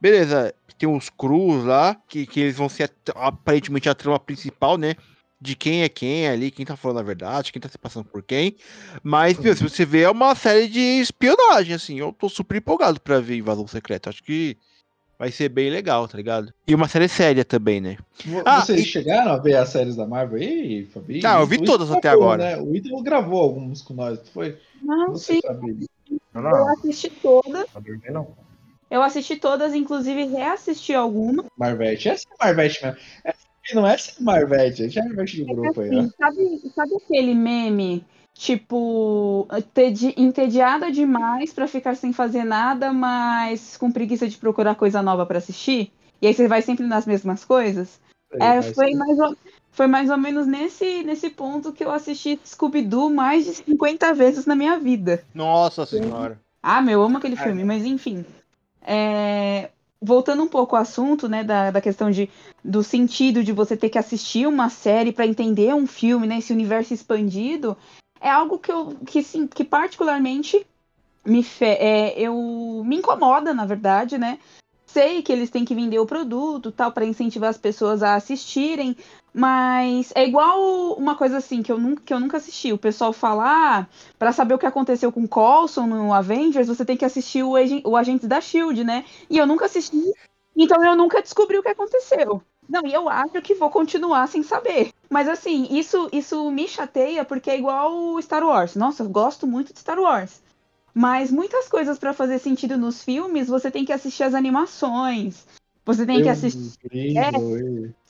Beleza, 0.00 0.54
tem 0.78 0.88
uns 0.88 1.10
cruz 1.10 1.64
lá, 1.64 1.96
que, 2.08 2.26
que 2.26 2.40
eles 2.40 2.56
vão 2.56 2.68
ser 2.68 2.92
aparentemente 3.16 3.88
a 3.88 3.94
trama 3.94 4.20
principal, 4.20 4.78
né? 4.78 4.94
De 5.40 5.56
quem 5.56 5.82
é 5.82 5.88
quem 5.88 6.28
ali, 6.28 6.50
quem 6.50 6.64
tá 6.64 6.76
falando 6.76 7.00
a 7.00 7.02
verdade, 7.02 7.52
quem 7.52 7.60
tá 7.60 7.68
se 7.68 7.78
passando 7.78 8.04
por 8.04 8.22
quem. 8.22 8.56
Mas, 9.02 9.38
meu, 9.38 9.54
se 9.56 9.62
você 9.62 9.84
vê, 9.84 10.02
é 10.02 10.10
uma 10.10 10.34
série 10.36 10.68
de 10.68 10.80
espionagem, 10.80 11.74
assim. 11.74 11.98
Eu 11.98 12.12
tô 12.12 12.28
super 12.28 12.56
empolgado 12.56 13.00
pra 13.00 13.20
ver 13.20 13.36
Invasão 13.36 13.66
Secreta. 13.66 14.10
Acho 14.10 14.22
que 14.22 14.56
vai 15.18 15.32
ser 15.32 15.48
bem 15.48 15.68
legal, 15.68 16.06
tá 16.06 16.16
ligado? 16.16 16.52
E 16.66 16.74
uma 16.74 16.88
série 16.88 17.08
séria 17.08 17.44
também, 17.44 17.80
né? 17.80 17.98
Ah, 18.44 18.60
Vocês 18.60 18.80
ah, 18.80 18.82
e... 18.82 18.86
chegaram 18.86 19.32
a 19.32 19.38
ver 19.38 19.56
as 19.56 19.70
séries 19.70 19.96
da 19.96 20.06
Marvel 20.06 20.38
aí, 20.38 20.86
Fabi? 20.86 21.20
Ah, 21.24 21.40
eu 21.40 21.46
vi 21.46 21.62
todas 21.62 21.90
até 21.90 22.08
agora. 22.08 22.56
Né? 22.56 22.62
O 22.62 22.74
Ítalo 22.74 23.02
gravou 23.02 23.42
alguns 23.42 23.82
com 23.82 23.94
nós, 23.94 24.20
foi? 24.28 24.56
Não, 24.80 25.16
sim. 25.16 25.40
Não, 26.32 26.50
Eu 26.50 26.68
assisti 26.68 27.10
todas. 27.10 27.66
Não. 28.10 28.36
Eu 28.90 29.02
assisti 29.02 29.36
todas, 29.36 29.74
inclusive 29.74 30.24
reassisti 30.24 30.94
alguma. 30.94 31.44
Marvete, 31.58 32.08
essa 32.08 32.24
é 32.30 32.44
Marvete 32.44 32.82
mesmo. 32.82 32.98
Essa 33.24 33.74
não 33.74 33.86
é 33.86 33.94
essa 33.94 34.12
Marvete, 34.22 34.84
essa 34.84 35.00
é 35.00 35.02
Marvete 35.02 35.44
do 35.44 35.50
é 35.50 35.54
grupo 35.54 35.80
assim, 35.80 35.90
aí, 35.90 36.06
ó. 36.06 36.24
Sabe, 36.24 36.72
sabe 36.74 36.96
aquele 36.96 37.34
meme 37.34 38.04
tipo, 38.38 39.48
entediada 40.16 40.92
demais 40.92 41.52
para 41.52 41.66
ficar 41.66 41.96
sem 41.96 42.12
fazer 42.12 42.44
nada, 42.44 42.92
mas 42.92 43.76
com 43.76 43.90
preguiça 43.90 44.28
de 44.28 44.36
procurar 44.36 44.76
coisa 44.76 45.02
nova 45.02 45.26
para 45.26 45.38
assistir. 45.38 45.90
E 46.22 46.26
aí 46.28 46.32
você 46.32 46.46
vai 46.46 46.62
sempre 46.62 46.86
nas 46.86 47.04
mesmas 47.04 47.44
coisas. 47.44 48.00
É, 48.34 48.62
foi, 48.62 48.94
mais 48.94 49.18
ou, 49.18 49.36
foi 49.72 49.88
mais 49.88 50.08
ou 50.08 50.16
menos 50.16 50.46
nesse, 50.46 51.02
nesse 51.02 51.30
ponto 51.30 51.72
que 51.72 51.82
eu 51.82 51.90
assisti 51.90 52.38
Scooby-Doo 52.46 53.10
mais 53.10 53.44
de 53.44 53.54
50 53.54 54.14
vezes 54.14 54.46
na 54.46 54.54
minha 54.54 54.78
vida. 54.78 55.24
Nossa 55.34 55.84
senhora. 55.84 56.40
Ah, 56.62 56.80
meu, 56.80 57.00
eu 57.00 57.02
amo 57.02 57.18
aquele 57.18 57.36
filme, 57.36 57.64
mas 57.64 57.84
enfim. 57.84 58.24
É, 58.82 59.70
voltando 60.00 60.44
um 60.44 60.48
pouco 60.48 60.76
ao 60.76 60.82
assunto, 60.82 61.28
né, 61.28 61.42
da, 61.42 61.72
da 61.72 61.80
questão 61.80 62.08
de, 62.08 62.30
do 62.64 62.84
sentido 62.84 63.42
de 63.42 63.52
você 63.52 63.76
ter 63.76 63.88
que 63.88 63.98
assistir 63.98 64.46
uma 64.46 64.68
série 64.68 65.10
para 65.10 65.26
entender 65.26 65.74
um 65.74 65.88
filme, 65.88 66.26
né, 66.26 66.38
esse 66.38 66.52
universo 66.52 66.94
expandido, 66.94 67.76
é 68.20 68.30
algo 68.30 68.58
que 68.58 68.70
eu 68.70 68.96
que 69.06 69.22
sim, 69.22 69.46
que 69.46 69.64
particularmente 69.64 70.66
me 71.24 71.42
fe, 71.42 71.66
é, 71.66 72.18
eu 72.18 72.82
me 72.84 72.96
incomoda, 72.96 73.52
na 73.52 73.66
verdade, 73.66 74.18
né? 74.18 74.38
Sei 74.86 75.22
que 75.22 75.30
eles 75.32 75.50
têm 75.50 75.64
que 75.64 75.74
vender 75.74 75.98
o 75.98 76.06
produto, 76.06 76.72
tal, 76.72 76.90
para 76.90 77.04
incentivar 77.04 77.50
as 77.50 77.58
pessoas 77.58 78.02
a 78.02 78.14
assistirem, 78.14 78.96
mas 79.34 80.10
é 80.14 80.26
igual 80.26 80.94
uma 80.94 81.14
coisa 81.14 81.36
assim 81.36 81.62
que 81.62 81.70
eu 81.70 81.78
nunca, 81.78 82.02
que 82.02 82.14
eu 82.14 82.18
nunca 82.18 82.38
assisti. 82.38 82.72
O 82.72 82.78
pessoal 82.78 83.12
falar, 83.12 83.82
ah, 83.82 83.86
para 84.18 84.32
saber 84.32 84.54
o 84.54 84.58
que 84.58 84.66
aconteceu 84.66 85.12
com 85.12 85.28
Coulson 85.28 85.86
no 85.86 86.14
Avengers, 86.14 86.68
você 86.68 86.84
tem 86.84 86.96
que 86.96 87.04
assistir 87.04 87.42
o, 87.42 87.52
o 87.52 88.26
da 88.26 88.40
Shield, 88.40 88.82
né? 88.82 89.04
E 89.28 89.36
eu 89.36 89.46
nunca 89.46 89.66
assisti, 89.66 89.96
então 90.56 90.82
eu 90.84 90.96
nunca 90.96 91.20
descobri 91.20 91.58
o 91.58 91.62
que 91.62 91.68
aconteceu. 91.68 92.42
Não, 92.68 92.86
e 92.86 92.92
eu 92.92 93.08
acho 93.08 93.40
que 93.40 93.54
vou 93.54 93.70
continuar 93.70 94.28
sem 94.28 94.42
saber. 94.42 94.90
Mas 95.08 95.26
assim, 95.26 95.66
isso, 95.70 96.08
isso 96.12 96.50
me 96.50 96.68
chateia 96.68 97.24
porque 97.24 97.50
é 97.50 97.58
igual 97.58 98.20
Star 98.20 98.44
Wars. 98.44 98.76
Nossa, 98.76 99.02
eu 99.02 99.08
gosto 99.08 99.46
muito 99.46 99.72
de 99.72 99.78
Star 99.78 99.98
Wars. 99.98 100.42
Mas 100.94 101.30
muitas 101.30 101.68
coisas 101.68 101.98
para 101.98 102.12
fazer 102.12 102.38
sentido 102.38 102.76
nos 102.76 103.02
filmes, 103.02 103.48
você 103.48 103.70
tem 103.70 103.84
que 103.84 103.92
assistir 103.92 104.24
as 104.24 104.34
animações. 104.34 105.46
Você 105.84 106.04
tem 106.04 106.18
eu 106.18 106.24
que 106.24 106.28
assistir. 106.28 106.76
É, 107.16 107.30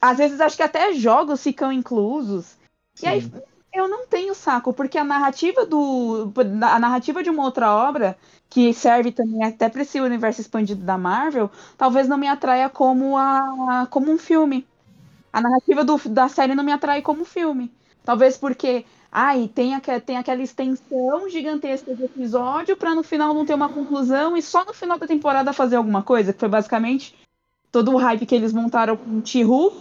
às 0.00 0.18
vezes 0.18 0.40
acho 0.40 0.56
que 0.56 0.62
até 0.62 0.92
jogos 0.94 1.42
ficam 1.42 1.70
inclusos. 1.70 2.56
Sim. 2.94 3.06
E 3.06 3.08
aí 3.08 3.32
eu 3.72 3.88
não 3.88 4.06
tenho 4.06 4.34
saco, 4.34 4.72
porque 4.72 4.98
a 4.98 5.04
narrativa 5.04 5.64
do. 5.66 6.32
A 6.62 6.78
narrativa 6.78 7.22
de 7.22 7.30
uma 7.30 7.44
outra 7.44 7.74
obra 7.74 8.16
que 8.48 8.72
serve 8.72 9.12
também 9.12 9.44
até 9.44 9.68
para 9.68 9.82
esse 9.82 10.00
universo 10.00 10.40
expandido 10.40 10.82
da 10.84 10.96
Marvel, 10.96 11.50
talvez 11.76 12.08
não 12.08 12.16
me 12.16 12.26
atraia 12.26 12.68
como, 12.68 13.16
a, 13.16 13.86
como 13.90 14.10
um 14.10 14.18
filme. 14.18 14.66
A 15.32 15.40
narrativa 15.40 15.84
do, 15.84 15.98
da 16.08 16.28
série 16.28 16.54
não 16.54 16.64
me 16.64 16.72
atrai 16.72 17.02
como 17.02 17.24
filme. 17.24 17.70
Talvez 18.04 18.38
porque, 18.38 18.86
ai, 19.12 19.50
tem, 19.54 19.74
a, 19.74 19.80
tem 20.00 20.16
aquela 20.16 20.42
extensão 20.42 21.28
gigantesca 21.28 21.94
de 21.94 22.04
episódio 22.04 22.76
para 22.76 22.94
no 22.94 23.02
final 23.02 23.34
não 23.34 23.44
ter 23.44 23.54
uma 23.54 23.68
conclusão 23.68 24.36
e 24.36 24.42
só 24.42 24.64
no 24.64 24.72
final 24.72 24.98
da 24.98 25.06
temporada 25.06 25.52
fazer 25.52 25.76
alguma 25.76 26.02
coisa, 26.02 26.32
que 26.32 26.40
foi 26.40 26.48
basicamente 26.48 27.14
todo 27.70 27.92
o 27.92 27.98
hype 27.98 28.24
que 28.24 28.34
eles 28.34 28.52
montaram 28.52 28.96
com 28.96 29.20
Tihu. 29.20 29.72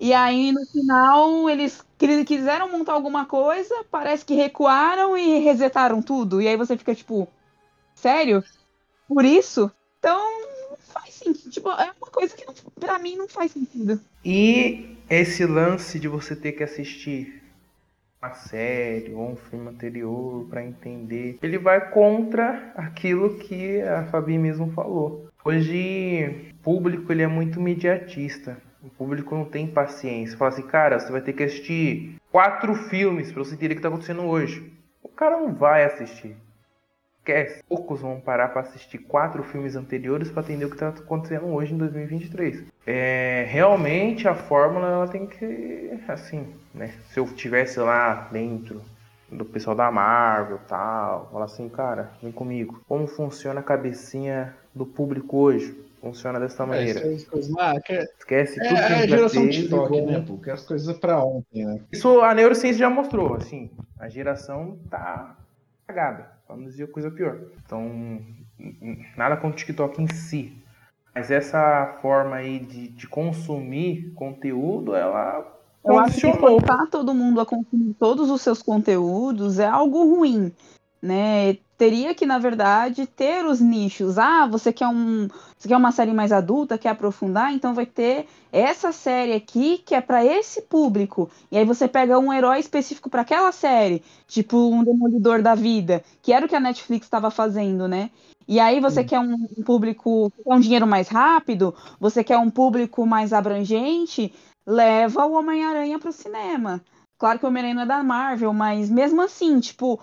E 0.00 0.14
aí, 0.14 0.50
no 0.50 0.64
final, 0.66 1.48
eles 1.50 1.84
quiseram 2.26 2.72
montar 2.72 2.94
alguma 2.94 3.26
coisa, 3.26 3.84
parece 3.90 4.24
que 4.24 4.34
recuaram 4.34 5.16
e 5.16 5.38
resetaram 5.40 6.00
tudo. 6.00 6.40
E 6.40 6.48
aí 6.48 6.56
você 6.56 6.76
fica 6.76 6.94
tipo, 6.94 7.28
Sério? 8.00 8.42
Por 9.06 9.26
isso? 9.26 9.70
Então, 9.98 10.18
não 10.70 10.76
faz 10.78 11.14
sentido. 11.14 11.50
Tipo, 11.50 11.68
é 11.68 11.92
uma 12.00 12.10
coisa 12.10 12.34
que 12.34 12.46
não, 12.46 12.54
pra 12.78 12.98
mim 12.98 13.14
não 13.14 13.28
faz 13.28 13.52
sentido. 13.52 14.00
E 14.24 14.96
esse 15.10 15.44
lance 15.44 15.98
de 15.98 16.08
você 16.08 16.34
ter 16.34 16.52
que 16.52 16.64
assistir 16.64 17.42
uma 18.22 18.32
série 18.34 19.12
ou 19.12 19.32
um 19.32 19.36
filme 19.36 19.68
anterior 19.68 20.46
para 20.48 20.64
entender, 20.64 21.38
ele 21.42 21.58
vai 21.58 21.90
contra 21.90 22.72
aquilo 22.74 23.38
que 23.38 23.82
a 23.82 24.06
Fabi 24.06 24.38
mesmo 24.38 24.72
falou. 24.72 25.28
Hoje, 25.44 26.52
o 26.52 26.62
público 26.62 27.12
ele 27.12 27.22
é 27.22 27.26
muito 27.26 27.60
mediatista. 27.60 28.56
O 28.82 28.88
público 28.88 29.34
não 29.34 29.44
tem 29.44 29.66
paciência. 29.66 30.36
Fala 30.36 30.50
assim, 30.50 30.62
cara, 30.62 30.98
você 30.98 31.12
vai 31.12 31.20
ter 31.20 31.32
que 31.32 31.42
assistir 31.42 32.16
quatro 32.30 32.74
filmes 32.74 33.30
para 33.30 33.44
você 33.44 33.54
entender 33.54 33.74
o 33.74 33.76
que 33.76 33.82
tá 33.82 33.88
acontecendo 33.88 34.22
hoje. 34.22 34.72
O 35.02 35.08
cara 35.08 35.38
não 35.38 35.52
vai 35.54 35.84
assistir. 35.84 36.36
esquece. 37.18 37.62
Poucos 37.68 38.00
vão 38.00 38.20
parar 38.20 38.48
para 38.48 38.62
assistir 38.62 38.98
quatro 38.98 39.42
filmes 39.42 39.76
anteriores 39.76 40.30
para 40.30 40.42
entender 40.42 40.64
o 40.64 40.68
que 40.68 40.76
está 40.76 40.88
acontecendo 40.88 41.46
hoje 41.46 41.74
em 41.74 41.78
2023. 41.78 42.64
É, 42.86 43.46
realmente 43.48 44.26
a 44.26 44.34
fórmula 44.34 44.86
ela 44.86 45.08
tem 45.08 45.26
que, 45.26 46.00
assim, 46.08 46.46
né? 46.74 46.94
Se 47.10 47.20
eu 47.20 47.26
tivesse 47.26 47.78
lá 47.78 48.28
dentro 48.32 48.80
do 49.30 49.44
pessoal 49.44 49.76
da 49.76 49.90
Marvel 49.90 50.58
tal, 50.66 51.28
falar 51.30 51.44
assim, 51.44 51.68
cara, 51.68 52.10
vem 52.22 52.32
comigo. 52.32 52.80
Como 52.88 53.06
funciona 53.06 53.60
a 53.60 53.62
cabecinha 53.62 54.56
do 54.74 54.84
público 54.84 55.36
hoje? 55.36 55.76
Funciona 56.00 56.40
dessa 56.40 56.64
maneira. 56.64 57.00
É, 57.00 57.02
coisas, 57.24 57.50
Esquece 58.18 58.58
é, 58.58 58.68
tudo 58.68 58.74
que 58.74 58.92
é 58.92 58.96
a 58.96 59.06
geração 59.06 59.48
TikTok, 59.48 60.00
né, 60.00 60.24
pô? 60.26 60.38
Que 60.38 60.50
as 60.50 60.64
coisas 60.64 60.98
pra 60.98 61.22
ontem, 61.22 61.66
né? 61.66 61.80
Isso 61.92 62.20
a 62.20 62.34
neurociência 62.34 62.78
já 62.78 62.90
mostrou, 62.90 63.34
assim. 63.34 63.70
A 63.98 64.08
geração 64.08 64.78
tá 64.88 65.36
cagada 65.86 66.30
para 66.46 66.56
não 66.56 66.64
dizer 66.64 66.90
coisa 66.90 67.10
pior. 67.10 67.38
Então, 67.64 68.20
nada 69.16 69.36
com 69.36 69.48
o 69.48 69.52
TikTok 69.52 70.02
em 70.02 70.08
si. 70.08 70.56
Mas 71.14 71.30
essa 71.30 71.98
forma 72.00 72.36
aí 72.36 72.60
de, 72.60 72.88
de 72.88 73.06
consumir 73.06 74.12
conteúdo, 74.14 74.94
ela 74.94 75.60
eu 75.84 75.98
acho 75.98 76.20
que 76.20 76.90
todo 76.90 77.14
mundo 77.14 77.40
a 77.40 77.46
consumir 77.46 77.94
todos 77.94 78.30
os 78.30 78.42
seus 78.42 78.62
conteúdos 78.62 79.58
é 79.58 79.66
algo 79.66 80.04
ruim, 80.04 80.52
né? 81.00 81.56
Teria 81.80 82.14
que, 82.14 82.26
na 82.26 82.38
verdade, 82.38 83.06
ter 83.06 83.46
os 83.46 83.58
nichos. 83.58 84.18
Ah, 84.18 84.46
você 84.46 84.70
quer 84.70 84.86
um, 84.86 85.28
você 85.56 85.66
quer 85.66 85.78
uma 85.78 85.90
série 85.90 86.12
mais 86.12 86.30
adulta, 86.30 86.76
quer 86.76 86.90
aprofundar, 86.90 87.54
então 87.54 87.72
vai 87.72 87.86
ter 87.86 88.26
essa 88.52 88.92
série 88.92 89.32
aqui 89.32 89.78
que 89.78 89.94
é 89.94 90.00
para 90.02 90.22
esse 90.22 90.60
público. 90.60 91.30
E 91.50 91.56
aí 91.56 91.64
você 91.64 91.88
pega 91.88 92.18
um 92.18 92.30
herói 92.30 92.58
específico 92.58 93.08
para 93.08 93.22
aquela 93.22 93.50
série, 93.50 94.04
tipo 94.28 94.58
um 94.58 94.84
Demolidor 94.84 95.40
da 95.40 95.54
Vida, 95.54 96.04
que 96.20 96.34
era 96.34 96.44
o 96.44 96.48
que 96.50 96.54
a 96.54 96.60
Netflix 96.60 97.06
estava 97.06 97.30
fazendo, 97.30 97.88
né? 97.88 98.10
E 98.46 98.60
aí 98.60 98.78
você 98.78 99.00
Sim. 99.00 99.06
quer 99.06 99.20
um 99.20 99.46
público 99.64 100.30
com 100.44 100.56
um 100.56 100.60
dinheiro 100.60 100.86
mais 100.86 101.08
rápido, 101.08 101.74
você 101.98 102.22
quer 102.22 102.36
um 102.36 102.50
público 102.50 103.06
mais 103.06 103.32
abrangente, 103.32 104.34
leva 104.66 105.24
o 105.24 105.32
Homem-Aranha 105.32 105.98
pro 105.98 106.12
cinema. 106.12 106.82
Claro 107.18 107.38
que 107.38 107.46
o 107.46 107.48
Homem-Aranha 107.48 107.74
não 107.74 107.82
é 107.82 107.86
da 107.86 108.02
Marvel, 108.02 108.52
mas 108.52 108.90
mesmo 108.90 109.22
assim, 109.22 109.60
tipo, 109.60 109.98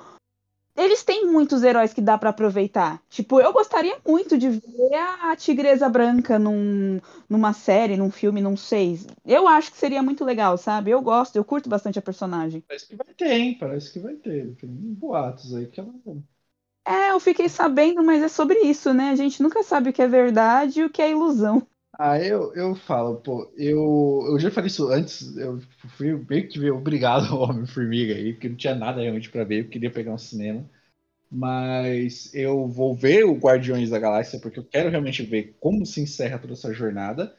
eles 0.77 1.03
têm 1.03 1.25
muitos 1.25 1.63
heróis 1.63 1.93
que 1.93 2.01
dá 2.01 2.17
para 2.17 2.29
aproveitar. 2.29 3.01
Tipo, 3.09 3.41
eu 3.41 3.51
gostaria 3.51 3.97
muito 4.07 4.37
de 4.37 4.49
ver 4.49 4.93
a 4.93 5.35
Tigresa 5.35 5.89
Branca 5.89 6.37
num, 6.37 6.99
numa 7.27 7.51
série, 7.51 7.97
num 7.97 8.11
filme, 8.11 8.39
não 8.41 8.55
sei. 8.55 8.99
Eu 9.25 9.47
acho 9.47 9.71
que 9.71 9.77
seria 9.77 10.03
muito 10.03 10.23
legal, 10.23 10.57
sabe? 10.57 10.91
Eu 10.91 11.01
gosto, 11.01 11.35
eu 11.35 11.43
curto 11.43 11.67
bastante 11.67 11.97
a 11.97 12.01
personagem. 12.01 12.63
Parece 12.67 12.87
que 12.87 12.95
vai 12.95 13.13
ter, 13.15 13.31
hein? 13.31 13.57
Parece 13.59 13.91
que 13.91 13.99
vai 13.99 14.15
ter. 14.15 14.55
Tem 14.55 14.69
boatos 14.69 15.55
aí 15.55 15.65
que 15.67 15.79
ela. 15.79 15.93
É, 16.85 17.11
eu 17.11 17.19
fiquei 17.19 17.49
sabendo, 17.49 18.01
mas 18.03 18.23
é 18.23 18.27
sobre 18.29 18.59
isso, 18.61 18.93
né? 18.93 19.09
A 19.09 19.15
gente 19.15 19.43
nunca 19.43 19.61
sabe 19.63 19.89
o 19.89 19.93
que 19.93 20.01
é 20.01 20.07
verdade 20.07 20.79
e 20.79 20.85
o 20.85 20.89
que 20.89 21.01
é 21.01 21.11
ilusão. 21.11 21.67
Ah, 21.99 22.19
eu, 22.19 22.53
eu 22.53 22.75
falo, 22.75 23.15
pô, 23.21 23.51
eu, 23.57 24.23
eu 24.29 24.39
já 24.39 24.51
falei 24.51 24.67
isso 24.67 24.87
antes, 24.89 25.35
eu 25.35 25.59
fui 25.97 26.13
meio 26.29 26.47
que 26.47 26.69
obrigado 26.69 27.25
ao 27.33 27.41
Homem-Formiga 27.41 28.13
aí, 28.13 28.33
porque 28.33 28.49
não 28.49 28.55
tinha 28.55 28.75
nada 28.75 29.01
realmente 29.01 29.31
para 29.31 29.43
ver, 29.43 29.61
eu 29.61 29.69
queria 29.69 29.89
pegar 29.89 30.13
um 30.13 30.17
cinema. 30.17 30.63
Mas 31.31 32.33
eu 32.35 32.67
vou 32.67 32.95
ver 32.95 33.25
o 33.25 33.35
Guardiões 33.35 33.89
da 33.89 33.99
Galáxia, 33.99 34.39
porque 34.39 34.59
eu 34.59 34.65
quero 34.65 34.89
realmente 34.89 35.23
ver 35.23 35.55
como 35.59 35.85
se 35.85 36.01
encerra 36.01 36.39
toda 36.39 36.53
essa 36.53 36.73
jornada. 36.73 37.35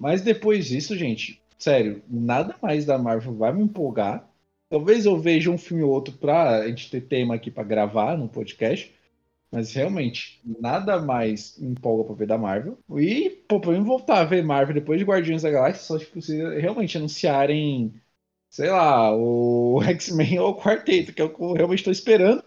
Mas 0.00 0.22
depois 0.22 0.66
disso, 0.66 0.96
gente, 0.96 1.42
sério, 1.58 2.02
nada 2.08 2.56
mais 2.62 2.84
da 2.86 2.98
Marvel 2.98 3.34
vai 3.36 3.52
me 3.52 3.62
empolgar. 3.64 4.28
Talvez 4.70 5.06
eu 5.06 5.18
veja 5.20 5.50
um 5.50 5.58
filme 5.58 5.82
ou 5.82 5.90
outro 5.92 6.14
pra 6.16 6.66
gente 6.68 6.90
ter 6.90 7.02
tema 7.02 7.34
aqui 7.36 7.50
para 7.50 7.64
gravar 7.64 8.16
no 8.18 8.28
podcast. 8.28 8.93
Mas 9.54 9.72
realmente, 9.72 10.40
nada 10.44 11.00
mais 11.00 11.56
empolga 11.62 12.02
pra 12.02 12.14
ver 12.16 12.26
da 12.26 12.36
Marvel. 12.36 12.76
E, 12.98 13.30
pô, 13.48 13.60
pra 13.60 13.70
mim 13.70 13.84
voltar 13.84 14.18
a 14.20 14.24
ver 14.24 14.42
Marvel 14.42 14.74
depois 14.74 14.98
de 14.98 15.04
Guardiões 15.04 15.42
da 15.42 15.50
Galáxia, 15.50 15.84
só 15.84 15.96
tipo, 15.96 16.20
se 16.20 16.36
realmente 16.58 16.98
anunciarem, 16.98 17.94
sei 18.50 18.68
lá, 18.68 19.14
o 19.16 19.80
X-Men 19.86 20.40
ou 20.40 20.50
o 20.50 20.60
Quarteto, 20.60 21.14
que 21.14 21.22
é 21.22 21.24
o 21.24 21.32
que 21.32 21.40
eu 21.40 21.52
realmente 21.52 21.84
tô 21.84 21.92
esperando. 21.92 22.42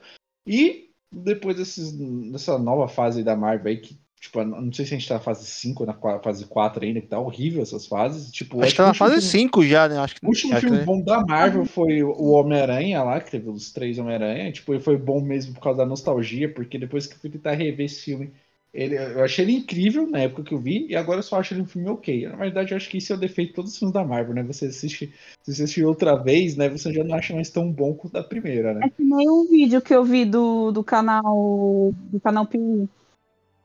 E 0.46 0.92
depois 1.10 1.56
desses, 1.56 1.94
dessa 2.30 2.60
nova 2.60 2.90
fase 2.90 3.24
da 3.24 3.38
Marvel 3.38 3.68
aí, 3.68 3.78
que 3.78 3.98
Tipo, 4.20 4.44
não 4.44 4.74
sei 4.74 4.86
se 4.86 4.96
a 4.96 4.98
gente 4.98 5.08
tá 5.08 5.16
na 5.16 5.20
fase 5.20 5.46
5 5.46 5.84
ou 5.84 5.88
na 5.88 6.20
fase 6.20 6.46
4 6.46 6.84
ainda, 6.84 7.00
que 7.00 7.08
tá 7.08 7.20
horrível 7.20 7.62
essas 7.62 7.86
fases. 7.86 8.32
Tipo, 8.32 8.62
acho 8.62 8.72
que 8.72 8.78
tá 8.78 8.88
na 8.88 8.94
fase 8.94 9.22
5 9.22 9.64
já, 9.64 9.88
né? 9.88 9.98
Acho 10.00 10.16
que, 10.16 10.26
o 10.26 10.30
último 10.30 10.54
acho 10.54 10.62
filme 10.62 10.80
que... 10.80 10.86
bom 10.86 11.02
da 11.02 11.24
Marvel 11.24 11.66
foi 11.66 12.02
o 12.04 12.32
Homem-Aranha 12.32 13.04
lá, 13.04 13.22
que 13.22 13.30
teve 13.30 13.48
os 13.50 13.72
três 13.72 14.00
Homem-Aranha. 14.00 14.52
Tipo, 14.52 14.74
ele 14.74 14.82
foi 14.82 14.98
bom 14.98 15.22
mesmo 15.22 15.54
por 15.54 15.62
causa 15.62 15.80
da 15.80 15.86
nostalgia, 15.86 16.52
porque 16.52 16.80
depois 16.80 17.06
que 17.06 17.14
eu 17.14 17.20
fui 17.20 17.30
tentar 17.30 17.54
rever 17.54 17.86
esse 17.86 18.02
filme, 18.02 18.34
ele, 18.74 18.96
eu 18.96 19.24
achei 19.24 19.46
ele 19.46 19.54
incrível 19.54 20.10
na 20.10 20.20
época 20.20 20.44
que 20.44 20.54
eu 20.54 20.60
vi, 20.60 20.88
e 20.90 20.96
agora 20.96 21.20
eu 21.20 21.24
só 21.24 21.40
acho 21.40 21.54
ele 21.54 21.62
um 21.62 21.68
filme 21.68 21.88
ok. 21.88 22.28
Na 22.28 22.36
verdade, 22.38 22.74
eu 22.74 22.78
acho 22.78 22.90
que 22.90 22.98
isso 22.98 23.14
é 23.14 23.16
o 23.16 23.20
defeito 23.20 23.50
de 23.50 23.56
todos 23.56 23.72
os 23.72 23.78
filmes 23.78 23.94
da 23.94 24.04
Marvel, 24.04 24.34
né? 24.34 24.44
Você 24.44 24.66
assiste, 24.66 25.14
se 25.44 25.54
você 25.54 25.64
assistir 25.64 25.86
outra 25.86 26.16
vez, 26.16 26.56
né? 26.56 26.70
Você 26.70 26.92
já 26.92 27.04
não 27.04 27.16
acha 27.16 27.36
mais 27.36 27.52
tão 27.52 27.72
bom 27.72 27.94
quanto 27.94 28.18
a 28.18 28.24
primeira, 28.24 28.74
né? 28.74 28.82
É 28.84 28.90
que 28.90 29.04
nem 29.04 29.30
um 29.30 29.48
vídeo 29.48 29.80
que 29.80 29.94
eu 29.94 30.04
vi 30.04 30.26
do, 30.26 30.72
do 30.72 30.84
canal 30.84 31.94
do 32.12 32.20
canal 32.20 32.46
Piuí 32.48 32.90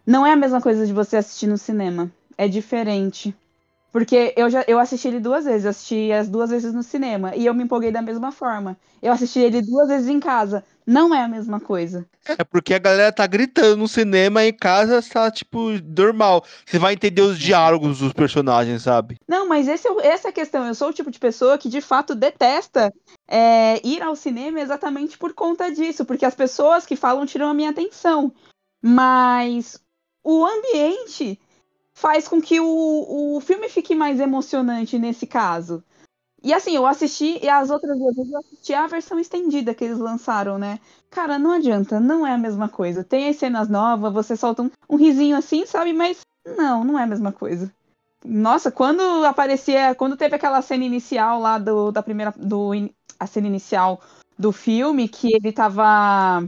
não 0.06 0.26
é 0.26 0.32
a 0.32 0.36
mesma 0.36 0.60
coisa 0.60 0.86
de 0.86 0.92
você 0.92 1.16
assistir 1.16 1.46
no 1.46 1.58
cinema. 1.58 2.10
É 2.36 2.48
diferente. 2.48 3.34
Porque 3.92 4.32
eu 4.36 4.48
já 4.48 4.64
eu 4.66 4.78
assisti 4.78 5.06
ele 5.06 5.20
duas 5.20 5.44
vezes, 5.44 5.64
eu 5.64 5.70
assisti 5.70 6.12
as 6.12 6.26
duas 6.26 6.48
vezes 6.48 6.72
no 6.72 6.82
cinema 6.82 7.36
e 7.36 7.44
eu 7.44 7.52
me 7.52 7.62
empolguei 7.62 7.92
da 7.92 8.00
mesma 8.00 8.32
forma. 8.32 8.76
Eu 9.02 9.12
assisti 9.12 9.38
ele 9.38 9.60
duas 9.60 9.88
vezes 9.88 10.08
em 10.08 10.18
casa. 10.18 10.64
Não 10.86 11.14
é 11.14 11.22
a 11.22 11.28
mesma 11.28 11.60
coisa. 11.60 12.06
É 12.26 12.42
porque 12.42 12.74
a 12.74 12.78
galera 12.78 13.12
tá 13.12 13.26
gritando 13.26 13.76
no 13.76 13.86
cinema 13.86 14.42
e 14.42 14.48
em 14.48 14.52
casa 14.52 15.02
tá, 15.02 15.30
tipo, 15.30 15.70
normal. 15.96 16.44
Você 16.66 16.78
vai 16.78 16.94
entender 16.94 17.20
os 17.20 17.38
diálogos 17.38 17.98
dos 17.98 18.12
personagens, 18.12 18.82
sabe? 18.82 19.18
Não, 19.28 19.46
mas 19.46 19.68
esse, 19.68 19.86
é 19.86 20.06
essa 20.08 20.28
é 20.28 20.30
a 20.30 20.32
questão. 20.32 20.66
Eu 20.66 20.74
sou 20.74 20.88
o 20.88 20.92
tipo 20.92 21.10
de 21.10 21.18
pessoa 21.18 21.58
que 21.58 21.68
de 21.68 21.80
fato 21.80 22.14
detesta 22.14 22.92
é, 23.28 23.80
ir 23.86 24.02
ao 24.02 24.16
cinema 24.16 24.60
exatamente 24.60 25.18
por 25.18 25.34
conta 25.34 25.70
disso. 25.70 26.04
Porque 26.04 26.24
as 26.24 26.34
pessoas 26.34 26.86
que 26.86 26.96
falam 26.96 27.26
tiram 27.26 27.48
a 27.48 27.54
minha 27.54 27.70
atenção. 27.70 28.32
Mas 28.82 29.80
o 30.24 30.44
ambiente 30.46 31.38
faz 31.94 32.26
com 32.28 32.40
que 32.40 32.60
o, 32.60 33.36
o 33.36 33.40
filme 33.40 33.68
fique 33.68 33.94
mais 33.94 34.20
emocionante 34.20 34.98
nesse 34.98 35.26
caso. 35.26 35.82
E 36.42 36.52
assim, 36.52 36.74
eu 36.74 36.86
assisti, 36.86 37.38
e 37.42 37.48
as 37.48 37.70
outras 37.70 37.96
vezes 37.98 38.32
eu 38.32 38.38
assisti 38.38 38.74
a 38.74 38.86
versão 38.88 39.18
estendida 39.18 39.74
que 39.74 39.84
eles 39.84 39.98
lançaram, 39.98 40.58
né? 40.58 40.80
Cara, 41.08 41.38
não 41.38 41.52
adianta, 41.52 42.00
não 42.00 42.26
é 42.26 42.32
a 42.32 42.38
mesma 42.38 42.68
coisa. 42.68 43.04
Tem 43.04 43.28
as 43.28 43.36
cenas 43.36 43.68
novas, 43.68 44.12
você 44.12 44.36
solta 44.36 44.62
um, 44.62 44.70
um 44.90 44.96
risinho 44.96 45.36
assim, 45.36 45.64
sabe? 45.66 45.92
Mas 45.92 46.20
não, 46.44 46.82
não 46.82 46.98
é 46.98 47.04
a 47.04 47.06
mesma 47.06 47.30
coisa. 47.30 47.72
Nossa, 48.24 48.70
quando 48.72 49.00
aparecia, 49.24 49.94
quando 49.94 50.16
teve 50.16 50.34
aquela 50.34 50.62
cena 50.62 50.84
inicial 50.84 51.40
lá 51.40 51.58
do, 51.58 51.92
da 51.92 52.02
primeira, 52.02 52.32
do, 52.36 52.72
a 53.18 53.26
cena 53.26 53.46
inicial 53.46 54.00
do 54.38 54.50
filme, 54.50 55.08
que 55.08 55.34
ele 55.34 55.52
tava 55.52 56.42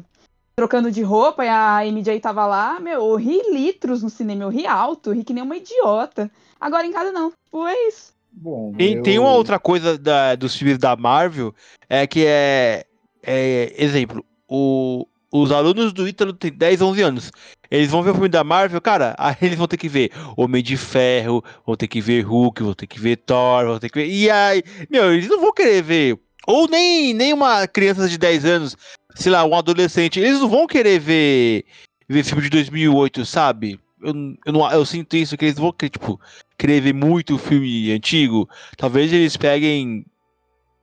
trocando 0.57 0.91
de 0.91 1.03
roupa 1.03 1.45
e 1.45 1.49
a 1.49 1.87
MJ 1.87 2.21
tava 2.21 2.47
lá, 2.47 2.79
meu, 2.79 3.09
eu 3.09 3.17
ri 3.17 3.41
litros 3.53 4.03
no 4.03 4.11
cinema, 4.11 4.45
eu 4.45 4.49
ri 4.49 4.67
alto, 4.67 5.11
eu 5.11 5.15
ri 5.15 5.25
que 5.25 5.33
nem 5.33 5.43
uma 5.43 5.57
idiota. 5.57 6.31
Agora 6.61 6.87
em 6.87 6.93
casa 6.93 7.11
não, 7.13 7.31
foi 7.31 7.37
tipo, 7.45 7.67
é 7.67 7.89
isso. 7.89 8.15
Bom, 8.33 8.73
tem, 8.73 8.95
eu... 8.95 9.03
tem 9.03 9.19
uma 9.19 9.33
outra 9.33 9.59
coisa 9.59 9.97
da, 9.99 10.35
dos 10.35 10.57
filmes 10.57 10.79
da 10.79 10.97
Marvel, 10.97 11.55
é 11.89 12.07
que 12.07 12.25
é, 12.27 12.85
é 13.23 13.73
exemplo, 13.77 14.25
o, 14.49 15.07
os 15.33 15.53
alunos 15.53 15.93
do 15.93 16.07
Ítalo 16.07 16.33
têm 16.33 16.53
10, 16.53 16.83
11 16.83 17.03
anos. 17.03 17.33
Eles 17.71 17.91
vão 17.91 18.03
ver 18.03 18.11
o 18.11 18.15
filme 18.15 18.29
da 18.29 18.45
Marvel, 18.45 18.81
cara, 18.81 19.15
aí 19.19 19.37
eles 19.43 19.59
vão 19.59 19.67
ter 19.67 19.77
que 19.77 19.89
ver 19.89 20.13
Homem 20.37 20.63
de 20.63 20.77
Ferro, 20.77 21.45
vão 21.67 21.77
ter 21.77 21.89
que 21.89 22.01
ver 22.01 22.23
Hulk, 22.23 22.63
vão 22.63 22.75
ter 22.75 22.87
que 22.87 23.01
ver 23.01 23.17
Thor, 23.17 23.67
vão 23.67 23.79
ter 23.79 23.89
que 23.89 23.99
ver. 23.99 24.09
E 24.09 24.31
aí, 24.31 24.63
meu, 24.89 25.13
eles 25.13 25.29
não 25.29 25.41
vão 25.41 25.53
querer 25.53 25.83
ver. 25.83 26.19
Ou 26.47 26.69
nem, 26.69 27.15
nem 27.15 27.33
uma 27.33 27.67
criança 27.67 28.09
de 28.09 28.19
10 28.19 28.45
anos 28.45 28.77
sei 29.15 29.33
lá, 29.33 29.45
um 29.45 29.55
adolescente, 29.55 30.21
eles 30.21 30.41
não 30.41 30.49
vão 30.49 30.67
querer 30.67 30.99
ver, 30.99 31.65
ver 32.09 32.25
filme 32.25 32.43
de 32.43 32.51
2008, 32.51 33.25
sabe? 33.25 33.79
Eu, 34.03 34.13
eu, 34.45 34.53
não, 34.53 34.71
eu 34.71 34.85
sinto 34.85 35.17
isso, 35.17 35.37
que 35.37 35.47
eles 35.47 35.59
vão 35.59 35.73
tipo, 35.73 36.21
querer 36.59 36.81
ver 36.81 36.93
muito 36.93 37.39
filme 37.39 37.93
antigo. 37.93 38.49
Talvez 38.77 39.13
eles 39.13 39.37
peguem. 39.37 40.05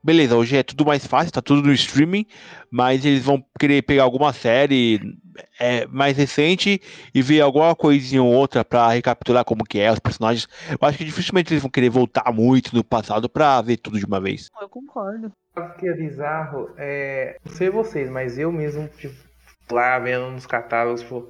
Beleza, 0.04 0.36
hoje 0.36 0.56
é 0.56 0.64
tudo 0.64 0.84
mais 0.84 1.06
fácil, 1.06 1.32
tá 1.32 1.40
tudo 1.40 1.62
no 1.62 1.72
streaming, 1.72 2.26
mas 2.68 3.04
eles 3.04 3.22
vão 3.22 3.44
querer 3.56 3.82
pegar 3.82 4.02
alguma 4.02 4.32
série 4.32 5.00
é, 5.60 5.86
mais 5.86 6.16
recente 6.16 6.82
e 7.14 7.22
ver 7.22 7.40
alguma 7.40 7.72
coisinha 7.76 8.20
ou 8.20 8.32
outra 8.32 8.64
para 8.64 8.88
recapitular 8.88 9.44
como 9.44 9.62
que 9.62 9.78
é 9.78 9.92
os 9.92 10.00
personagens. 10.00 10.48
Eu 10.68 10.88
acho 10.88 10.98
que 10.98 11.04
dificilmente 11.04 11.52
eles 11.52 11.62
vão 11.62 11.70
querer 11.70 11.88
voltar 11.88 12.32
muito 12.32 12.74
no 12.74 12.82
passado 12.82 13.28
para 13.28 13.62
ver 13.62 13.76
tudo 13.76 13.96
de 13.96 14.04
uma 14.04 14.20
vez. 14.20 14.50
Eu 14.60 14.68
concordo. 14.68 15.30
O 15.56 15.68
que 15.78 15.86
é 15.86 15.94
bizarro 15.94 16.70
é. 16.76 17.36
Não 17.44 17.52
sei 17.52 17.70
vocês, 17.70 18.10
mas 18.10 18.38
eu 18.38 18.50
mesmo, 18.50 18.88
tipo, 18.88 19.14
lá 19.70 20.00
vendo 20.00 20.32
nos 20.32 20.46
catálogos, 20.46 21.04
pô, 21.04 21.28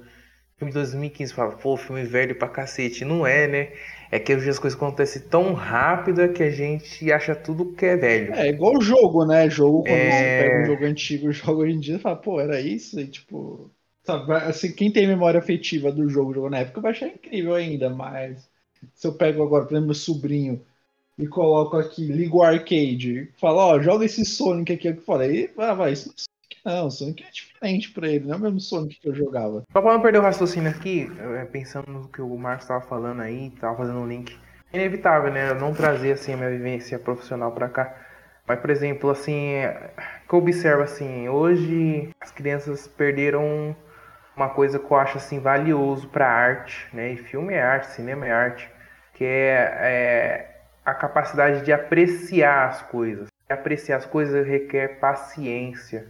filme 0.57 0.71
de 0.71 0.79
2015, 0.79 1.31
fala, 1.31 1.51
pô, 1.51 1.77
filme 1.77 2.03
velho 2.05 2.35
pra 2.35 2.47
cacete. 2.47 3.05
Não 3.05 3.27
é, 3.27 3.47
né? 3.47 3.73
É 4.13 4.19
que 4.19 4.31
hoje 4.31 4.47
as 4.47 4.59
coisas 4.59 4.77
acontecem 4.77 5.23
tão 5.23 5.53
rápida 5.53 6.27
que 6.27 6.43
a 6.43 6.51
gente 6.51 7.11
acha 7.11 7.33
tudo 7.33 7.73
que 7.73 7.83
é 7.83 7.97
velho. 7.97 8.31
É 8.35 8.49
igual 8.49 8.77
o 8.77 8.81
jogo, 8.81 9.25
né? 9.25 9.49
Jogo, 9.49 9.81
quando 9.81 9.91
é... 9.91 10.11
você 10.11 10.43
pega 10.43 10.61
um 10.61 10.65
jogo 10.67 10.85
antigo 10.85 11.29
e 11.31 11.33
joga 11.33 11.63
hoje 11.63 11.73
em 11.73 11.79
dia, 11.79 11.97
fala, 11.97 12.15
pô, 12.17 12.39
era 12.39 12.61
isso? 12.61 12.99
E 12.99 13.07
tipo. 13.07 13.71
sabe, 14.03 14.31
assim, 14.33 14.71
quem 14.71 14.91
tem 14.91 15.07
memória 15.07 15.39
afetiva 15.39 15.91
do 15.91 16.07
jogo, 16.07 16.31
jogou 16.31 16.47
na 16.51 16.59
época, 16.59 16.79
vai 16.79 16.91
achar 16.91 17.07
incrível 17.07 17.55
ainda, 17.55 17.89
mas 17.89 18.47
se 18.93 19.07
eu 19.07 19.15
pego 19.15 19.41
agora, 19.41 19.65
por 19.65 19.73
exemplo, 19.73 19.87
meu 19.87 19.95
sobrinho 19.95 20.61
e 21.17 21.25
coloco 21.25 21.75
aqui, 21.75 22.05
ligo 22.05 22.37
o 22.37 22.43
arcade, 22.43 23.31
falo, 23.37 23.57
ó, 23.57 23.81
joga 23.81 24.05
esse 24.05 24.23
Sonic 24.23 24.73
aqui, 24.73 24.89
eu 24.89 24.97
falei, 24.97 25.49
ah, 25.57 25.73
vai, 25.73 25.93
isso 25.93 26.13
não, 26.65 26.87
o 26.87 26.91
Sonic 26.91 27.23
é 27.23 27.29
diferente 27.31 27.91
pra 27.91 28.07
ele, 28.07 28.25
não 28.25 28.35
é 28.35 28.37
o 28.37 28.41
mesmo 28.41 28.59
Sonic 28.59 28.99
que 28.99 29.09
eu 29.09 29.15
jogava. 29.15 29.63
Só 29.71 29.81
pra 29.81 29.93
não 29.93 30.01
perder 30.01 30.19
o 30.19 30.21
raciocínio 30.21 30.69
aqui, 30.69 31.11
é, 31.19 31.45
pensando 31.45 31.91
no 31.91 32.07
que 32.07 32.21
o 32.21 32.37
Marcos 32.37 32.67
tava 32.67 32.81
falando 32.81 33.21
aí, 33.21 33.49
tava 33.59 33.77
fazendo 33.77 33.99
um 33.99 34.07
link, 34.07 34.37
é 34.71 34.77
inevitável, 34.77 35.31
né, 35.31 35.49
eu 35.49 35.55
não 35.55 35.73
trazer, 35.73 36.13
assim, 36.13 36.33
a 36.33 36.37
minha 36.37 36.49
vivência 36.49 36.97
profissional 36.97 37.51
pra 37.51 37.69
cá, 37.69 37.95
mas, 38.47 38.59
por 38.59 38.69
exemplo, 38.69 39.09
assim, 39.09 39.53
que 40.27 40.33
eu 40.33 40.39
observo, 40.39 40.83
assim, 40.83 41.29
hoje 41.29 42.09
as 42.19 42.31
crianças 42.31 42.87
perderam 42.87 43.75
uma 44.35 44.49
coisa 44.49 44.79
que 44.79 44.91
eu 44.91 44.97
acho, 44.97 45.17
assim, 45.17 45.39
valioso 45.39 46.07
pra 46.09 46.27
arte, 46.27 46.87
né, 46.93 47.11
e 47.13 47.17
filme 47.17 47.53
é 47.53 47.61
arte, 47.61 47.87
cinema 47.87 48.25
é 48.25 48.31
arte, 48.31 48.69
que 49.13 49.23
é, 49.23 49.77
é 49.79 50.61
a 50.85 50.93
capacidade 50.93 51.63
de 51.63 51.71
apreciar 51.71 52.67
as 52.67 52.81
coisas. 52.81 53.27
Apreciar 53.49 53.97
as 53.97 54.05
coisas 54.05 54.47
requer 54.47 54.99
paciência. 54.99 56.07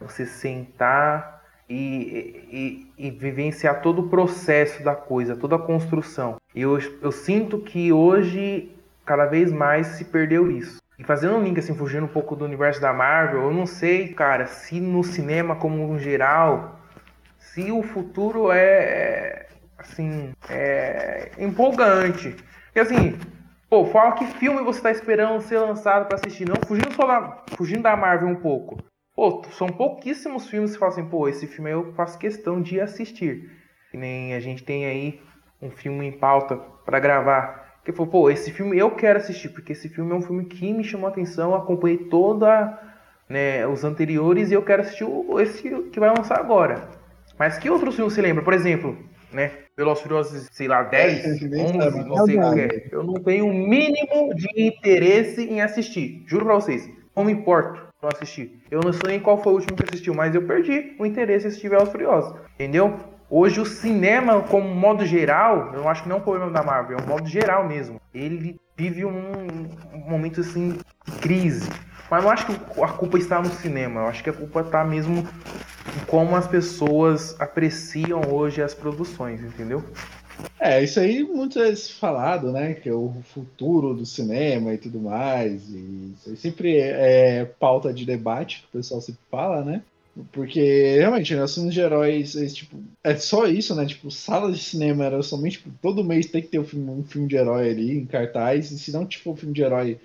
Você 0.00 0.26
sentar 0.26 1.42
e, 1.68 2.86
e, 2.98 3.06
e, 3.06 3.10
vivenciar 3.10 3.80
todo 3.82 4.02
o 4.02 4.08
processo 4.08 4.82
da 4.84 4.94
coisa, 4.94 5.36
toda 5.36 5.56
a 5.56 5.58
construção. 5.58 6.36
E 6.54 6.62
eu, 6.62 6.78
eu 7.02 7.10
sinto 7.10 7.58
que 7.58 7.92
hoje, 7.92 8.70
cada 9.04 9.26
vez 9.26 9.52
mais, 9.52 9.86
se 9.88 10.04
perdeu 10.04 10.50
isso. 10.50 10.80
E 10.98 11.04
fazendo 11.04 11.36
um 11.36 11.42
link, 11.42 11.58
assim, 11.58 11.74
fugindo 11.74 12.04
um 12.04 12.08
pouco 12.08 12.36
do 12.36 12.44
universo 12.44 12.80
da 12.80 12.92
Marvel, 12.92 13.42
eu 13.42 13.52
não 13.52 13.66
sei, 13.66 14.08
cara, 14.08 14.46
se 14.46 14.80
no 14.80 15.02
cinema 15.02 15.56
como 15.56 15.90
um 15.90 15.98
geral, 15.98 16.80
se 17.38 17.70
o 17.70 17.82
futuro 17.82 18.50
é, 18.52 19.46
assim, 19.76 20.32
é 20.48 21.32
empolgante. 21.38 22.36
E 22.74 22.80
assim, 22.80 23.18
Pô, 23.68 23.84
fala 23.86 24.12
que 24.12 24.24
filme 24.24 24.62
você 24.62 24.80
tá 24.80 24.92
esperando 24.92 25.42
ser 25.42 25.58
lançado 25.58 26.06
para 26.06 26.16
assistir. 26.16 26.48
Não, 26.48 26.54
fugindo 26.66 26.94
só 26.94 27.04
da, 27.04 27.42
fugindo 27.56 27.82
da 27.82 27.96
Marvel 27.96 28.28
um 28.28 28.36
pouco. 28.36 28.78
Pô, 29.16 29.42
são 29.52 29.68
pouquíssimos 29.68 30.46
filmes 30.46 30.72
que 30.72 30.78
falam 30.78 30.92
assim, 30.92 31.08
pô, 31.08 31.26
esse 31.26 31.46
filme 31.46 31.70
eu 31.70 31.94
faço 31.94 32.18
questão 32.18 32.60
de 32.60 32.78
assistir. 32.78 33.50
Que 33.90 33.96
nem 33.96 34.34
a 34.34 34.40
gente 34.40 34.62
tem 34.62 34.84
aí 34.84 35.22
um 35.60 35.70
filme 35.70 36.06
em 36.06 36.12
pauta 36.12 36.56
para 36.84 37.00
gravar. 37.00 37.80
Que 37.82 37.92
falou, 37.92 38.12
pô, 38.12 38.30
esse 38.30 38.50
filme 38.50 38.78
eu 38.78 38.90
quero 38.90 39.18
assistir, 39.18 39.48
porque 39.48 39.72
esse 39.72 39.88
filme 39.88 40.12
é 40.12 40.14
um 40.14 40.20
filme 40.20 40.44
que 40.44 40.70
me 40.70 40.84
chamou 40.84 41.06
a 41.06 41.10
atenção, 41.10 41.54
acompanhei 41.54 41.96
toda 41.96 42.78
né, 43.26 43.66
os 43.66 43.84
anteriores 43.84 44.50
e 44.50 44.54
eu 44.54 44.62
quero 44.62 44.82
assistir 44.82 45.06
esse 45.40 45.62
que 45.62 45.98
vai 45.98 46.14
lançar 46.14 46.38
agora. 46.38 46.86
Mas 47.38 47.58
que 47.58 47.70
outros 47.70 47.96
filmes 47.96 48.12
você 48.12 48.20
lembra? 48.20 48.44
Por 48.44 48.52
exemplo, 48.52 48.98
né? 49.32 49.50
Velozes 49.74 50.02
Furiosos, 50.02 50.48
sei 50.52 50.68
lá, 50.68 50.82
10, 50.82 51.42
11, 51.42 52.04
não 52.04 52.26
sei 52.26 52.38
o 52.38 52.52
que 52.52 52.60
é. 52.60 52.88
Eu 52.92 53.02
não 53.02 53.14
tenho 53.14 53.46
o 53.46 53.54
mínimo 53.54 54.34
de 54.34 54.48
interesse 54.60 55.42
em 55.42 55.62
assistir. 55.62 56.22
Juro 56.26 56.44
pra 56.44 56.54
vocês. 56.54 56.86
Não 57.14 57.24
me 57.24 57.32
importo 57.32 57.85
não 58.06 58.10
assistir. 58.14 58.62
Eu 58.70 58.80
não 58.80 58.92
sei 58.92 59.02
nem 59.08 59.20
qual 59.20 59.42
foi 59.42 59.52
o 59.52 59.56
último 59.56 59.76
que 59.76 59.84
assistiu, 59.84 60.14
mas 60.14 60.34
eu 60.34 60.42
perdi 60.42 60.94
o 60.98 61.04
interesse 61.04 61.46
em 61.46 61.48
assistir 61.48 61.68
Velozes 61.68 61.92
Furiosos. 61.92 62.34
Entendeu? 62.54 62.96
Hoje 63.28 63.60
o 63.60 63.66
cinema, 63.66 64.40
como 64.42 64.72
modo 64.72 65.04
geral, 65.04 65.72
eu 65.74 65.88
acho 65.88 66.04
que 66.04 66.08
não 66.08 66.16
é 66.16 66.18
um 66.20 66.22
problema 66.22 66.50
da 66.50 66.62
Marvel, 66.62 66.98
é 66.98 67.02
um 67.02 67.06
modo 67.06 67.26
geral 67.26 67.66
mesmo. 67.66 68.00
Ele 68.14 68.60
vive 68.76 69.04
um, 69.04 69.68
um 69.92 69.98
momento 70.08 70.40
assim 70.40 70.78
de 71.04 71.12
crise. 71.18 71.68
Mas 72.08 72.22
não 72.22 72.30
acho 72.30 72.46
que 72.46 72.80
a 72.80 72.88
culpa 72.88 73.18
está 73.18 73.40
no 73.40 73.46
cinema, 73.46 74.02
eu 74.02 74.06
acho 74.06 74.22
que 74.22 74.30
a 74.30 74.32
culpa 74.32 74.60
está 74.60 74.84
mesmo 74.84 75.26
em 75.96 76.04
como 76.06 76.36
as 76.36 76.46
pessoas 76.46 77.34
apreciam 77.40 78.20
hoje 78.30 78.62
as 78.62 78.74
produções, 78.74 79.42
entendeu? 79.42 79.82
É, 80.58 80.82
isso 80.82 80.98
aí 80.98 81.22
muitas 81.22 81.62
vezes 81.62 81.90
falado, 81.90 82.50
né? 82.50 82.74
Que 82.74 82.88
é 82.88 82.92
o 82.92 83.12
futuro 83.24 83.94
do 83.94 84.04
cinema 84.04 84.74
e 84.74 84.78
tudo 84.78 85.00
mais. 85.00 85.68
E 85.70 86.12
isso 86.14 86.30
aí 86.30 86.36
sempre 86.36 86.76
é, 86.78 87.40
é 87.40 87.44
pauta 87.44 87.92
de 87.92 88.04
debate 88.04 88.60
que 88.60 88.66
o 88.66 88.78
pessoal 88.78 89.00
sempre 89.00 89.20
fala, 89.30 89.64
né? 89.64 89.82
Porque 90.32 90.96
realmente, 90.98 91.34
né, 91.34 91.44
os 91.44 91.54
filmes 91.54 91.74
de 91.74 91.80
heróis, 91.80 92.36
é, 92.36 92.46
tipo, 92.46 92.78
é 93.04 93.14
só 93.16 93.46
isso, 93.46 93.74
né? 93.74 93.84
Tipo, 93.84 94.10
sala 94.10 94.50
de 94.50 94.58
cinema 94.58 95.04
era 95.04 95.22
somente 95.22 95.58
tipo, 95.58 95.70
todo 95.82 96.02
mês 96.02 96.26
tem 96.26 96.40
que 96.40 96.48
ter 96.48 96.58
um 96.58 96.64
filme, 96.64 96.90
um 96.90 97.04
filme 97.04 97.28
de 97.28 97.36
herói 97.36 97.70
ali 97.70 97.98
em 97.98 98.06
cartaz. 98.06 98.70
E 98.70 98.78
se 98.78 98.92
não 98.92 99.04
tipo 99.06 99.30
um 99.30 99.36
filme 99.36 99.54
de 99.54 99.62
herói 99.62 100.00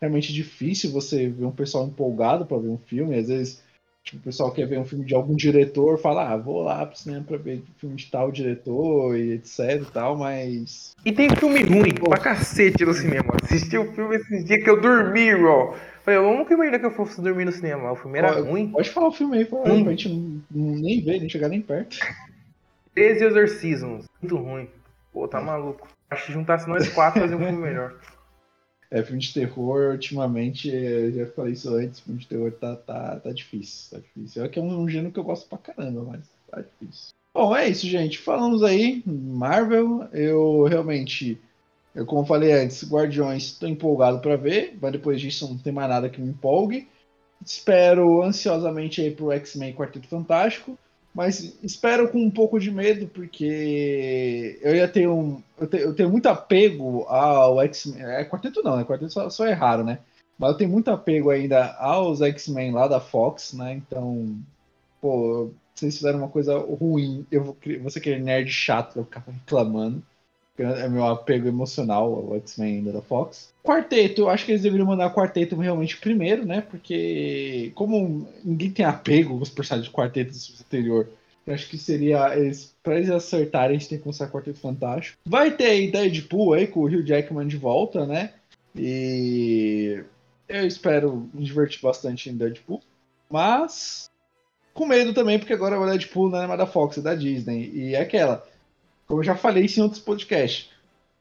realmente 0.00 0.32
difícil 0.32 0.90
você 0.90 1.28
ver 1.28 1.46
um 1.46 1.50
pessoal 1.50 1.86
empolgado 1.86 2.44
para 2.44 2.58
ver 2.58 2.68
um 2.68 2.78
filme. 2.78 3.16
Às 3.16 3.28
vezes, 3.28 3.63
o 4.12 4.18
pessoal 4.18 4.52
quer 4.52 4.66
ver 4.66 4.78
um 4.78 4.84
filme 4.84 5.04
de 5.04 5.14
algum 5.14 5.34
diretor, 5.34 5.98
fala, 5.98 6.30
ah, 6.30 6.36
vou 6.36 6.62
lá 6.62 6.84
pro 6.84 6.98
cinema 6.98 7.24
pra 7.26 7.38
ver 7.38 7.62
filme 7.78 7.96
de 7.96 8.10
tal 8.10 8.30
diretor 8.30 9.16
e 9.16 9.32
etc 9.32 9.58
e 9.80 9.92
tal, 9.92 10.16
mas. 10.16 10.94
E 11.04 11.10
tem 11.10 11.30
filme 11.30 11.62
ruim 11.62 11.94
Pô. 11.94 12.10
pra 12.10 12.18
cacete 12.18 12.84
no 12.84 12.92
cinema. 12.92 13.34
Assisti 13.42 13.78
o 13.78 13.90
filme 13.92 14.16
esses 14.16 14.44
dias 14.44 14.62
que 14.62 14.68
eu 14.68 14.80
dormi, 14.80 15.34
ó. 15.34 15.74
Falei, 16.04 16.20
eu 16.20 16.36
nunca 16.36 16.52
imaginei 16.52 16.78
que 16.78 16.84
eu 16.84 16.90
fosse 16.90 17.20
dormir 17.22 17.46
no 17.46 17.52
cinema. 17.52 17.92
O 17.92 17.96
filme 17.96 18.18
era 18.18 18.40
ruim. 18.40 18.68
Pode 18.68 18.90
falar 18.90 19.08
o 19.08 19.12
filme 19.12 19.38
aí, 19.38 19.48
hum. 19.50 19.84
pra 19.84 19.92
gente 19.92 20.08
não, 20.50 20.76
nem 20.76 21.00
ver, 21.00 21.18
nem 21.18 21.28
chegar 21.28 21.48
nem 21.48 21.62
perto. 21.62 21.96
13 22.94 23.24
Exorcismos. 23.24 24.04
Muito 24.20 24.36
ruim. 24.36 24.68
Pô, 25.14 25.26
tá 25.26 25.40
maluco. 25.40 25.88
Acho 26.10 26.26
que 26.26 26.32
juntasse 26.32 26.68
nós 26.68 26.88
quatro 26.90 27.22
fazer 27.22 27.34
um 27.34 27.38
filme 27.38 27.58
melhor. 27.58 27.94
É, 28.94 29.02
filme 29.02 29.20
de 29.20 29.34
terror, 29.34 29.90
ultimamente, 29.90 30.68
eu 30.68 31.10
já 31.10 31.26
falei 31.32 31.54
isso 31.54 31.74
antes, 31.74 31.98
filme 31.98 32.20
de 32.20 32.28
terror 32.28 32.52
tá, 32.52 32.76
tá, 32.76 33.18
tá 33.18 33.32
difícil, 33.32 33.90
tá 33.90 33.98
difícil. 33.98 34.44
É 34.44 34.48
que 34.48 34.56
é 34.56 34.62
um, 34.62 34.82
um 34.82 34.88
gênero 34.88 35.12
que 35.12 35.18
eu 35.18 35.24
gosto 35.24 35.48
pra 35.48 35.58
caramba, 35.58 36.04
mas 36.04 36.20
tá 36.48 36.60
difícil. 36.60 37.12
Bom, 37.34 37.56
é 37.56 37.68
isso, 37.68 37.88
gente. 37.88 38.18
Falamos 38.18 38.62
aí, 38.62 39.02
Marvel, 39.04 40.06
eu 40.12 40.62
realmente, 40.62 41.36
eu 41.92 42.06
como 42.06 42.24
falei 42.24 42.52
antes, 42.52 42.88
Guardiões, 42.88 43.46
estou 43.46 43.68
empolgado 43.68 44.20
para 44.20 44.36
ver, 44.36 44.78
mas 44.80 44.92
depois 44.92 45.20
disso 45.20 45.48
não 45.48 45.58
tem 45.58 45.72
mais 45.72 45.88
nada 45.88 46.08
que 46.08 46.20
me 46.20 46.30
empolgue. 46.30 46.86
Espero 47.44 48.22
ansiosamente 48.22 49.00
aí 49.00 49.10
pro 49.10 49.32
X-Men 49.32 49.74
Quarteto 49.74 50.06
Fantástico. 50.06 50.78
Mas 51.14 51.56
espero 51.62 52.08
com 52.08 52.18
um 52.18 52.30
pouco 52.30 52.58
de 52.58 52.72
medo, 52.72 53.06
porque 53.06 54.58
eu 54.60 54.74
ia 54.74 54.88
ter 54.88 55.08
um. 55.08 55.40
Eu, 55.56 55.66
te, 55.68 55.76
eu 55.76 55.94
tenho 55.94 56.10
muito 56.10 56.26
apego 56.26 57.04
ao 57.04 57.62
X-Men. 57.62 58.02
É 58.02 58.24
quarteto 58.24 58.62
não, 58.64 58.76
né? 58.76 58.84
Quarteto 58.84 59.12
só, 59.12 59.30
só 59.30 59.46
é 59.46 59.52
raro, 59.52 59.84
né? 59.84 60.00
Mas 60.36 60.50
eu 60.50 60.56
tenho 60.58 60.70
muito 60.70 60.90
apego 60.90 61.30
ainda 61.30 61.72
aos 61.74 62.20
X-Men 62.20 62.72
lá 62.72 62.88
da 62.88 62.98
Fox, 62.98 63.52
né? 63.52 63.74
Então, 63.74 64.36
pô, 65.00 65.52
vocês 65.72 65.96
fizeram 65.96 66.18
uma 66.18 66.28
coisa 66.28 66.58
ruim, 66.58 67.24
eu 67.30 67.44
vou, 67.44 67.56
vou 67.80 67.90
ser 67.90 68.00
aquele 68.00 68.20
nerd 68.20 68.50
chato, 68.50 68.96
vou 68.96 69.04
ficar 69.04 69.22
reclamando 69.26 70.02
é 70.58 70.88
meu 70.88 71.04
apego 71.04 71.48
emocional 71.48 72.14
ao 72.14 72.36
X-Men 72.36 72.76
ainda 72.76 72.92
da 72.92 73.02
Fox. 73.02 73.52
Quarteto, 73.62 74.22
eu 74.22 74.30
acho 74.30 74.44
que 74.44 74.52
eles 74.52 74.62
deveriam 74.62 74.86
mandar 74.86 75.12
quarteto 75.12 75.56
realmente 75.56 75.96
primeiro, 75.96 76.46
né? 76.46 76.60
Porque 76.60 77.72
como 77.74 78.28
ninguém 78.44 78.70
tem 78.70 78.84
apego 78.84 79.36
com 79.36 79.42
os 79.42 79.50
personagens 79.50 79.90
de 79.90 79.94
quarteto 79.94 80.32
do 80.32 80.60
anterior, 80.60 81.08
eu 81.46 81.54
acho 81.54 81.68
que 81.68 81.76
seria. 81.76 82.36
Eles, 82.36 82.74
pra 82.82 82.96
eles 82.96 83.10
acertarem, 83.10 83.76
a 83.76 83.78
gente 83.78 83.88
tem 83.88 83.98
que 83.98 84.04
começar 84.04 84.30
Quarteto 84.30 84.60
Fantástico. 84.60 85.18
Vai 85.26 85.50
ter 85.50 85.90
Deadpool 85.90 86.54
aí 86.54 86.66
com 86.66 86.80
o 86.80 86.86
Hugh 86.86 87.04
Jackman 87.04 87.46
de 87.46 87.56
volta, 87.56 88.06
né? 88.06 88.32
E 88.76 90.02
eu 90.48 90.66
espero 90.66 91.28
me 91.32 91.44
divertir 91.44 91.80
bastante 91.82 92.30
em 92.30 92.36
Deadpool. 92.36 92.80
Mas 93.30 94.10
com 94.72 94.86
medo 94.86 95.12
também, 95.12 95.38
porque 95.38 95.52
agora 95.52 95.78
o 95.78 95.86
Deadpool 95.86 96.30
não 96.30 96.42
é 96.42 96.46
mais 96.46 96.58
da 96.58 96.66
Fox, 96.66 96.98
é 96.98 97.02
da 97.02 97.14
Disney. 97.14 97.70
E 97.74 97.94
é 97.94 98.00
aquela 98.00 98.46
como 99.06 99.20
eu 99.20 99.24
já 99.24 99.34
falei 99.34 99.64
isso 99.64 99.80
em 99.80 99.82
outros 99.82 100.00
podcasts. 100.00 100.70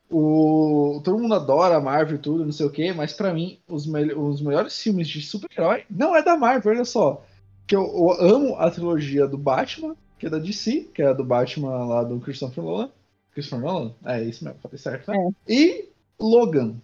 O, 0.10 1.02
todo 1.04 1.18
mundo 1.18 1.34
adora 1.34 1.78
a 1.78 1.82
Marvel 1.82 2.16
e 2.16 2.20
tudo, 2.20 2.46
não 2.46 2.52
sei 2.52 2.66
o 2.66 2.70
que, 2.70 2.94
mas 2.94 3.14
para 3.14 3.34
mim, 3.34 3.58
os, 3.68 3.88
me 3.88 4.14
os 4.14 4.42
melhores 4.42 4.80
filmes 4.80 5.08
de 5.08 5.22
super-herói 5.22 5.86
não 5.90 6.16
é 6.16 6.22
da 6.22 6.38
Marvel, 6.38 6.72
olha 6.72 6.86
só. 6.86 7.26
Que 7.66 7.76
eu, 7.76 7.84
eu, 7.84 8.12
amo 8.36 8.56
a 8.58 8.70
trilogia 8.70 9.26
do 9.26 9.38
Batman, 9.38 9.96
que 10.20 10.28
é 10.28 10.30
da 10.30 10.38
DC, 10.38 10.90
que 10.94 11.02
é 11.02 11.08
a 11.08 11.14
do 11.14 11.24
Batman 11.24 11.86
lá 11.86 12.04
do 12.04 12.20
Christopher 12.20 12.64
Nolan. 12.64 12.92
Christopher 13.32 13.66
Nolan? 13.66 13.94
É 14.06 14.22
isso 14.24 14.44
mesmo, 14.44 14.60
falei 14.62 14.78
certo, 14.78 15.10
né? 15.10 15.18
É. 15.18 15.52
E 15.52 15.90
Logan. 16.20 16.76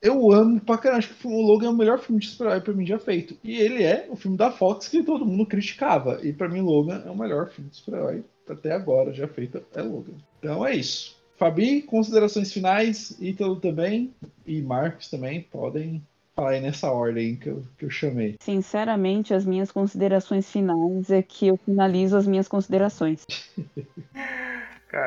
Eu 0.00 0.32
amo 0.32 0.60
pra 0.60 0.78
caramba. 0.78 0.98
Acho 0.98 1.12
que 1.12 1.26
o 1.26 1.42
Logan 1.42 1.66
é 1.66 1.70
o 1.70 1.76
melhor 1.76 1.98
filme 1.98 2.20
de 2.20 2.28
super-herói 2.28 2.60
pra 2.60 2.72
mim 2.72 2.86
já 2.86 2.98
feito. 2.98 3.36
E 3.42 3.56
ele 3.56 3.82
é 3.82 4.06
o 4.08 4.16
filme 4.16 4.36
da 4.36 4.50
Fox 4.50 4.88
que 4.88 5.02
todo 5.02 5.26
mundo 5.26 5.44
criticava. 5.44 6.20
E 6.22 6.32
para 6.32 6.48
mim, 6.48 6.60
Logan 6.60 7.02
é 7.04 7.10
o 7.10 7.18
melhor 7.18 7.50
filme 7.50 7.68
de 7.68 7.76
super-herói 7.76 8.24
até 8.48 8.72
agora 8.72 9.12
já 9.12 9.26
feito. 9.26 9.62
É 9.74 9.82
Logan. 9.82 10.14
Então 10.38 10.66
é 10.66 10.76
isso. 10.76 11.16
Fabi, 11.36 11.82
considerações 11.82 12.52
finais, 12.52 13.16
Ítalo 13.20 13.56
também 13.56 14.12
e 14.44 14.60
Marcos 14.60 15.08
também 15.08 15.42
podem 15.42 16.02
falar 16.34 16.50
aí 16.50 16.60
nessa 16.60 16.90
ordem 16.90 17.36
que 17.36 17.48
eu, 17.48 17.62
que 17.76 17.84
eu 17.84 17.90
chamei. 17.90 18.36
Sinceramente, 18.40 19.34
as 19.34 19.44
minhas 19.44 19.70
considerações 19.70 20.50
finais 20.50 21.10
é 21.10 21.22
que 21.22 21.46
eu 21.46 21.56
finalizo 21.56 22.16
as 22.16 22.26
minhas 22.26 22.48
considerações. 22.48 23.24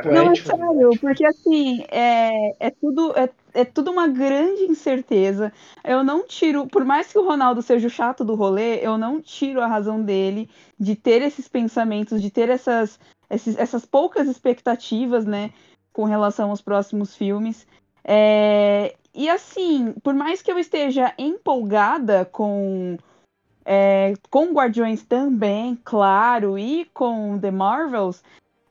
Não, 0.05 0.31
é 0.31 0.35
sério, 0.35 0.91
porque 0.99 1.25
assim, 1.25 1.83
é, 1.89 2.67
é, 2.67 2.69
tudo, 2.69 3.17
é, 3.17 3.27
é 3.51 3.65
tudo 3.65 3.89
uma 3.89 4.07
grande 4.07 4.61
incerteza. 4.63 5.51
Eu 5.83 6.03
não 6.03 6.23
tiro, 6.23 6.67
por 6.67 6.85
mais 6.85 7.11
que 7.11 7.17
o 7.17 7.25
Ronaldo 7.25 7.63
seja 7.63 7.87
o 7.87 7.89
chato 7.89 8.23
do 8.23 8.35
rolê, 8.35 8.75
eu 8.85 8.95
não 8.95 9.19
tiro 9.19 9.59
a 9.59 9.65
razão 9.65 9.99
dele 9.99 10.47
de 10.79 10.95
ter 10.95 11.23
esses 11.23 11.47
pensamentos, 11.47 12.21
de 12.21 12.29
ter 12.29 12.47
essas, 12.49 12.99
esses, 13.31 13.57
essas 13.57 13.85
poucas 13.85 14.27
expectativas, 14.27 15.25
né, 15.25 15.51
com 15.93 16.03
relação 16.03 16.49
aos 16.49 16.61
próximos 16.61 17.15
filmes. 17.15 17.65
É, 18.03 18.95
e 19.13 19.29
assim, 19.29 19.93
por 20.03 20.13
mais 20.13 20.41
que 20.41 20.51
eu 20.51 20.59
esteja 20.59 21.13
empolgada 21.17 22.25
com 22.25 22.97
é, 23.65 24.13
com 24.29 24.53
Guardiões 24.53 25.03
também, 25.03 25.77
claro, 25.83 26.57
e 26.57 26.85
com 26.93 27.37
The 27.39 27.51
Marvels, 27.51 28.23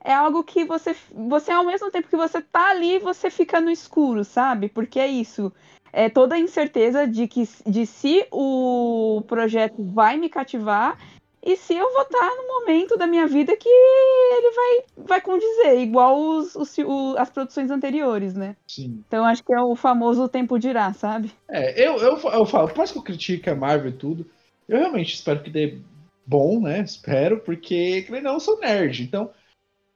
é 0.03 0.13
algo 0.13 0.43
que 0.43 0.65
você, 0.65 0.97
você 1.13 1.53
ao 1.53 1.65
mesmo 1.65 1.91
tempo 1.91 2.09
que 2.09 2.17
você 2.17 2.41
tá 2.41 2.71
ali, 2.71 2.99
você 2.99 3.31
fica 3.31 3.61
no 3.61 3.71
escuro, 3.71 4.25
sabe? 4.25 4.69
Porque 4.69 4.99
é 4.99 5.07
isso. 5.07 5.53
É 5.93 6.09
toda 6.09 6.37
a 6.37 6.39
incerteza 6.39 7.07
de 7.07 7.27
que 7.29 7.49
de 7.67 7.85
se 7.85 8.27
o 8.31 9.23
projeto 9.27 9.83
vai 9.83 10.17
me 10.17 10.29
cativar 10.29 10.97
e 11.43 11.57
se 11.57 11.75
eu 11.75 11.93
vou 11.93 12.03
estar 12.03 12.31
no 12.37 12.47
momento 12.47 12.97
da 12.97 13.07
minha 13.07 13.27
vida 13.27 13.57
que 13.57 13.69
ele 13.69 14.51
vai, 14.51 15.05
vai 15.07 15.21
condizer, 15.21 15.79
igual 15.79 16.21
os, 16.21 16.55
os, 16.55 16.77
o, 16.79 17.15
as 17.17 17.31
produções 17.31 17.71
anteriores, 17.71 18.35
né? 18.35 18.57
Sim. 18.67 19.03
Então 19.07 19.25
acho 19.25 19.43
que 19.43 19.53
é 19.53 19.61
o 19.61 19.75
famoso 19.75 20.29
tempo 20.29 20.59
dirá, 20.59 20.93
sabe? 20.93 21.33
É, 21.49 21.87
eu, 21.87 21.97
eu, 21.99 22.19
eu 22.19 22.47
falo, 22.47 22.69
por 22.69 22.79
mais 22.79 22.93
que 22.93 22.99
eu 22.99 23.03
critique 23.03 23.49
a 23.49 23.55
Marvel 23.55 23.91
e 23.91 23.95
tudo, 23.95 24.27
eu 24.69 24.79
realmente 24.79 25.15
espero 25.15 25.43
que 25.43 25.51
dê 25.51 25.79
bom, 26.27 26.61
né? 26.61 26.81
Espero, 26.81 27.41
porque 27.41 28.07
não 28.23 28.35
eu 28.35 28.41
sou 28.41 28.61
nerd, 28.61 29.03
então 29.03 29.31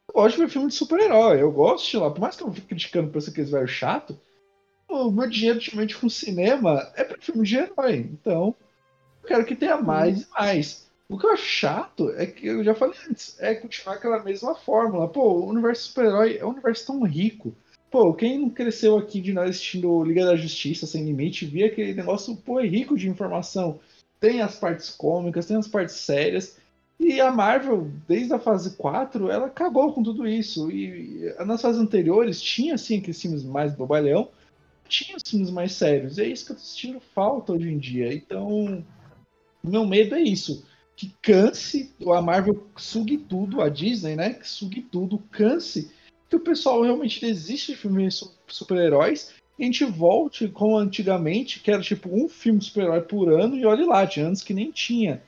eu 0.08 0.14
gosto 0.14 0.36
de 0.36 0.42
ver 0.42 0.50
filme 0.50 0.68
de 0.68 0.74
super-herói. 0.74 1.42
Eu 1.42 1.52
gosto 1.52 1.90
de 1.90 1.96
lá, 1.98 2.10
por 2.10 2.20
mais 2.20 2.36
que 2.36 2.42
eu 2.42 2.52
fique 2.52 2.68
criticando 2.68 3.10
pra 3.10 3.20
aqueles 3.20 3.50
velho 3.50 3.68
chato, 3.68 4.18
o 4.88 5.10
meu 5.10 5.28
dinheiro 5.28 5.58
ultimamente 5.58 5.96
com 5.96 6.08
cinema 6.08 6.90
é 6.94 7.04
pra 7.04 7.18
filme 7.20 7.44
de 7.44 7.56
herói. 7.56 7.96
Então, 7.96 8.54
eu 9.22 9.28
quero 9.28 9.44
que 9.44 9.56
tenha 9.56 9.76
mais 9.76 10.22
e 10.22 10.30
mais. 10.30 10.83
O 11.08 11.18
que 11.18 11.26
eu 11.26 11.32
acho 11.32 11.44
chato 11.44 12.10
é 12.16 12.26
que 12.26 12.46
eu 12.46 12.64
já 12.64 12.74
falei 12.74 12.96
antes, 13.08 13.36
é 13.38 13.54
continuar 13.54 13.96
aquela 13.96 14.22
mesma 14.22 14.54
fórmula. 14.54 15.06
Pô, 15.06 15.34
o 15.34 15.48
universo 15.48 15.88
super-herói 15.88 16.38
é 16.38 16.46
um 16.46 16.50
universo 16.50 16.86
tão 16.86 17.02
rico. 17.02 17.54
Pô, 17.90 18.14
quem 18.14 18.38
não 18.38 18.50
cresceu 18.50 18.96
aqui 18.96 19.20
de 19.20 19.32
nós 19.32 19.50
assistindo 19.50 20.02
Liga 20.02 20.24
da 20.24 20.34
Justiça 20.34 20.86
Sem 20.86 21.04
Limite, 21.04 21.44
via 21.44 21.66
aquele 21.66 21.92
negócio, 21.92 22.34
pô, 22.36 22.58
é 22.58 22.66
rico 22.66 22.96
de 22.96 23.08
informação. 23.08 23.78
Tem 24.18 24.40
as 24.40 24.56
partes 24.58 24.90
cômicas, 24.90 25.46
tem 25.46 25.56
as 25.58 25.68
partes 25.68 25.94
sérias. 25.96 26.56
E 26.98 27.20
a 27.20 27.30
Marvel, 27.30 27.90
desde 28.08 28.32
a 28.32 28.38
fase 28.38 28.74
4, 28.74 29.30
ela 29.30 29.50
cagou 29.50 29.92
com 29.92 30.02
tudo 30.02 30.26
isso. 30.26 30.70
E 30.70 31.34
nas 31.44 31.60
fases 31.60 31.80
anteriores 31.80 32.40
tinha, 32.40 32.74
assim, 32.76 32.98
aqueles 32.98 33.20
filmes 33.20 33.44
mais 33.44 33.74
bobalhão, 33.74 34.30
tinha 34.88 35.18
os 35.18 35.30
filmes 35.30 35.50
mais 35.50 35.72
sérios. 35.72 36.16
E 36.16 36.22
é 36.22 36.28
isso 36.28 36.46
que 36.46 36.52
eu 36.52 36.56
tô 36.56 36.62
sentindo 36.62 37.00
falta 37.14 37.52
hoje 37.52 37.68
em 37.68 37.78
dia. 37.78 38.12
Então, 38.14 38.82
meu 39.62 39.86
medo 39.86 40.14
é 40.14 40.22
isso 40.22 40.64
que 40.96 41.14
canse, 41.20 41.92
a 42.06 42.22
Marvel 42.22 42.66
sugue 42.76 43.18
tudo, 43.18 43.60
a 43.60 43.68
Disney, 43.68 44.16
né? 44.16 44.34
Que 44.34 44.48
sugue 44.48 44.82
tudo, 44.82 45.18
canse, 45.30 45.90
que 46.28 46.36
o 46.36 46.40
pessoal 46.40 46.82
realmente 46.82 47.20
desiste 47.20 47.72
de 47.72 47.78
filmes 47.78 48.22
super-heróis 48.46 49.34
e 49.58 49.62
a 49.62 49.66
gente 49.66 49.84
volte 49.84 50.48
como 50.48 50.76
antigamente, 50.76 51.60
que 51.60 51.70
era 51.70 51.80
tipo 51.80 52.08
um 52.12 52.28
filme 52.28 52.58
de 52.58 52.66
super-herói 52.66 53.02
por 53.02 53.32
ano, 53.32 53.56
e 53.56 53.64
olhe 53.64 53.84
lá, 53.84 54.06
tinha 54.06 54.26
anos 54.26 54.42
que 54.42 54.52
nem 54.52 54.70
tinha 54.70 55.22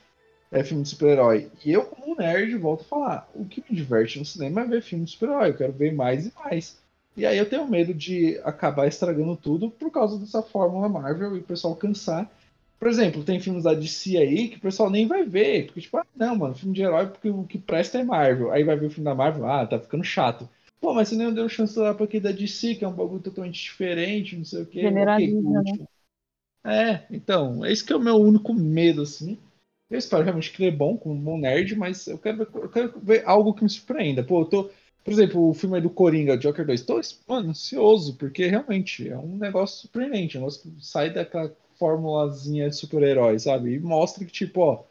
é, 0.51 0.65
filme 0.65 0.83
de 0.83 0.89
super-herói. 0.89 1.51
E 1.65 1.73
eu, 1.73 1.85
como 1.85 2.17
nerd, 2.17 2.57
volto 2.57 2.81
a 2.83 2.85
falar: 2.85 3.31
o 3.35 3.45
que 3.45 3.63
me 3.69 3.77
diverte 3.77 4.19
no 4.19 4.25
cinema 4.25 4.63
é 4.63 4.67
ver 4.67 4.83
filme 4.83 5.05
de 5.05 5.13
super-herói, 5.13 5.51
eu 5.51 5.57
quero 5.57 5.73
ver 5.73 5.95
mais 5.95 6.27
e 6.27 6.33
mais. 6.35 6.77
E 7.17 7.25
aí 7.25 7.39
eu 7.39 7.49
tenho 7.49 7.67
medo 7.67 7.95
de 7.95 8.39
acabar 8.45 8.87
estragando 8.87 9.37
tudo 9.37 9.71
por 9.71 9.91
causa 9.91 10.19
dessa 10.19 10.43
fórmula 10.43 10.89
Marvel 10.89 11.37
e 11.37 11.41
o 11.41 11.45
pessoal 11.45 11.75
cansar 11.75 12.31
por 12.79 12.89
exemplo, 12.89 13.25
tem 13.25 13.41
filmes 13.41 13.65
da 13.65 13.75
DC 13.75 14.17
aí 14.17 14.49
que 14.49 14.59
o 14.59 14.61
pessoal 14.61 14.91
nem 14.91 15.07
vai 15.07 15.25
ver. 15.25 15.67
Porque, 15.67 15.81
tipo, 15.81 15.97
ah, 15.97 16.07
não, 16.15 16.37
mano, 16.37 16.55
filme 16.55 16.75
de 16.75 16.83
herói 16.83 17.07
porque 17.07 17.31
o 17.31 17.45
que 17.45 17.59
presta 17.59 17.99
é 17.99 18.05
Marvel. 18.05 18.51
Aí 18.53 18.65
vai 18.65 18.77
ver 18.77 18.87
o 18.87 18.91
filme 18.91 19.05
da 19.05 19.15
Marvel, 19.15 19.47
ah, 19.47 19.67
tá 19.67 19.79
ficando 19.79 20.05
chato. 20.05 20.49
Pô, 20.81 20.93
mas 20.93 21.09
você 21.09 21.17
nem 21.17 21.33
deu 21.33 21.49
chance 21.49 21.79
lá 21.79 21.95
pra 21.95 22.05
aquele 22.05 22.25
da 22.25 22.33
DC, 22.33 22.75
que 22.75 22.85
é 22.85 22.89
um 22.89 22.93
bagulho 22.93 23.23
totalmente 23.23 23.63
diferente, 23.63 24.37
não 24.37 24.45
sei 24.45 24.63
o 24.63 24.67
quê. 24.67 24.83
Generaliza, 24.83 25.39
okay, 25.39 25.73
né? 25.73 25.87
É, 26.67 27.07
então, 27.11 27.65
é 27.65 27.73
isso 27.73 27.87
que 27.87 27.93
é 27.93 27.97
o 27.97 28.01
meu 28.01 28.17
único 28.17 28.53
medo, 28.53 29.03
assim. 29.03 29.39
Eu 29.89 29.99
espero 29.99 30.25
realmente 30.25 30.53
que 30.53 30.63
ele 30.63 30.75
é 30.75 30.77
bom, 30.77 30.99
como 30.99 31.15
um 31.15 31.21
bom 31.21 31.39
nerd, 31.39 31.77
mas 31.77 32.07
eu 32.09 32.19
quero, 32.19 32.39
ver, 32.39 32.49
eu 32.55 32.69
quero 32.69 33.01
ver 33.01 33.23
algo 33.25 33.55
que 33.55 33.63
me 33.63 33.71
surpreenda. 33.71 34.23
Pô, 34.23 34.41
eu 34.41 34.47
tô. 34.47 34.71
Por 35.05 35.13
exemplo, 35.13 35.49
o 35.49 35.55
filme 35.55 35.77
aí 35.77 35.83
do 35.83 35.89
Coringa, 35.89 36.37
Joker 36.37 36.67
2, 36.67 36.83
tô, 36.83 37.01
mano, 37.29 37.51
ansioso, 37.51 38.17
porque 38.17 38.47
realmente 38.47 39.09
é 39.09 39.17
um 39.17 39.37
negócio 39.37 39.83
surpreendente. 39.83 40.37
Um 40.37 40.41
negócio 40.41 40.63
que 40.63 40.85
sai 40.85 41.13
daquela 41.13 41.55
formulazinha 41.79 42.69
de 42.69 42.77
super-herói, 42.77 43.39
sabe? 43.39 43.75
E 43.75 43.79
mostra 43.79 44.25
que, 44.25 44.33
tipo, 44.33 44.61
ó, 44.61 44.85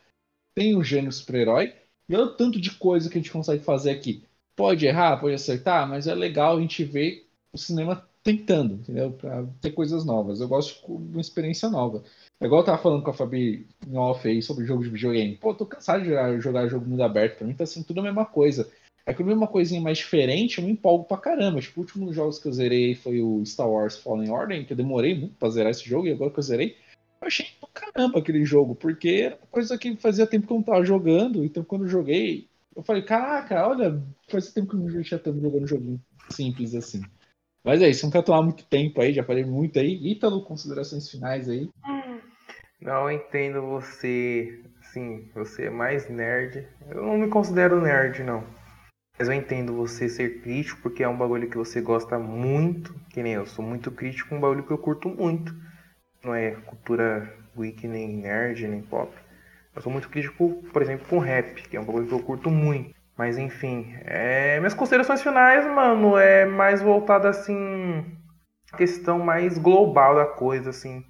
tem 0.55 0.75
o 0.75 0.83
gênio 0.83 1.11
super-herói 1.11 1.73
e 2.07 2.15
olha 2.15 2.25
o 2.25 2.35
tanto 2.35 2.59
de 2.59 2.71
coisa 2.71 3.09
que 3.09 3.17
a 3.17 3.21
gente 3.21 3.31
consegue 3.31 3.63
fazer 3.63 3.91
aqui. 3.91 4.23
Pode 4.55 4.85
errar, 4.85 5.19
pode 5.19 5.35
acertar, 5.35 5.87
mas 5.87 6.07
é 6.07 6.15
legal 6.15 6.57
a 6.57 6.61
gente 6.61 6.83
ver 6.83 7.27
o 7.53 7.57
cinema 7.57 8.07
tentando, 8.23 8.75
entendeu? 8.75 9.11
Pra 9.11 9.45
ter 9.61 9.71
coisas 9.71 10.03
novas. 10.03 10.41
Eu 10.41 10.47
gosto 10.47 10.81
de 10.87 11.11
uma 11.11 11.21
experiência 11.21 11.69
nova. 11.69 12.03
É 12.41 12.45
igual 12.45 12.61
eu 12.61 12.65
tava 12.65 12.81
falando 12.81 13.03
com 13.03 13.11
a 13.11 13.13
Fabi 13.13 13.67
em 13.87 13.97
off 13.97 14.27
aí 14.27 14.41
sobre 14.41 14.65
jogo 14.65 14.83
de 14.83 14.89
videogame. 14.89 15.37
Pô, 15.37 15.53
tô 15.53 15.65
cansado 15.65 16.01
de 16.01 16.09
jogar, 16.09 16.39
jogar 16.39 16.67
jogo 16.67 16.87
mundo 16.87 17.03
aberto. 17.03 17.37
Pra 17.37 17.47
mim 17.47 17.53
tá 17.53 17.65
sendo 17.65 17.85
tudo 17.85 17.99
a 17.99 18.03
mesma 18.03 18.25
coisa. 18.25 18.69
É 19.07 19.13
que 19.13 19.21
uma 19.21 19.47
coisinha 19.47 19.79
mais 19.79 19.99
diferente, 19.99 20.57
eu 20.57 20.65
me 20.65 20.71
empolgo 20.71 21.03
pra 21.03 21.17
caramba. 21.17 21.61
Tipo, 21.61 21.79
o 21.79 21.83
último 21.83 22.11
jogos 22.11 22.39
que 22.39 22.47
eu 22.47 22.53
zerei 22.53 22.95
foi 22.95 23.21
o 23.21 23.45
Star 23.45 23.69
Wars 23.69 23.97
Fallen 23.97 24.31
Order, 24.31 24.65
que 24.65 24.73
eu 24.73 24.77
demorei 24.77 25.13
muito 25.13 25.35
pra 25.35 25.49
zerar 25.49 25.69
esse 25.69 25.87
jogo, 25.87 26.07
e 26.07 26.11
agora 26.11 26.31
que 26.31 26.39
eu 26.39 26.43
zerei, 26.43 26.75
eu 27.21 27.27
achei 27.27 27.45
pra 27.59 27.69
caramba 27.69 28.17
aquele 28.17 28.43
jogo, 28.43 28.73
porque 28.73 29.09
era 29.25 29.35
uma 29.35 29.47
coisa 29.51 29.77
que 29.77 29.95
fazia 29.97 30.25
tempo 30.25 30.47
que 30.47 30.53
eu 30.53 30.57
não 30.57 30.63
tava 30.63 30.83
jogando, 30.83 31.45
então 31.45 31.63
quando 31.63 31.83
eu 31.83 31.89
joguei, 31.89 32.47
eu 32.75 32.81
falei, 32.81 33.03
caraca, 33.03 33.67
olha, 33.67 34.01
faz 34.27 34.51
tempo 34.51 34.69
que 34.69 34.75
eu 34.75 34.79
não 34.79 35.03
já 35.03 35.19
tava 35.19 35.39
jogando 35.39 35.63
um 35.63 35.67
joguinho 35.67 36.01
simples 36.29 36.73
assim. 36.73 37.03
Mas 37.63 37.81
é 37.81 37.89
isso, 37.89 38.05
não 38.05 38.11
quero 38.11 38.25
tomar 38.25 38.41
muito 38.41 38.63
tempo 38.65 39.01
aí, 39.01 39.13
já 39.13 39.23
falei 39.23 39.43
muito 39.43 39.79
aí. 39.79 39.99
Ítalo, 40.11 40.43
considerações 40.43 41.09
finais 41.09 41.49
aí. 41.49 41.69
Não 42.81 43.09
entendo 43.09 43.61
você, 43.61 44.61
sim, 44.93 45.27
você 45.33 45.65
é 45.65 45.69
mais 45.69 46.07
nerd. 46.09 46.67
Eu 46.89 47.03
não 47.03 47.17
me 47.17 47.27
considero 47.27 47.81
nerd, 47.81 48.23
não. 48.23 48.43
Mas 49.17 49.29
eu 49.29 49.33
entendo 49.33 49.73
você 49.73 50.09
ser 50.09 50.41
crítico, 50.41 50.81
porque 50.81 51.03
é 51.03 51.07
um 51.07 51.17
bagulho 51.17 51.49
que 51.49 51.57
você 51.57 51.79
gosta 51.79 52.19
muito, 52.19 52.93
que 53.09 53.23
nem 53.23 53.33
eu 53.33 53.45
sou 53.45 53.63
muito 53.63 53.89
crítico, 53.89 54.35
um 54.35 54.39
bagulho 54.39 54.63
que 54.63 54.71
eu 54.71 54.77
curto 54.77 55.07
muito. 55.07 55.55
Não 56.23 56.35
é 56.35 56.51
cultura 56.51 57.33
geek, 57.57 57.87
nem 57.87 58.17
nerd, 58.17 58.67
nem 58.67 58.81
pop. 58.81 59.13
Eu 59.73 59.81
sou 59.81 59.91
muito 59.91 60.09
crítico, 60.09 60.63
por 60.71 60.81
exemplo, 60.81 61.05
com 61.07 61.19
rap, 61.19 61.63
que 61.63 61.77
é 61.77 61.79
um 61.79 61.85
bagulho 61.85 62.07
que 62.07 62.13
eu 62.13 62.23
curto 62.23 62.49
muito. 62.49 62.93
Mas 63.17 63.37
enfim, 63.37 63.95
é... 64.03 64.59
minhas 64.59 64.73
considerações 64.73 65.21
finais, 65.21 65.65
mano, 65.65 66.17
é 66.17 66.45
mais 66.45 66.81
voltada 66.81 67.29
assim. 67.29 68.05
questão 68.75 69.19
mais 69.19 69.57
global 69.57 70.15
da 70.15 70.25
coisa, 70.25 70.71
assim. 70.71 71.05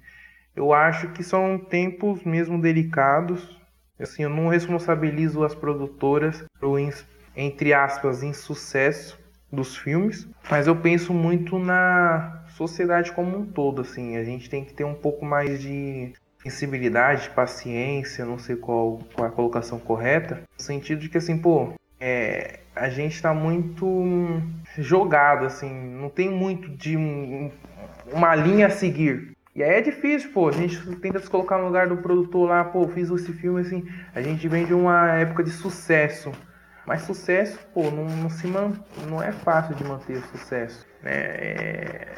Eu 0.54 0.72
acho 0.72 1.08
que 1.12 1.24
são 1.24 1.58
tempos 1.58 2.22
mesmo 2.24 2.60
delicados. 2.60 3.60
Assim, 3.98 4.22
eu 4.22 4.30
não 4.30 4.48
responsabilizo 4.48 5.42
as 5.44 5.54
produtoras 5.54 6.44
por 6.60 6.78
entre 7.36 7.74
aspas, 7.74 8.22
insucesso 8.22 9.18
dos 9.52 9.76
filmes, 9.76 10.26
mas 10.50 10.66
eu 10.66 10.74
penso 10.74 11.12
muito 11.12 11.58
na 11.58 12.42
sociedade 12.48 13.12
como 13.12 13.38
um 13.38 13.46
todo, 13.46 13.82
assim, 13.82 14.16
a 14.16 14.24
gente 14.24 14.48
tem 14.48 14.64
que 14.64 14.72
ter 14.72 14.84
um 14.84 14.94
pouco 14.94 15.24
mais 15.24 15.60
de 15.60 16.12
sensibilidade, 16.42 17.30
paciência, 17.30 18.24
não 18.24 18.38
sei 18.38 18.56
qual, 18.56 19.00
qual 19.14 19.26
é 19.26 19.30
a 19.30 19.32
colocação 19.32 19.78
correta, 19.78 20.42
no 20.58 20.64
sentido 20.64 21.00
de 21.00 21.08
que, 21.08 21.18
assim, 21.18 21.38
pô, 21.38 21.72
é, 22.00 22.60
a 22.74 22.88
gente 22.88 23.14
está 23.14 23.34
muito 23.34 24.40
jogado, 24.78 25.44
assim, 25.44 25.72
não 25.72 26.08
tem 26.08 26.30
muito 26.30 26.68
de 26.68 26.96
um, 26.96 27.50
uma 28.12 28.34
linha 28.34 28.66
a 28.66 28.70
seguir. 28.70 29.36
E 29.54 29.62
aí 29.62 29.70
é 29.70 29.80
difícil, 29.80 30.30
pô, 30.32 30.48
a 30.48 30.52
gente 30.52 30.78
tenta 30.96 31.18
se 31.18 31.30
colocar 31.30 31.58
no 31.58 31.66
lugar 31.66 31.88
do 31.88 31.96
produtor 31.96 32.48
lá, 32.48 32.64
pô, 32.64 32.86
fiz 32.88 33.10
esse 33.10 33.32
filme, 33.32 33.62
assim, 33.62 33.84
a 34.14 34.20
gente 34.20 34.46
vem 34.46 34.66
de 34.66 34.74
uma 34.74 35.14
época 35.14 35.42
de 35.42 35.50
sucesso, 35.50 36.30
mas 36.86 37.02
sucesso, 37.02 37.58
pô, 37.74 37.90
não, 37.90 38.04
não 38.04 38.30
se 38.30 38.46
man... 38.46 38.72
não 39.08 39.20
é 39.22 39.32
fácil 39.32 39.74
de 39.74 39.82
manter 39.84 40.18
o 40.18 40.22
sucesso. 40.28 40.86
Né? 41.02 41.12
É... 41.12 42.14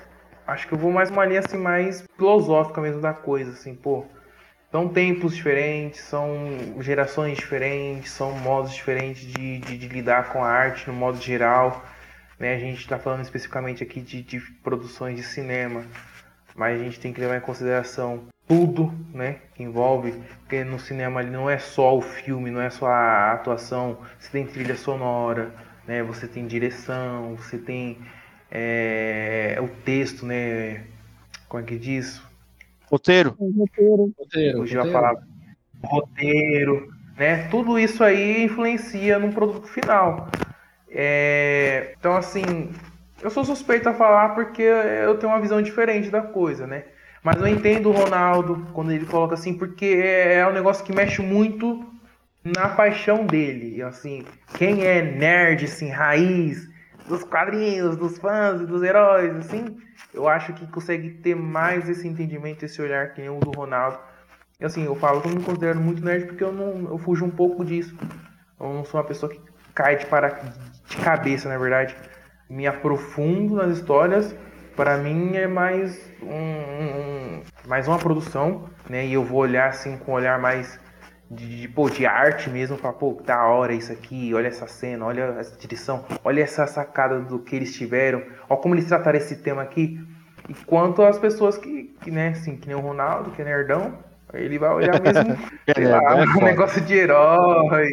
Acho 0.46 0.68
que 0.68 0.74
eu 0.74 0.78
vou 0.78 0.92
mais 0.92 1.10
uma 1.10 1.24
linha 1.24 1.40
assim, 1.40 1.58
mais 1.58 2.04
filosófica 2.16 2.80
mesmo 2.80 3.00
da 3.00 3.12
coisa, 3.14 3.52
assim, 3.52 3.74
pô. 3.74 4.06
São 4.70 4.86
tempos 4.88 5.34
diferentes, 5.34 6.00
são 6.02 6.30
gerações 6.80 7.38
diferentes, 7.38 8.12
são 8.12 8.32
modos 8.32 8.74
diferentes 8.74 9.22
de, 9.22 9.58
de, 9.60 9.78
de 9.78 9.88
lidar 9.88 10.30
com 10.30 10.44
a 10.44 10.48
arte 10.48 10.86
no 10.88 10.92
modo 10.92 11.18
geral. 11.18 11.82
Né? 12.38 12.54
A 12.54 12.58
gente 12.58 12.80
está 12.80 12.98
falando 12.98 13.22
especificamente 13.22 13.82
aqui 13.82 14.00
de, 14.02 14.22
de 14.22 14.40
produções 14.62 15.16
de 15.16 15.22
cinema, 15.22 15.84
mas 16.54 16.78
a 16.78 16.84
gente 16.84 17.00
tem 17.00 17.14
que 17.14 17.20
levar 17.20 17.38
em 17.38 17.40
consideração 17.40 18.28
tudo, 18.48 18.90
né, 19.12 19.36
que 19.54 19.62
envolve, 19.62 20.12
porque 20.40 20.64
no 20.64 20.80
cinema 20.80 21.20
ali 21.20 21.30
não 21.30 21.48
é 21.48 21.58
só 21.58 21.96
o 21.96 22.00
filme, 22.00 22.50
não 22.50 22.62
é 22.62 22.70
só 22.70 22.86
a 22.86 23.32
atuação, 23.32 23.98
você 24.18 24.30
tem 24.30 24.46
trilha 24.46 24.74
sonora, 24.74 25.52
né, 25.86 26.02
você 26.02 26.26
tem 26.26 26.46
direção, 26.46 27.36
você 27.36 27.58
tem 27.58 27.98
é, 28.50 29.58
o 29.60 29.68
texto, 29.84 30.24
né, 30.24 30.84
como 31.46 31.62
é 31.62 31.66
que 31.66 31.78
diz? 31.78 32.22
Roteiro. 32.86 33.36
Roteiro. 33.38 34.14
Roteiro. 34.18 34.58
Fugiu 34.58 34.80
a 34.80 34.90
palavra. 34.90 35.22
Roteiro, 35.84 36.90
né, 37.18 37.48
tudo 37.50 37.78
isso 37.78 38.02
aí 38.02 38.44
influencia 38.44 39.18
no 39.18 39.30
produto 39.30 39.68
final. 39.68 40.30
É, 40.90 41.94
então, 41.98 42.16
assim, 42.16 42.70
eu 43.22 43.28
sou 43.28 43.44
suspeito 43.44 43.90
a 43.90 43.94
falar 43.94 44.30
porque 44.30 44.62
eu 44.62 45.18
tenho 45.18 45.30
uma 45.30 45.40
visão 45.40 45.60
diferente 45.60 46.08
da 46.08 46.22
coisa, 46.22 46.66
né? 46.66 46.84
Mas 47.22 47.40
eu 47.40 47.46
entendo 47.46 47.88
o 47.88 47.92
Ronaldo 47.92 48.66
quando 48.72 48.92
ele 48.92 49.06
coloca 49.06 49.34
assim, 49.34 49.54
porque 49.54 49.84
é, 49.84 50.36
é 50.36 50.46
um 50.46 50.52
negócio 50.52 50.84
que 50.84 50.94
mexe 50.94 51.20
muito 51.20 51.84
na 52.44 52.68
paixão 52.68 53.26
dele. 53.26 53.82
Assim, 53.82 54.24
quem 54.54 54.84
é 54.84 55.02
nerd, 55.02 55.64
assim, 55.64 55.88
raiz, 55.88 56.68
dos 57.08 57.24
quadrinhos, 57.24 57.96
dos 57.96 58.18
fãs, 58.18 58.60
dos 58.60 58.82
heróis, 58.82 59.36
assim, 59.36 59.76
eu 60.12 60.28
acho 60.28 60.52
que 60.52 60.66
consegue 60.66 61.10
ter 61.10 61.34
mais 61.34 61.88
esse 61.88 62.06
entendimento, 62.06 62.64
esse 62.64 62.80
olhar 62.80 63.12
que 63.12 63.20
nem 63.20 63.30
o 63.30 63.40
do 63.40 63.50
Ronaldo. 63.50 63.98
E 64.60 64.64
assim, 64.64 64.84
eu 64.84 64.94
falo 64.96 65.20
que 65.20 65.28
eu 65.28 65.34
me 65.34 65.42
considero 65.42 65.80
muito 65.80 66.04
nerd 66.04 66.26
porque 66.26 66.42
eu 66.42 66.52
não 66.52 66.90
eu 66.90 66.98
fujo 66.98 67.24
um 67.24 67.30
pouco 67.30 67.64
disso. 67.64 67.96
Eu 68.60 68.72
não 68.72 68.84
sou 68.84 69.00
uma 69.00 69.06
pessoa 69.06 69.30
que 69.30 69.40
cai 69.74 69.96
de, 69.96 70.06
para, 70.06 70.28
de 70.88 70.96
cabeça, 70.96 71.48
na 71.48 71.56
verdade. 71.56 71.96
Me 72.50 72.66
aprofundo 72.66 73.54
nas 73.54 73.78
histórias. 73.78 74.34
Para 74.78 74.96
mim 74.96 75.36
é 75.36 75.48
mais 75.48 76.00
um, 76.22 76.30
um, 76.30 77.42
mais 77.66 77.88
uma 77.88 77.98
produção, 77.98 78.70
né? 78.88 79.04
E 79.04 79.12
eu 79.12 79.24
vou 79.24 79.40
olhar 79.40 79.70
assim 79.70 79.98
com 79.98 80.12
um 80.12 80.14
olhar 80.14 80.38
mais 80.38 80.78
de, 81.28 81.62
de, 81.62 81.68
pô, 81.68 81.90
de 81.90 82.06
arte 82.06 82.48
mesmo, 82.48 82.76
falar, 82.76 82.94
pô, 82.94 83.20
da 83.26 83.44
hora 83.44 83.72
isso 83.72 83.90
aqui, 83.90 84.32
olha 84.32 84.46
essa 84.46 84.68
cena, 84.68 85.04
olha 85.04 85.34
essa 85.36 85.58
direção, 85.58 86.04
olha 86.22 86.44
essa 86.44 86.64
sacada 86.68 87.18
do 87.18 87.40
que 87.40 87.56
eles 87.56 87.74
tiveram, 87.74 88.22
olha 88.48 88.60
como 88.60 88.76
eles 88.76 88.86
trataram 88.86 89.18
esse 89.18 89.42
tema 89.42 89.62
aqui. 89.62 90.00
E 90.48 90.54
quanto 90.64 91.02
às 91.02 91.18
pessoas 91.18 91.58
que, 91.58 91.92
que, 92.00 92.12
né, 92.12 92.28
assim, 92.28 92.56
que 92.56 92.68
nem 92.68 92.76
o 92.76 92.80
Ronaldo, 92.80 93.32
que 93.32 93.42
é 93.42 93.44
nerdão, 93.44 93.98
ele 94.32 94.60
vai 94.60 94.70
olhar 94.70 94.94
mesmo, 95.02 95.36
sei 95.74 95.88
lá, 95.88 96.20
é, 96.20 96.24
um 96.24 96.44
negócio 96.44 96.80
de 96.82 96.94
herói, 96.94 97.88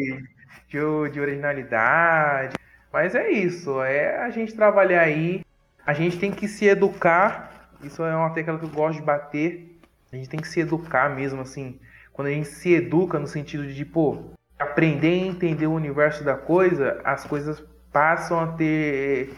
de, 0.69 1.09
de 1.09 1.19
originalidade. 1.19 2.53
Mas 2.93 3.15
é 3.15 3.27
isso, 3.31 3.81
é 3.81 4.17
a 4.17 4.29
gente 4.29 4.53
trabalhar 4.53 5.01
aí, 5.01 5.41
a 5.85 5.93
gente 5.93 6.17
tem 6.17 6.31
que 6.31 6.47
se 6.47 6.65
educar, 6.65 7.69
isso 7.83 8.03
é 8.03 8.15
uma 8.15 8.31
tecla 8.31 8.57
que 8.57 8.65
eu 8.65 8.69
gosto 8.69 8.99
de 8.99 9.05
bater, 9.05 9.79
a 10.11 10.15
gente 10.15 10.29
tem 10.29 10.39
que 10.39 10.47
se 10.47 10.59
educar 10.59 11.09
mesmo, 11.09 11.41
assim, 11.41 11.79
quando 12.11 12.29
a 12.29 12.31
gente 12.31 12.47
se 12.47 12.73
educa 12.73 13.19
no 13.19 13.27
sentido 13.27 13.67
de, 13.67 13.85
pô, 13.85 14.31
aprender 14.57 15.23
a 15.23 15.27
entender 15.27 15.67
o 15.67 15.73
universo 15.73 16.23
da 16.23 16.35
coisa, 16.35 17.01
as 17.03 17.25
coisas 17.25 17.63
passam 17.91 18.39
a 18.39 18.47
ter 18.53 19.33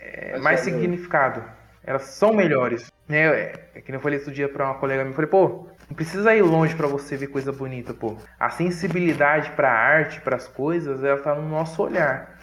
é, 0.00 0.38
mais 0.38 0.60
significado. 0.60 1.42
Elas 1.84 2.02
são 2.02 2.32
melhores. 2.32 2.90
Né? 3.08 3.26
É, 3.26 3.70
é 3.74 3.80
que 3.80 3.92
eu 3.92 4.00
falei 4.00 4.18
outro 4.18 4.32
dia 4.32 4.48
pra 4.48 4.66
uma 4.66 4.74
colega 4.74 5.02
minha, 5.04 5.14
falei, 5.14 5.30
pô, 5.30 5.68
não 5.88 5.94
precisa 5.94 6.34
ir 6.34 6.42
longe 6.42 6.74
para 6.74 6.86
você 6.86 7.16
ver 7.16 7.28
coisa 7.28 7.52
bonita, 7.52 7.94
pô. 7.94 8.16
A 8.38 8.50
sensibilidade 8.50 9.50
para 9.52 9.70
arte, 9.70 10.20
para 10.20 10.36
as 10.36 10.48
coisas, 10.48 11.04
ela 11.04 11.20
tá 11.20 11.34
no 11.34 11.48
nosso 11.48 11.82
olhar. 11.82 12.36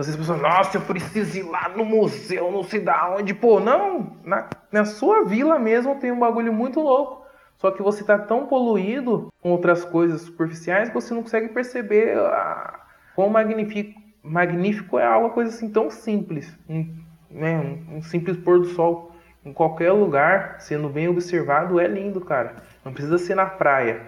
Então, 0.00 0.10
as 0.10 0.16
pessoas, 0.16 0.40
nossa, 0.40 0.78
eu 0.78 0.80
preciso 0.80 1.38
ir 1.38 1.42
lá 1.42 1.68
no 1.68 1.84
museu, 1.84 2.50
não 2.50 2.62
sei 2.62 2.80
da 2.80 3.14
onde. 3.14 3.34
Pô, 3.34 3.60
não, 3.60 4.16
na, 4.24 4.48
na 4.72 4.84
sua 4.86 5.24
vila 5.24 5.58
mesmo 5.58 5.96
tem 5.96 6.10
um 6.10 6.18
bagulho 6.18 6.52
muito 6.52 6.80
louco. 6.80 7.26
Só 7.58 7.70
que 7.70 7.82
você 7.82 8.00
está 8.00 8.18
tão 8.18 8.46
poluído 8.46 9.30
com 9.42 9.50
outras 9.50 9.84
coisas 9.84 10.22
superficiais 10.22 10.88
que 10.88 10.94
você 10.94 11.12
não 11.12 11.22
consegue 11.22 11.50
perceber 11.50 12.16
a... 12.16 12.80
quão 13.14 13.28
magnífico, 13.28 14.00
magnífico 14.22 14.98
é 14.98 15.04
algo 15.04 15.30
coisa 15.30 15.50
assim 15.50 15.70
tão 15.70 15.90
simples. 15.90 16.50
Um, 16.66 16.96
né, 17.30 17.58
um, 17.58 17.98
um 17.98 18.02
simples 18.02 18.38
pôr 18.38 18.60
do 18.60 18.68
sol 18.68 19.12
em 19.44 19.52
qualquer 19.52 19.92
lugar, 19.92 20.56
sendo 20.60 20.88
bem 20.88 21.08
observado, 21.08 21.78
é 21.78 21.86
lindo, 21.86 22.22
cara. 22.22 22.56
Não 22.82 22.92
precisa 22.94 23.18
ser 23.18 23.34
na 23.34 23.44
praia. 23.44 24.00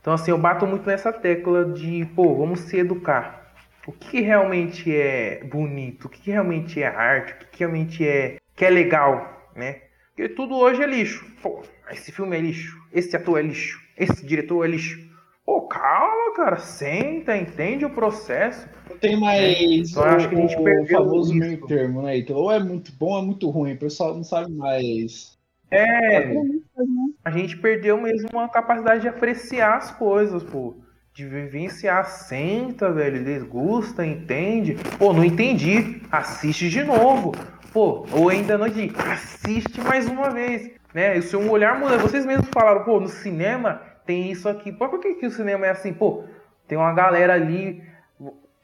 Então, 0.00 0.12
assim, 0.12 0.30
eu 0.30 0.38
bato 0.38 0.64
muito 0.64 0.86
nessa 0.86 1.12
tecla 1.12 1.64
de, 1.64 2.06
pô, 2.14 2.36
vamos 2.36 2.60
se 2.60 2.78
educar. 2.78 3.39
O 3.86 3.92
que 3.92 4.20
realmente 4.20 4.94
é 4.94 5.42
bonito? 5.44 6.06
O 6.06 6.08
que 6.08 6.30
realmente 6.30 6.82
é 6.82 6.86
arte? 6.86 7.32
O 7.32 7.48
que 7.50 7.60
realmente 7.60 8.06
é, 8.06 8.36
que 8.54 8.64
é 8.64 8.70
legal, 8.70 9.50
né? 9.56 9.82
Porque 10.14 10.28
tudo 10.28 10.54
hoje 10.56 10.82
é 10.82 10.86
lixo. 10.86 11.24
Pô, 11.42 11.62
esse 11.90 12.12
filme 12.12 12.36
é 12.36 12.40
lixo, 12.40 12.78
esse 12.92 13.16
ator 13.16 13.38
é 13.38 13.42
lixo, 13.42 13.80
esse 13.96 14.24
diretor 14.26 14.64
é 14.64 14.68
lixo. 14.68 15.08
Pô, 15.46 15.62
calma, 15.62 16.34
cara, 16.36 16.58
senta, 16.58 17.36
entende 17.36 17.84
o 17.84 17.90
processo. 17.90 18.68
Tem 19.00 19.18
mais 19.18 19.90
então, 19.90 20.02
o, 20.02 20.06
acho 20.06 20.28
que 20.28 20.34
a 20.34 20.38
gente 20.38 20.56
o 20.56 20.86
famoso 20.86 21.34
meio 21.34 21.66
termo, 21.66 22.02
né? 22.02 22.18
Então, 22.18 22.36
ou 22.36 22.52
é 22.52 22.60
muito 22.60 22.92
bom 22.92 23.12
ou 23.12 23.18
é 23.18 23.22
muito 23.22 23.48
ruim, 23.48 23.72
o 23.72 23.78
pessoal 23.78 24.14
não 24.14 24.22
sabe 24.22 24.52
mais. 24.52 25.38
É, 25.70 26.34
a 27.24 27.30
gente 27.30 27.56
perdeu 27.56 28.00
mesmo 28.00 28.38
a 28.38 28.48
capacidade 28.48 29.02
de 29.02 29.08
apreciar 29.08 29.76
as 29.76 29.90
coisas, 29.92 30.42
pô. 30.42 30.76
De 31.20 31.26
vivenciar, 31.26 32.06
senta, 32.06 32.90
velho, 32.90 33.22
desgusta, 33.22 34.06
entende. 34.06 34.74
Pô, 34.98 35.12
não 35.12 35.22
entendi, 35.22 36.00
assiste 36.10 36.70
de 36.70 36.82
novo. 36.82 37.32
Pô, 37.74 38.06
ou 38.10 38.30
ainda 38.30 38.56
não 38.56 38.66
entendi, 38.66 38.94
assiste 38.96 39.82
mais 39.82 40.08
uma 40.08 40.30
vez 40.30 40.80
né? 40.94 41.18
O 41.18 41.22
seu 41.22 41.50
olhar 41.50 41.78
muda. 41.78 41.98
Vocês 41.98 42.24
mesmos 42.24 42.48
falaram, 42.48 42.84
pô, 42.84 42.98
no 42.98 43.06
cinema 43.06 43.82
tem 44.06 44.30
isso 44.30 44.48
aqui. 44.48 44.72
Pô, 44.72 44.88
por 44.88 44.98
que, 44.98 45.12
que 45.16 45.26
o 45.26 45.30
cinema 45.30 45.66
é 45.66 45.70
assim? 45.70 45.92
Pô, 45.92 46.24
tem 46.66 46.78
uma 46.78 46.94
galera 46.94 47.34
ali, 47.34 47.82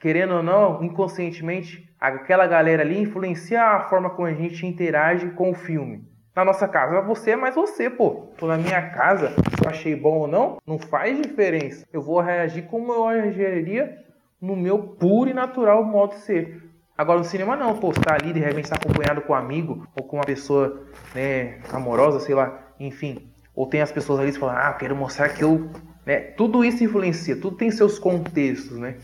querendo 0.00 0.36
ou 0.36 0.42
não, 0.42 0.82
inconscientemente, 0.82 1.86
aquela 2.00 2.46
galera 2.46 2.82
ali 2.82 2.98
influencia 2.98 3.62
a 3.62 3.80
forma 3.80 4.08
como 4.08 4.28
a 4.28 4.32
gente 4.32 4.64
interage 4.64 5.28
com 5.32 5.50
o 5.50 5.54
filme. 5.54 6.08
Na 6.36 6.44
nossa 6.44 6.68
casa, 6.68 7.00
você 7.00 7.30
é 7.30 7.36
mais 7.36 7.54
você, 7.54 7.88
pô. 7.88 8.28
Tô 8.36 8.46
na 8.46 8.58
minha 8.58 8.90
casa, 8.90 9.30
se 9.30 9.64
eu 9.64 9.70
achei 9.70 9.96
bom 9.96 10.18
ou 10.18 10.28
não, 10.28 10.58
não 10.66 10.78
faz 10.78 11.18
diferença. 11.18 11.86
Eu 11.90 12.02
vou 12.02 12.20
reagir 12.20 12.66
como 12.66 12.92
eu 12.92 13.06
reagiria 13.06 13.96
no 14.38 14.54
meu 14.54 14.78
puro 14.80 15.30
e 15.30 15.32
natural 15.32 15.82
modo 15.82 16.10
de 16.10 16.20
ser. 16.20 16.62
Agora 16.96 17.20
no 17.20 17.24
cinema 17.24 17.56
não, 17.56 17.78
pô, 17.78 17.90
tá 17.90 18.16
ali, 18.20 18.34
de 18.34 18.40
repente 18.40 18.64
está 18.64 18.76
acompanhado 18.76 19.22
com 19.22 19.32
um 19.32 19.36
amigo 19.36 19.88
ou 19.98 20.04
com 20.04 20.18
uma 20.18 20.26
pessoa 20.26 20.86
né, 21.14 21.58
amorosa, 21.72 22.20
sei 22.20 22.34
lá, 22.34 22.74
enfim. 22.78 23.32
Ou 23.54 23.66
tem 23.66 23.80
as 23.80 23.90
pessoas 23.90 24.20
ali 24.20 24.30
que 24.30 24.38
falam, 24.38 24.56
ah, 24.58 24.74
quero 24.74 24.94
mostrar 24.94 25.30
que 25.30 25.42
eu. 25.42 25.70
Né? 26.04 26.20
Tudo 26.20 26.62
isso 26.62 26.84
influencia, 26.84 27.40
tudo 27.40 27.56
tem 27.56 27.70
seus 27.70 27.98
contextos, 27.98 28.76
né? 28.78 28.98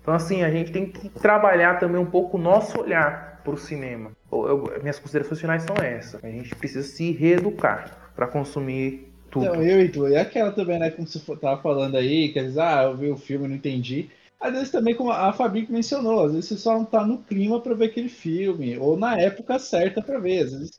Então 0.00 0.14
assim, 0.14 0.44
a 0.44 0.50
gente 0.52 0.70
tem 0.70 0.86
que 0.86 1.08
trabalhar 1.08 1.80
também 1.80 2.00
um 2.00 2.06
pouco 2.06 2.36
o 2.36 2.40
nosso 2.40 2.80
olhar 2.80 3.35
para 3.46 3.54
o 3.54 3.58
cinema. 3.58 4.10
Eu, 4.30 4.48
eu, 4.48 4.82
minhas 4.82 4.98
considerações 4.98 5.40
finais 5.40 5.62
são 5.62 5.76
essas. 5.76 6.22
A 6.22 6.28
gente 6.28 6.54
precisa 6.56 6.82
se 6.82 7.12
reeducar 7.12 8.10
para 8.14 8.26
consumir 8.26 9.12
tudo. 9.30 9.46
Então, 9.46 9.62
eu 9.62 9.80
e 9.80 9.88
tu, 9.88 10.08
e 10.08 10.16
aquela 10.16 10.50
também, 10.50 10.78
né, 10.78 10.90
como 10.90 11.06
você 11.06 11.20
tava 11.36 11.62
falando 11.62 11.96
aí, 11.96 12.32
quer 12.32 12.44
dizer, 12.44 12.60
ah, 12.60 12.82
eu 12.84 12.96
vi 12.96 13.08
o 13.08 13.16
filme 13.16 13.46
não 13.46 13.54
entendi. 13.54 14.10
Às 14.40 14.52
vezes 14.52 14.70
também, 14.70 14.94
como 14.94 15.10
a 15.10 15.32
Fabi 15.32 15.66
mencionou, 15.70 16.24
às 16.24 16.32
vezes 16.32 16.48
você 16.48 16.56
só 16.56 16.74
não 16.74 16.84
tá 16.84 17.06
no 17.06 17.18
clima 17.18 17.60
para 17.60 17.74
ver 17.74 17.86
aquele 17.86 18.08
filme, 18.08 18.76
ou 18.78 18.98
na 18.98 19.18
época 19.18 19.58
certa 19.58 20.02
para 20.02 20.18
ver. 20.18 20.44
Às 20.44 20.52
vezes 20.52 20.78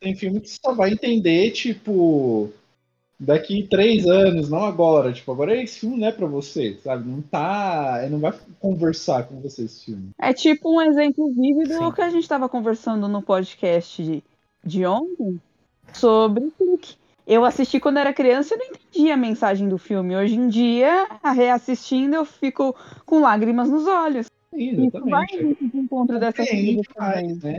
tem 0.00 0.14
filme 0.14 0.40
que 0.40 0.48
você 0.48 0.58
só 0.62 0.74
vai 0.74 0.90
entender, 0.90 1.52
tipo, 1.52 2.52
daqui 3.18 3.66
três 3.68 4.06
anos, 4.06 4.48
não 4.48 4.64
agora. 4.64 5.12
Tipo, 5.12 5.32
agora 5.32 5.60
esse 5.60 5.80
filme 5.80 5.98
não 5.98 6.08
é 6.08 6.12
pra 6.12 6.26
você, 6.26 6.78
sabe? 6.82 7.08
Não 7.08 7.20
tá. 7.22 8.06
Não 8.10 8.18
vai 8.18 8.32
conversar 8.60 9.24
com 9.24 9.40
você 9.40 9.64
esse 9.64 9.86
filme. 9.86 10.10
É 10.18 10.32
tipo 10.32 10.76
um 10.76 10.80
exemplo 10.80 11.32
vívido 11.32 11.78
do 11.78 11.92
que 11.92 12.02
a 12.02 12.10
gente 12.10 12.28
tava 12.28 12.48
conversando 12.48 13.08
no 13.08 13.22
podcast 13.22 14.02
de, 14.02 14.22
de 14.64 14.86
ontem 14.86 15.40
sobre 15.92 16.50
clique 16.56 16.96
eu 17.26 17.44
assisti 17.44 17.80
quando 17.80 17.98
era 17.98 18.12
criança 18.12 18.54
e 18.54 18.58
não 18.58 18.66
entendia 18.66 19.14
a 19.14 19.16
mensagem 19.16 19.68
do 19.68 19.76
filme. 19.76 20.16
Hoje 20.16 20.36
em 20.36 20.48
dia, 20.48 21.08
reassistindo, 21.34 22.14
eu 22.14 22.24
fico 22.24 22.76
com 23.04 23.20
lágrimas 23.20 23.68
nos 23.68 23.86
olhos. 23.86 24.28
Exatamente. 24.52 24.96
Isso 24.96 25.10
vai 25.10 25.26
de 25.26 25.76
encontro 25.76 26.20
dessa 26.20 26.44
faz, 26.94 27.42
né? 27.42 27.58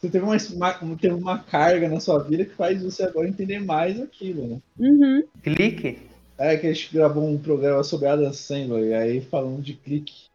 Você 0.00 0.08
teve 0.08 0.24
uma, 0.24 0.36
uma, 0.54 0.96
teve 0.96 1.14
uma 1.14 1.38
carga 1.40 1.86
na 1.86 2.00
sua 2.00 2.22
vida 2.22 2.46
que 2.46 2.54
faz 2.54 2.82
você 2.82 3.02
agora 3.02 3.28
entender 3.28 3.58
mais 3.60 4.00
aquilo, 4.00 4.46
né? 4.46 4.58
Uhum. 4.78 5.22
Clique? 5.42 5.98
É 6.38 6.56
que 6.56 6.66
a 6.66 6.72
gente 6.72 6.94
gravou 6.94 7.28
um 7.28 7.36
programa 7.36 7.84
sobre 7.84 8.08
Adam 8.08 8.32
Sandler, 8.32 8.84
e 8.84 8.94
aí 8.94 9.20
falando 9.20 9.60
de 9.60 9.74
clique. 9.74 10.30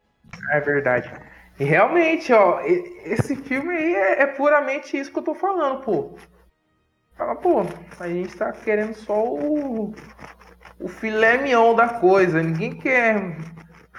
É 0.51 0.59
verdade. 0.59 1.11
E 1.59 1.63
realmente, 1.63 2.31
ó, 2.31 2.61
esse 3.05 3.35
filme 3.35 3.73
aí 3.73 3.95
é, 3.95 4.21
é 4.21 4.27
puramente 4.27 4.97
isso 4.97 5.11
que 5.11 5.17
eu 5.17 5.23
tô 5.23 5.33
falando, 5.33 5.81
pô. 5.81 6.11
Fala, 7.15 7.35
pô, 7.35 7.65
a 7.99 8.07
gente 8.07 8.35
tá 8.35 8.51
querendo 8.51 8.93
só 8.93 9.25
o, 9.25 9.95
o 10.79 10.87
filé 10.87 11.39
mignon 11.39 11.73
da 11.73 11.87
coisa. 11.87 12.43
Ninguém 12.43 12.75
quer 12.75 13.35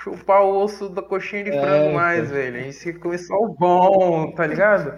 chupar 0.06 0.42
o 0.44 0.62
osso 0.62 0.88
da 0.88 1.02
coxinha 1.02 1.42
de 1.42 1.50
é, 1.50 1.60
frango 1.60 1.94
mais, 1.94 2.30
velho. 2.30 2.60
A 2.60 2.62
gente 2.62 2.78
quer 2.78 2.98
comer 3.00 3.18
só 3.18 3.34
o 3.34 3.48
bom, 3.48 4.30
tá 4.32 4.46
ligado? 4.46 4.96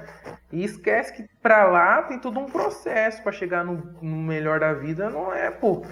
E 0.53 0.63
esquece 0.63 1.15
que 1.15 1.25
pra 1.43 1.65
lá 1.65 2.03
tem 2.03 2.19
todo 2.19 2.39
um 2.39 2.47
processo 2.47 3.23
para 3.23 3.33
chegar 3.33 3.65
no, 3.65 3.83
no, 4.03 4.17
melhor 4.17 4.61
da 4.61 4.75
vida. 4.75 5.09
Não 5.09 5.33
é, 5.33 5.51
pô. 5.51 5.83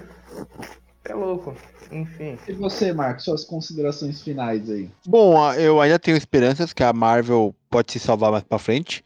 É 1.03 1.13
louco. 1.13 1.55
Enfim. 1.91 2.37
E 2.47 2.53
você, 2.53 2.93
Marcos, 2.93 3.23
suas 3.23 3.43
considerações 3.43 4.21
finais 4.21 4.69
aí? 4.69 4.89
Bom, 5.05 5.51
eu 5.53 5.81
ainda 5.81 5.97
tenho 5.97 6.17
esperanças 6.17 6.73
que 6.73 6.83
a 6.83 6.93
Marvel 6.93 7.55
pode 7.69 7.91
se 7.91 7.99
salvar 7.99 8.31
mais 8.31 8.43
pra 8.43 8.59
frente. 8.59 9.03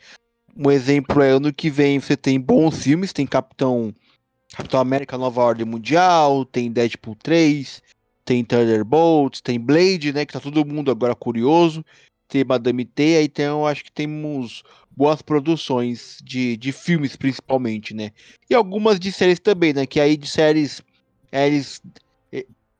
Um 0.57 0.69
exemplo 0.69 1.21
é 1.21 1.29
ano 1.29 1.53
que 1.53 1.69
vem 1.69 1.99
você 1.99 2.17
tem 2.17 2.39
bons 2.39 2.83
filmes, 2.83 3.13
tem 3.13 3.25
Capitão 3.25 3.93
Capitão 4.53 4.81
América 4.81 5.17
Nova 5.17 5.41
Ordem 5.41 5.65
Mundial, 5.65 6.43
tem 6.43 6.69
Deadpool 6.69 7.15
3, 7.15 7.81
tem 8.23 8.43
Thunderbolts, 8.43 9.41
tem 9.41 9.59
Blade, 9.59 10.13
né, 10.13 10.25
que 10.25 10.33
tá 10.33 10.39
todo 10.39 10.65
mundo 10.65 10.91
agora 10.91 11.15
curioso. 11.15 11.83
ter 12.27 12.45
Madame 12.45 12.85
Teia, 12.85 13.23
então 13.23 13.67
acho 13.67 13.83
que 13.83 13.91
temos 13.91 14.63
boas 14.95 15.21
produções 15.21 16.17
de, 16.23 16.55
de 16.57 16.71
filmes, 16.71 17.15
principalmente, 17.15 17.93
né? 17.93 18.11
E 18.49 18.53
algumas 18.53 18.99
de 18.99 19.11
séries 19.11 19.39
também, 19.39 19.73
né? 19.73 19.85
Que 19.85 19.99
aí 19.99 20.15
de 20.15 20.27
séries 20.27 20.81
eles, 21.31 21.81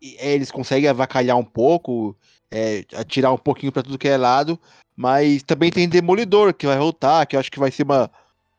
eles 0.01 0.51
conseguem 0.51 0.89
avacalhar 0.89 1.37
um 1.37 1.43
pouco, 1.43 2.15
é, 2.49 2.83
atirar 2.95 3.33
um 3.33 3.37
pouquinho 3.37 3.71
para 3.71 3.83
tudo 3.83 3.97
que 3.97 4.07
é 4.07 4.17
lado, 4.17 4.59
mas 4.95 5.41
também 5.43 5.71
tem 5.71 5.87
Demolidor, 5.87 6.53
que 6.53 6.67
vai 6.67 6.77
voltar, 6.77 7.25
que 7.25 7.35
eu 7.35 7.39
acho 7.39 7.51
que 7.51 7.59
vai 7.59 7.71
ser 7.71 7.83
uma. 7.83 8.11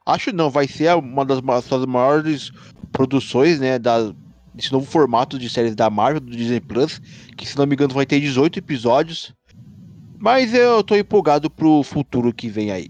Acho 0.04 0.32
não, 0.32 0.50
vai 0.50 0.66
ser 0.66 0.94
uma 0.96 1.24
das, 1.24 1.40
das 1.40 1.86
maiores 1.86 2.50
produções, 2.90 3.60
né? 3.60 3.78
Da, 3.78 4.12
desse 4.54 4.72
novo 4.72 4.86
formato 4.86 5.38
de 5.38 5.48
séries 5.48 5.74
da 5.74 5.88
Marvel, 5.88 6.20
do 6.20 6.36
Disney 6.36 6.60
Plus, 6.60 7.00
que 7.36 7.46
se 7.46 7.56
não 7.56 7.66
me 7.66 7.74
engano 7.74 7.94
vai 7.94 8.06
ter 8.06 8.20
18 8.20 8.58
episódios. 8.58 9.34
Mas 10.18 10.54
eu 10.54 10.82
tô 10.82 10.94
empolgado 10.94 11.50
pro 11.50 11.82
futuro 11.82 12.32
que 12.32 12.48
vem 12.48 12.70
aí. 12.70 12.88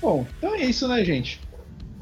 Bom, 0.00 0.26
então 0.36 0.54
é 0.54 0.62
isso, 0.62 0.88
né, 0.88 1.04
gente? 1.04 1.40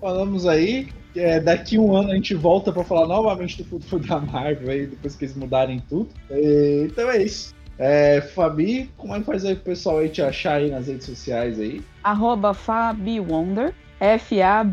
Falamos 0.00 0.46
aí. 0.46 0.88
É, 1.14 1.40
daqui 1.40 1.78
um 1.78 1.94
ano 1.94 2.12
a 2.12 2.14
gente 2.14 2.34
volta 2.34 2.72
para 2.72 2.84
falar 2.84 3.06
novamente 3.06 3.62
do 3.62 3.68
futuro 3.68 4.06
da 4.06 4.18
Marvel 4.20 4.70
aí, 4.70 4.86
depois 4.86 5.16
que 5.16 5.24
eles 5.26 5.36
mudarem 5.36 5.82
tudo. 5.88 6.08
E, 6.30 6.86
então 6.86 7.10
é 7.10 7.22
isso. 7.22 7.54
É, 7.78 8.20
Fabi, 8.20 8.90
como 8.96 9.14
é 9.14 9.20
que 9.20 9.24
faz 9.26 9.44
aí 9.44 9.54
pro 9.54 9.64
pessoal 9.64 9.98
aí 9.98 10.08
te 10.08 10.22
achar 10.22 10.54
aí 10.54 10.70
nas 10.70 10.86
redes 10.86 11.06
sociais 11.06 11.58
aí? 11.58 11.82
Arroba 12.04 12.54
FabiWonder, 12.54 13.74
F-A-B-Y-W-O-N-D-R. 13.98 14.70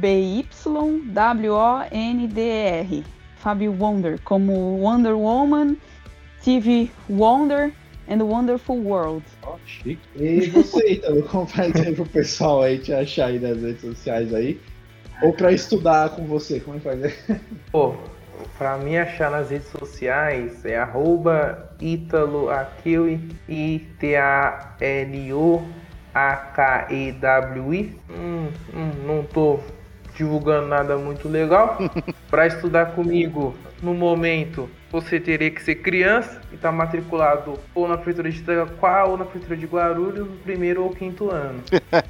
Fabi 3.40 3.68
Wonder, 3.68 4.20
como 4.24 4.78
Wonder 4.80 5.16
Woman, 5.16 5.78
TV 6.44 6.90
Wonder 7.10 7.72
and 8.08 8.20
the 8.20 8.26
Wonderful 8.26 8.78
World. 8.78 9.24
Oh, 9.46 9.58
chique. 9.66 10.00
E 10.16 10.48
você, 10.48 10.94
então, 10.94 11.22
como 11.30 11.46
faz 11.46 11.76
aí 11.76 11.94
pro 11.94 12.06
pessoal 12.06 12.64
aí 12.64 12.80
te 12.80 12.94
achar 12.94 13.28
aí 13.28 13.40
nas 13.40 13.62
redes 13.62 13.82
sociais 13.82 14.34
aí? 14.34 14.60
Ou 15.22 15.34
para 15.34 15.52
estudar 15.52 16.10
com 16.12 16.26
você, 16.26 16.60
como 16.60 16.78
é 16.78 16.80
que 16.80 16.84
faz 16.86 17.04
aí? 17.04 17.40
Pô, 17.72 17.96
Pra 18.58 18.78
me 18.78 18.98
achar 18.98 19.30
nas 19.32 19.50
redes 19.50 19.68
sociais 19.68 20.66
é 20.66 20.78
arroba 20.78 21.72
I-T-A-L-O-A-K-E-W-I. 21.80 22.40
Hum, 28.10 28.50
hum, 28.74 28.92
não 29.06 29.24
tô 29.24 29.60
divulgando 30.18 30.68
nada 30.68 30.98
muito 30.98 31.30
legal. 31.30 31.78
Para 32.30 32.48
estudar 32.48 32.88
comigo, 32.88 33.56
no 33.82 33.94
momento, 33.94 34.70
você 34.92 35.20
teria 35.20 35.52
que 35.52 35.62
ser 35.62 35.76
criança 35.76 36.42
e 36.52 36.56
estar 36.56 36.70
tá 36.70 36.76
matriculado 36.76 37.60
ou 37.74 37.88
na 37.88 37.96
prefeitura 37.96 38.30
de 38.30 38.40
Itaquá 38.40 39.06
ou 39.06 39.18
na 39.18 39.24
prefeitura 39.24 39.56
de 39.56 39.66
Guarulhos 39.66 40.28
no 40.28 40.38
primeiro 40.38 40.84
ou 40.84 40.90
quinto 40.90 41.30
ano, 41.30 41.62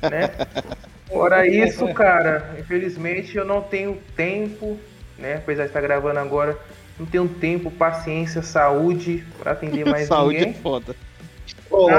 né? 0.10 0.30
Fora 1.08 1.48
isso, 1.48 1.88
cara, 1.94 2.56
infelizmente 2.60 3.38
eu 3.38 3.46
não 3.46 3.62
tenho 3.62 3.98
tempo 4.14 4.78
né? 5.18 5.36
Apesar 5.36 5.64
de 5.64 5.70
estar 5.70 5.82
gravando 5.82 6.20
agora, 6.20 6.58
não 7.00 7.06
tenho 7.06 7.28
tempo, 7.28 7.72
paciência, 7.72 8.42
saúde 8.42 9.26
para 9.40 9.52
atender 9.54 9.86
mais 9.86 10.08
saúde 10.08 10.40
ninguém. 10.40 10.54
Saúde 10.54 10.60
é 10.60 10.62
foda. 10.62 10.96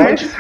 Mas... 0.01 0.37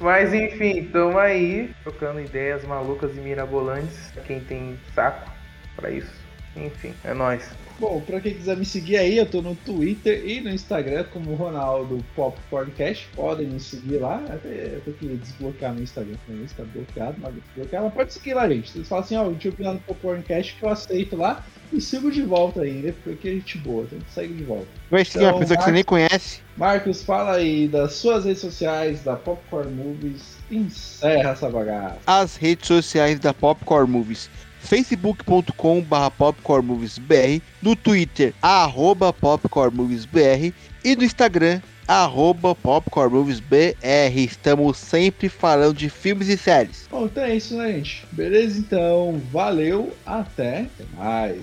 Mas 0.00 0.34
enfim, 0.34 0.80
estamos 0.80 1.16
aí 1.16 1.74
trocando 1.82 2.20
ideias 2.20 2.64
malucas 2.64 3.16
e 3.16 3.20
mirabolantes. 3.20 4.12
Quem 4.26 4.40
tem 4.40 4.78
saco 4.94 5.30
para 5.74 5.90
isso. 5.90 6.12
Enfim, 6.54 6.94
é 7.04 7.14
nóis. 7.14 7.50
Bom, 7.78 8.00
pra 8.00 8.20
quem 8.20 8.34
quiser 8.34 8.56
me 8.56 8.64
seguir 8.64 8.96
aí, 8.96 9.18
eu 9.18 9.26
tô 9.26 9.42
no 9.42 9.54
Twitter 9.54 10.26
e 10.26 10.40
no 10.40 10.50
Instagram 10.50 11.04
como 11.12 11.34
Ronaldo 11.34 12.02
Popcorncast. 12.14 13.06
Podem 13.14 13.48
me 13.48 13.60
seguir 13.60 13.98
lá. 13.98 14.22
Eu 14.44 14.80
tenho 14.80 14.96
que 14.96 15.06
desbloquear 15.16 15.74
meu 15.74 15.82
Instagram 15.82 16.16
também, 16.26 16.44
está 16.44 16.64
bloqueado, 16.64 17.16
mas 17.20 17.34
desbloquear. 17.34 17.82
Mas 17.84 17.92
pode 17.92 18.12
seguir 18.14 18.34
lá, 18.34 18.48
gente. 18.48 18.70
Vocês 18.70 18.88
falam 18.88 19.04
assim, 19.04 19.16
ó, 19.16 19.24
oh, 19.24 19.34
eu 19.44 19.72
no 19.74 19.80
Popcorncast 19.80 20.54
que 20.54 20.62
eu 20.62 20.70
aceito 20.70 21.16
lá 21.16 21.44
e 21.72 21.80
sigo 21.80 22.10
de 22.10 22.22
volta 22.22 22.62
ainda, 22.62 22.94
porque 23.04 23.28
é 23.28 23.32
gente 23.32 23.58
boa, 23.58 23.84
então 23.84 23.98
segue 24.08 24.32
de 24.32 24.44
volta. 24.44 24.68
Vai 24.90 25.04
seguir 25.04 25.24
então, 25.24 25.34
uma 25.34 25.40
pessoa 25.40 25.56
Marcos, 25.56 25.64
que 25.64 25.70
você 25.70 25.72
nem 25.72 25.84
conhece. 25.84 26.40
Marcos, 26.56 27.02
fala 27.02 27.32
aí 27.34 27.68
das 27.68 27.94
suas 27.94 28.24
redes 28.24 28.40
sociais, 28.40 29.02
da 29.02 29.16
Popcorn 29.16 29.70
Movies. 29.72 30.36
Encerra 30.50 31.30
essa 31.30 31.50
bagaça. 31.50 31.98
As 32.06 32.36
redes 32.36 32.68
sociais 32.68 33.18
da 33.18 33.34
Popcorn 33.34 33.90
Movies 33.90 34.30
facebook.com 34.60 35.80
barra 35.82 36.10
popcornmoviesbr, 36.10 37.40
no 37.62 37.76
Twitter, 37.76 38.34
arroba 38.42 39.12
popcornmoviesbr 39.12 40.52
e 40.84 40.96
no 40.96 41.04
Instagram, 41.04 41.60
arroba 41.86 42.54
popcornmoviesbr. 42.54 43.76
Estamos 44.14 44.76
sempre 44.78 45.28
falando 45.28 45.76
de 45.76 45.88
filmes 45.88 46.28
e 46.28 46.36
séries. 46.36 46.88
Bom, 46.90 47.06
então 47.06 47.22
é 47.22 47.36
isso, 47.36 47.56
né, 47.56 47.72
gente? 47.72 48.06
Beleza, 48.12 48.58
então. 48.58 49.20
Valeu, 49.30 49.92
até, 50.04 50.60
até 50.60 50.84
mais. 50.96 51.40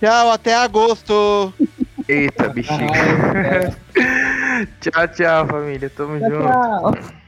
Tchau, 0.00 0.30
até 0.30 0.54
agosto. 0.54 1.54
Eita, 2.08 2.48
bichinho. 2.48 2.78
tchau, 4.80 5.08
tchau, 5.08 5.46
família. 5.46 5.90
Tamo 5.90 6.18
tchau, 6.18 6.30
junto. 6.30 7.02
Tchau. 7.02 7.25